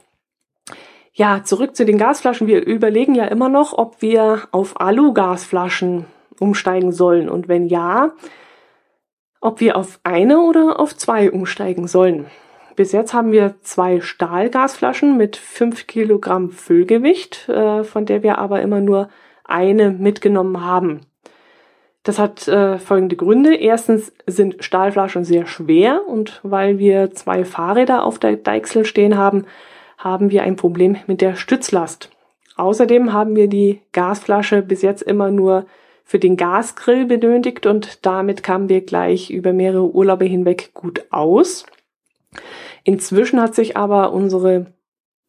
Ja, 1.15 1.43
zurück 1.45 1.77
zu 1.77 1.85
den 1.85 1.99
Gasflaschen. 1.99 2.47
Wir 2.47 2.65
überlegen 2.65 3.15
ja 3.15 3.27
immer 3.27 3.49
noch, 3.49 3.77
ob 3.77 4.01
wir 4.01 4.49
auf 4.51 4.81
Alu-Gasflaschen 4.81 6.07
umsteigen 6.41 6.93
sollen 6.93 7.29
und 7.29 7.49
wenn 7.49 7.67
ja, 7.67 8.13
ob 9.41 9.61
wir 9.61 9.77
auf 9.77 10.01
eine 10.05 10.41
oder 10.41 10.81
auf 10.81 10.97
zwei 10.97 11.31
umsteigen 11.31 11.87
sollen. 11.87 12.27
Bis 12.77 12.93
jetzt 12.93 13.13
haben 13.13 13.33
wir 13.33 13.57
zwei 13.61 14.01
Stahlgasflaschen 14.01 15.17
mit 15.17 15.37
fünf 15.37 15.87
Kilogramm 15.87 16.51
Füllgewicht, 16.51 17.49
äh, 17.49 17.85
von 17.85 18.07
der 18.07 18.23
wir 18.23 18.39
aber 18.39 18.63
immer 18.63 18.81
nur 18.81 19.09
eine 19.45 19.91
mitgenommen 19.91 20.65
haben. 20.65 21.01
Das 22.03 22.19
hat 22.19 22.49
äh, 22.49 22.79
folgende 22.79 23.17
Gründe. 23.17 23.55
Erstens 23.55 24.13
sind 24.27 24.65
Stahlflaschen 24.65 25.25
sehr 25.25 25.47
schwer 25.47 26.03
und 26.07 26.41
weil 26.43 26.79
wir 26.79 27.13
zwei 27.13 27.45
Fahrräder 27.45 28.05
auf 28.05 28.19
der 28.19 28.37
Deichsel 28.37 28.85
stehen 28.85 29.17
haben, 29.17 29.47
haben 29.99 30.31
wir 30.31 30.43
ein 30.43 30.57
Problem 30.57 30.97
mit 31.07 31.21
der 31.21 31.37
Stützlast. 31.37 32.11
Außerdem 32.57 33.13
haben 33.13 33.37
wir 33.37 33.49
die 33.49 33.81
Gasflasche 33.93 34.63
bis 34.63 34.83
jetzt 34.83 35.03
immer 35.03 35.31
nur 35.31 35.67
für 36.05 36.19
den 36.19 36.37
Gasgrill 36.37 37.07
benötigt 37.07 37.67
und 37.67 38.05
damit 38.05 38.43
kamen 38.43 38.69
wir 38.69 38.83
gleich 38.83 39.31
über 39.31 39.53
mehrere 39.53 39.95
Urlaube 39.95 40.25
hinweg 40.25 40.75
gut 40.75 41.05
aus. 41.11 41.65
Inzwischen 42.85 43.41
hat 43.41 43.55
sich 43.55 43.77
aber 43.77 44.13
unsere 44.13 44.67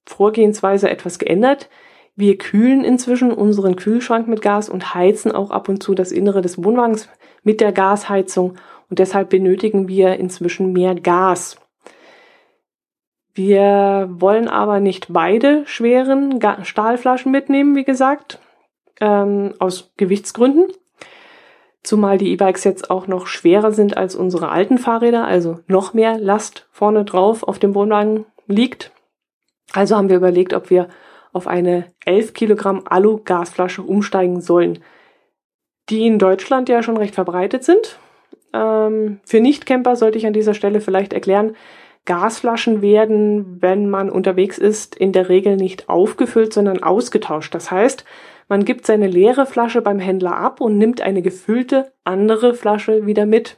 Vorgehensweise 0.05 0.89
etwas 0.89 1.19
geändert. 1.19 1.69
Wir 2.15 2.37
kühlen 2.37 2.83
inzwischen 2.83 3.31
unseren 3.31 3.75
Kühlschrank 3.75 4.27
mit 4.27 4.41
Gas 4.41 4.69
und 4.69 4.93
heizen 4.93 5.31
auch 5.31 5.49
ab 5.49 5.67
und 5.67 5.81
zu 5.81 5.95
das 5.95 6.11
Innere 6.11 6.41
des 6.41 6.63
Wohnwagens 6.63 7.09
mit 7.43 7.59
der 7.59 7.71
Gasheizung 7.71 8.55
und 8.89 8.99
deshalb 8.99 9.29
benötigen 9.29 9.87
wir 9.87 10.17
inzwischen 10.17 10.73
mehr 10.73 10.93
Gas. 10.93 11.57
Wir 13.33 14.09
wollen 14.11 14.47
aber 14.47 14.79
nicht 14.79 15.07
beide 15.09 15.65
schweren 15.65 16.39
Stahlflaschen 16.61 17.31
mitnehmen, 17.31 17.75
wie 17.75 17.83
gesagt, 17.83 18.39
ähm, 19.01 19.55
aus 19.57 19.91
Gewichtsgründen. 19.97 20.67
Zumal 21.81 22.19
die 22.19 22.31
E-Bikes 22.31 22.63
jetzt 22.63 22.91
auch 22.91 23.07
noch 23.07 23.25
schwerer 23.25 23.71
sind 23.71 23.97
als 23.97 24.15
unsere 24.15 24.49
alten 24.49 24.77
Fahrräder, 24.77 25.25
also 25.25 25.59
noch 25.67 25.95
mehr 25.95 26.19
Last 26.19 26.67
vorne 26.71 27.03
drauf 27.03 27.41
auf 27.41 27.57
dem 27.57 27.73
Wohnwagen 27.73 28.25
liegt. 28.45 28.91
Also 29.73 29.97
haben 29.97 30.09
wir 30.09 30.17
überlegt, 30.17 30.53
ob 30.53 30.69
wir 30.69 30.87
auf 31.33 31.47
eine 31.47 31.87
11 32.05 32.33
Kilogramm 32.33 32.83
Alu-Gasflasche 32.85 33.81
umsteigen 33.81 34.39
sollen, 34.39 34.79
die 35.89 36.07
in 36.07 36.19
Deutschland 36.19 36.69
ja 36.69 36.81
schon 36.83 36.97
recht 36.97 37.15
verbreitet 37.15 37.63
sind. 37.63 37.99
Ähm, 38.53 39.19
für 39.25 39.41
Nicht-Camper 39.41 39.95
sollte 39.95 40.17
ich 40.17 40.25
an 40.25 40.33
dieser 40.33 40.53
Stelle 40.53 40.79
vielleicht 40.79 41.11
erklären, 41.11 41.55
Gasflaschen 42.05 42.81
werden, 42.81 43.61
wenn 43.61 43.89
man 43.89 44.09
unterwegs 44.09 44.57
ist, 44.57 44.95
in 44.95 45.13
der 45.13 45.29
Regel 45.29 45.55
nicht 45.55 45.87
aufgefüllt, 45.87 46.53
sondern 46.53 46.83
ausgetauscht. 46.83 47.55
Das 47.55 47.71
heißt, 47.71 48.03
man 48.49 48.65
gibt 48.65 48.85
seine 48.85 49.07
leere 49.07 49.45
Flasche 49.45 49.81
beim 49.81 49.99
Händler 49.99 50.35
ab 50.35 50.59
und 50.59 50.77
nimmt 50.77 51.01
eine 51.01 51.21
gefüllte 51.21 51.93
andere 52.03 52.53
Flasche 52.53 53.05
wieder 53.05 53.25
mit. 53.25 53.57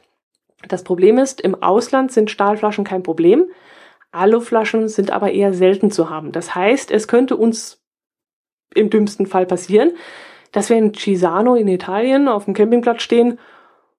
Das 0.68 0.84
Problem 0.84 1.18
ist, 1.18 1.40
im 1.40 1.60
Ausland 1.60 2.12
sind 2.12 2.30
Stahlflaschen 2.30 2.84
kein 2.84 3.02
Problem. 3.02 3.46
Aluflaschen 4.16 4.88
sind 4.88 5.10
aber 5.10 5.32
eher 5.32 5.52
selten 5.52 5.90
zu 5.90 6.10
haben. 6.10 6.32
Das 6.32 6.54
heißt, 6.54 6.90
es 6.90 7.08
könnte 7.08 7.36
uns 7.36 7.82
im 8.74 8.90
dümmsten 8.90 9.26
Fall 9.26 9.46
passieren, 9.46 9.92
dass 10.52 10.70
wir 10.70 10.76
in 10.76 10.94
Cisano 10.94 11.54
in 11.54 11.68
Italien 11.68 12.28
auf 12.28 12.46
dem 12.46 12.54
Campingplatz 12.54 13.02
stehen 13.02 13.38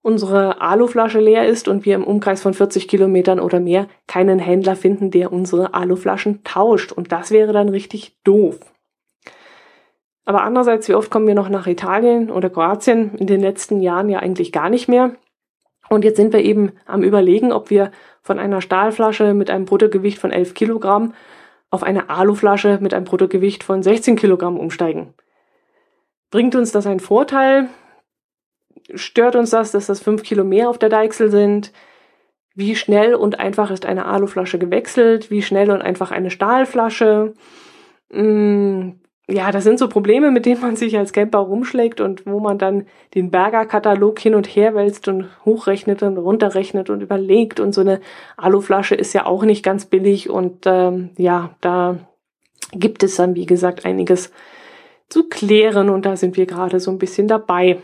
unsere 0.08 0.62
Aluflasche 0.62 1.20
leer 1.20 1.46
ist 1.48 1.68
und 1.68 1.86
wir 1.86 1.94
im 1.94 2.06
Umkreis 2.06 2.42
von 2.42 2.54
40 2.54 2.88
Kilometern 2.88 3.42
oder 3.42 3.60
mehr 3.60 3.88
keinen 4.08 4.40
Händler 4.40 4.78
finden, 4.78 5.12
der 5.12 5.34
unsere 5.34 5.74
Aluflaschen 5.74 6.46
tauscht. 6.46 6.94
Und 6.94 7.12
das 7.12 7.32
wäre 7.32 7.52
dann 7.52 7.68
richtig 7.68 8.18
doof. 8.24 8.58
Aber 10.24 10.44
andererseits, 10.44 10.88
wie 10.88 10.94
oft 10.94 11.12
kommen 11.12 11.28
wir 11.28 11.36
noch 11.36 11.50
nach 11.50 11.68
Italien 11.68 12.32
oder 12.32 12.50
Kroatien? 12.50 13.16
In 13.16 13.28
den 13.28 13.42
letzten 13.42 13.82
Jahren 13.82 14.08
ja 14.08 14.20
eigentlich 14.20 14.54
gar 14.54 14.70
nicht 14.70 14.88
mehr. 14.88 15.12
Und 15.90 16.06
jetzt 16.06 16.16
sind 16.16 16.32
wir 16.32 16.42
eben 16.42 16.72
am 16.86 17.04
Überlegen, 17.04 17.52
ob 17.52 17.70
wir 17.70 17.92
von 18.28 18.38
einer 18.38 18.62
Stahlflasche 18.62 19.34
mit 19.34 19.50
einem 19.50 19.66
Bruttogewicht 19.66 20.20
von 20.20 20.32
11 20.32 20.54
Kilogramm 20.54 21.14
auf 21.72 21.82
eine 21.84 22.10
Aluflasche 22.10 22.78
mit 22.82 22.94
einem 22.94 23.06
Bruttogewicht 23.06 23.64
von 23.64 23.82
16 23.82 24.16
Kilogramm 24.16 24.60
umsteigen. 24.60 25.16
Bringt 26.30 26.56
uns 26.56 26.72
das 26.72 26.86
einen 26.86 27.00
Vorteil? 27.00 27.70
stört 28.94 29.36
uns 29.36 29.50
das, 29.50 29.72
dass 29.72 29.88
das 29.88 30.00
fünf 30.00 30.24
Kilo 30.24 30.44
mehr 30.44 30.70
auf 30.70 30.78
der 30.78 30.90
Deichsel 30.90 31.30
sind? 31.30 31.72
Wie 32.56 32.76
schnell 32.76 33.14
und 33.14 33.40
einfach 33.40 33.70
ist 33.70 33.86
eine 33.86 34.06
Aluflasche 34.06 34.58
gewechselt? 34.60 35.30
Wie 35.30 35.42
schnell 35.42 35.72
und 35.72 35.82
einfach 35.82 36.12
eine 36.12 36.32
Stahlflasche? 36.32 37.34
Hm, 38.12 39.02
ja, 39.30 39.52
das 39.52 39.66
sind 39.66 39.78
so 39.78 39.90
Probleme, 39.90 40.32
mit 40.32 40.46
denen 40.46 40.62
man 40.62 40.78
sich 40.78 40.98
als 40.98 41.12
Camper 41.12 41.40
rumschlägt 41.40 42.00
und 42.00 42.26
wo 42.26 42.40
man 42.40 42.58
dann 42.58 42.86
den 43.14 43.30
Bergerkatalog 43.30 44.18
hin 44.20 44.36
und 44.36 44.48
her 44.48 44.74
wälzt 44.74 45.10
und 45.10 45.28
hochrechnet 45.44 46.02
und 46.02 46.18
runterrechnet 46.18 46.90
und 46.90 47.02
überlegt. 47.02 47.60
Und 47.60 47.74
so 47.74 47.82
eine 47.82 48.00
Aluflasche 48.38 48.96
ist 48.96 49.12
ja 49.12 49.26
auch 49.26 49.44
nicht 49.44 49.64
ganz 49.64 49.86
billig. 49.86 50.30
Und 50.30 50.66
ähm, 50.66 51.10
ja, 51.18 51.56
da 51.60 51.98
gibt 52.72 53.04
es 53.04 53.18
dann, 53.18 53.36
wie 53.36 53.46
gesagt, 53.46 53.86
einiges 53.86 54.32
zu 55.10 55.28
klären. 55.28 55.90
Und 55.90 56.06
da 56.06 56.16
sind 56.16 56.38
wir 56.38 56.46
gerade 56.46 56.80
so 56.80 56.90
ein 56.90 56.98
bisschen 56.98 57.28
dabei. 57.28 57.80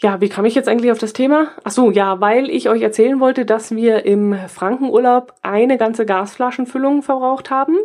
Ja, 0.00 0.20
wie 0.20 0.28
kam 0.28 0.44
ich 0.44 0.56
jetzt 0.56 0.68
eigentlich 0.68 0.90
auf 0.90 0.98
das 0.98 1.12
Thema? 1.12 1.50
Ach 1.62 1.70
so, 1.70 1.92
ja, 1.92 2.20
weil 2.20 2.50
ich 2.50 2.68
euch 2.68 2.82
erzählen 2.82 3.20
wollte, 3.20 3.44
dass 3.44 3.76
wir 3.76 4.06
im 4.06 4.34
Frankenurlaub 4.48 5.34
eine 5.42 5.78
ganze 5.78 6.04
Gasflaschenfüllung 6.04 7.02
verbraucht 7.02 7.50
haben 7.50 7.76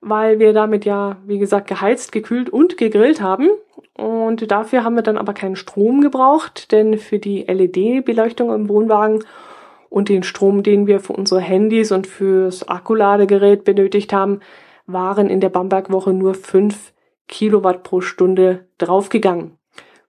weil 0.00 0.38
wir 0.38 0.52
damit 0.52 0.84
ja, 0.84 1.16
wie 1.26 1.38
gesagt, 1.38 1.66
geheizt, 1.66 2.12
gekühlt 2.12 2.50
und 2.50 2.76
gegrillt 2.76 3.20
haben. 3.20 3.48
Und 3.94 4.50
dafür 4.50 4.84
haben 4.84 4.94
wir 4.94 5.02
dann 5.02 5.18
aber 5.18 5.32
keinen 5.32 5.56
Strom 5.56 6.00
gebraucht, 6.00 6.70
denn 6.72 6.98
für 6.98 7.18
die 7.18 7.42
LED-Beleuchtung 7.42 8.52
im 8.52 8.68
Wohnwagen 8.68 9.24
und 9.90 10.08
den 10.08 10.22
Strom, 10.22 10.62
den 10.62 10.86
wir 10.86 11.00
für 11.00 11.14
unsere 11.14 11.40
Handys 11.40 11.90
und 11.90 12.06
fürs 12.06 12.68
Akkuladegerät 12.68 13.64
benötigt 13.64 14.12
haben, 14.12 14.40
waren 14.86 15.28
in 15.28 15.40
der 15.40 15.48
Bamberg-Woche 15.48 16.12
nur 16.12 16.34
fünf 16.34 16.92
Kilowatt 17.26 17.82
pro 17.82 18.00
Stunde 18.00 18.66
draufgegangen. 18.78 19.58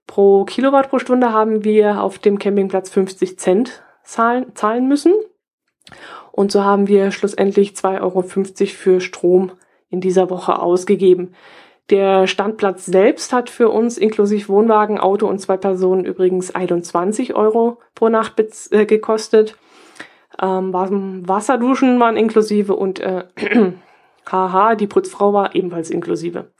Pro 0.06 0.44
Kilowatt 0.44 0.88
pro 0.90 0.98
Stunde 0.98 1.32
haben 1.32 1.64
wir 1.64 2.02
auf 2.02 2.18
dem 2.18 2.38
Campingplatz 2.38 2.90
50 2.90 3.38
Cent 3.38 3.82
zahlen, 4.02 4.54
zahlen 4.54 4.88
müssen. 4.88 5.14
Und 6.32 6.52
so 6.52 6.64
haben 6.64 6.88
wir 6.88 7.10
schlussendlich 7.10 7.72
2,50 7.72 8.00
Euro 8.00 8.22
für 8.22 9.00
Strom 9.00 9.52
in 9.90 10.00
dieser 10.00 10.30
Woche 10.30 10.58
ausgegeben. 10.60 11.34
Der 11.90 12.28
Standplatz 12.28 12.86
selbst 12.86 13.32
hat 13.32 13.50
für 13.50 13.68
uns 13.68 13.98
inklusive 13.98 14.48
Wohnwagen, 14.48 14.98
Auto 14.98 15.26
und 15.26 15.40
zwei 15.40 15.56
Personen 15.56 16.04
übrigens 16.04 16.54
21 16.54 17.34
Euro 17.34 17.80
pro 17.96 18.08
Nacht 18.08 18.38
äh, 18.70 18.86
gekostet. 18.86 19.56
Ähm, 20.40 20.72
Wasserduschen 20.72 21.98
waren 21.98 22.16
inklusive 22.16 22.76
und 22.76 23.00
äh, 23.00 23.24
haha, 24.30 24.76
die 24.76 24.86
Putzfrau 24.86 25.32
war 25.32 25.54
ebenfalls 25.56 25.90
inklusive. 25.90 26.52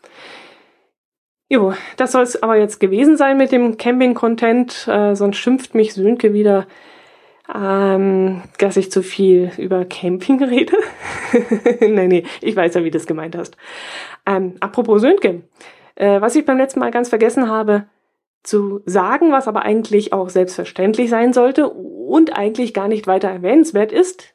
Jo, 1.48 1.74
das 1.96 2.12
soll 2.12 2.22
es 2.22 2.42
aber 2.42 2.56
jetzt 2.56 2.80
gewesen 2.80 3.16
sein 3.16 3.36
mit 3.36 3.52
dem 3.52 3.76
Camping-Content, 3.76 4.86
äh, 4.88 5.14
sonst 5.14 5.36
schimpft 5.36 5.74
mich 5.74 5.94
Sönke 5.94 6.32
wieder 6.32 6.66
ähm, 7.54 8.42
dass 8.58 8.76
ich 8.76 8.90
zu 8.90 9.02
viel 9.02 9.50
über 9.56 9.84
Camping 9.84 10.42
rede. 10.44 10.76
nee, 11.80 12.08
nee, 12.08 12.24
ich 12.40 12.56
weiß 12.56 12.74
ja, 12.74 12.84
wie 12.84 12.90
du 12.90 12.98
das 12.98 13.06
gemeint 13.06 13.36
hast. 13.36 13.56
Ähm, 14.26 14.56
apropos 14.60 15.00
Söntgen, 15.00 15.44
äh, 15.94 16.20
was 16.20 16.36
ich 16.36 16.44
beim 16.44 16.58
letzten 16.58 16.80
Mal 16.80 16.90
ganz 16.90 17.08
vergessen 17.08 17.48
habe 17.48 17.86
zu 18.42 18.80
sagen, 18.86 19.32
was 19.32 19.48
aber 19.48 19.62
eigentlich 19.62 20.12
auch 20.12 20.30
selbstverständlich 20.30 21.10
sein 21.10 21.32
sollte 21.32 21.68
und 21.68 22.36
eigentlich 22.36 22.72
gar 22.72 22.88
nicht 22.88 23.06
weiter 23.06 23.28
erwähnenswert 23.28 23.92
ist, 23.92 24.34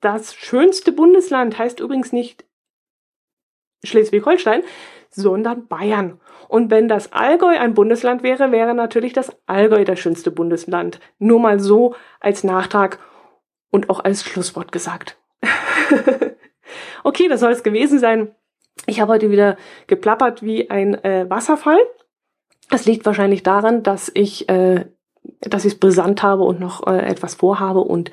das 0.00 0.34
schönste 0.34 0.90
Bundesland 0.90 1.56
heißt 1.58 1.78
übrigens 1.78 2.12
nicht 2.12 2.44
Schleswig-Holstein, 3.84 4.62
sondern 5.10 5.68
Bayern. 5.68 6.20
Und 6.52 6.70
wenn 6.70 6.86
das 6.86 7.14
Allgäu 7.14 7.58
ein 7.58 7.72
Bundesland 7.72 8.22
wäre, 8.22 8.52
wäre 8.52 8.74
natürlich 8.74 9.14
das 9.14 9.34
Allgäu 9.46 9.84
das 9.84 9.98
schönste 9.98 10.30
Bundesland. 10.30 11.00
Nur 11.18 11.40
mal 11.40 11.58
so 11.58 11.94
als 12.20 12.44
Nachtrag 12.44 12.98
und 13.70 13.88
auch 13.88 14.00
als 14.04 14.22
Schlusswort 14.22 14.70
gesagt. 14.70 15.16
okay, 17.04 17.28
das 17.28 17.40
soll 17.40 17.52
es 17.52 17.62
gewesen 17.62 17.98
sein. 17.98 18.34
Ich 18.84 19.00
habe 19.00 19.14
heute 19.14 19.30
wieder 19.30 19.56
geplappert 19.86 20.42
wie 20.42 20.68
ein 20.68 21.02
äh, 21.02 21.24
Wasserfall. 21.30 21.80
Das 22.68 22.84
liegt 22.84 23.06
wahrscheinlich 23.06 23.42
daran, 23.42 23.82
dass 23.82 24.10
ich 24.12 24.46
äh, 24.50 24.84
dass 25.40 25.64
ich 25.64 25.72
es 25.72 25.80
brisant 25.80 26.22
habe 26.22 26.42
und 26.42 26.60
noch 26.60 26.86
äh, 26.86 26.98
etwas 26.98 27.34
vorhabe 27.34 27.80
und 27.80 28.10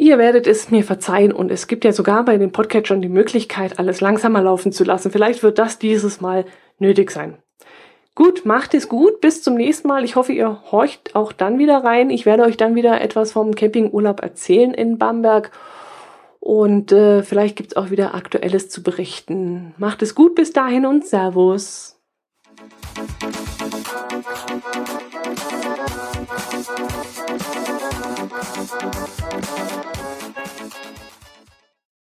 Ihr 0.00 0.16
werdet 0.16 0.46
es 0.46 0.70
mir 0.70 0.84
verzeihen 0.84 1.32
und 1.32 1.50
es 1.50 1.66
gibt 1.66 1.84
ja 1.84 1.90
sogar 1.90 2.24
bei 2.24 2.38
dem 2.38 2.52
Podcatchern 2.52 3.02
die 3.02 3.08
Möglichkeit, 3.08 3.80
alles 3.80 4.00
langsamer 4.00 4.40
laufen 4.40 4.70
zu 4.70 4.84
lassen. 4.84 5.10
Vielleicht 5.10 5.42
wird 5.42 5.58
das 5.58 5.80
dieses 5.80 6.20
Mal 6.20 6.44
nötig 6.78 7.10
sein. 7.10 7.38
Gut, 8.14 8.46
macht 8.46 8.74
es 8.74 8.88
gut. 8.88 9.20
Bis 9.20 9.42
zum 9.42 9.56
nächsten 9.56 9.88
Mal. 9.88 10.04
Ich 10.04 10.14
hoffe, 10.14 10.32
ihr 10.32 10.62
horcht 10.70 11.16
auch 11.16 11.32
dann 11.32 11.58
wieder 11.58 11.82
rein. 11.82 12.10
Ich 12.10 12.26
werde 12.26 12.44
euch 12.44 12.56
dann 12.56 12.76
wieder 12.76 13.00
etwas 13.00 13.32
vom 13.32 13.56
Campingurlaub 13.56 14.22
erzählen 14.22 14.72
in 14.72 14.98
Bamberg. 14.98 15.50
Und 16.38 16.92
äh, 16.92 17.24
vielleicht 17.24 17.56
gibt's 17.56 17.74
auch 17.74 17.90
wieder 17.90 18.14
Aktuelles 18.14 18.70
zu 18.70 18.84
berichten. 18.84 19.74
Macht 19.78 20.02
es 20.02 20.14
gut 20.14 20.36
bis 20.36 20.52
dahin 20.52 20.86
und 20.86 21.06
Servus. 21.06 21.98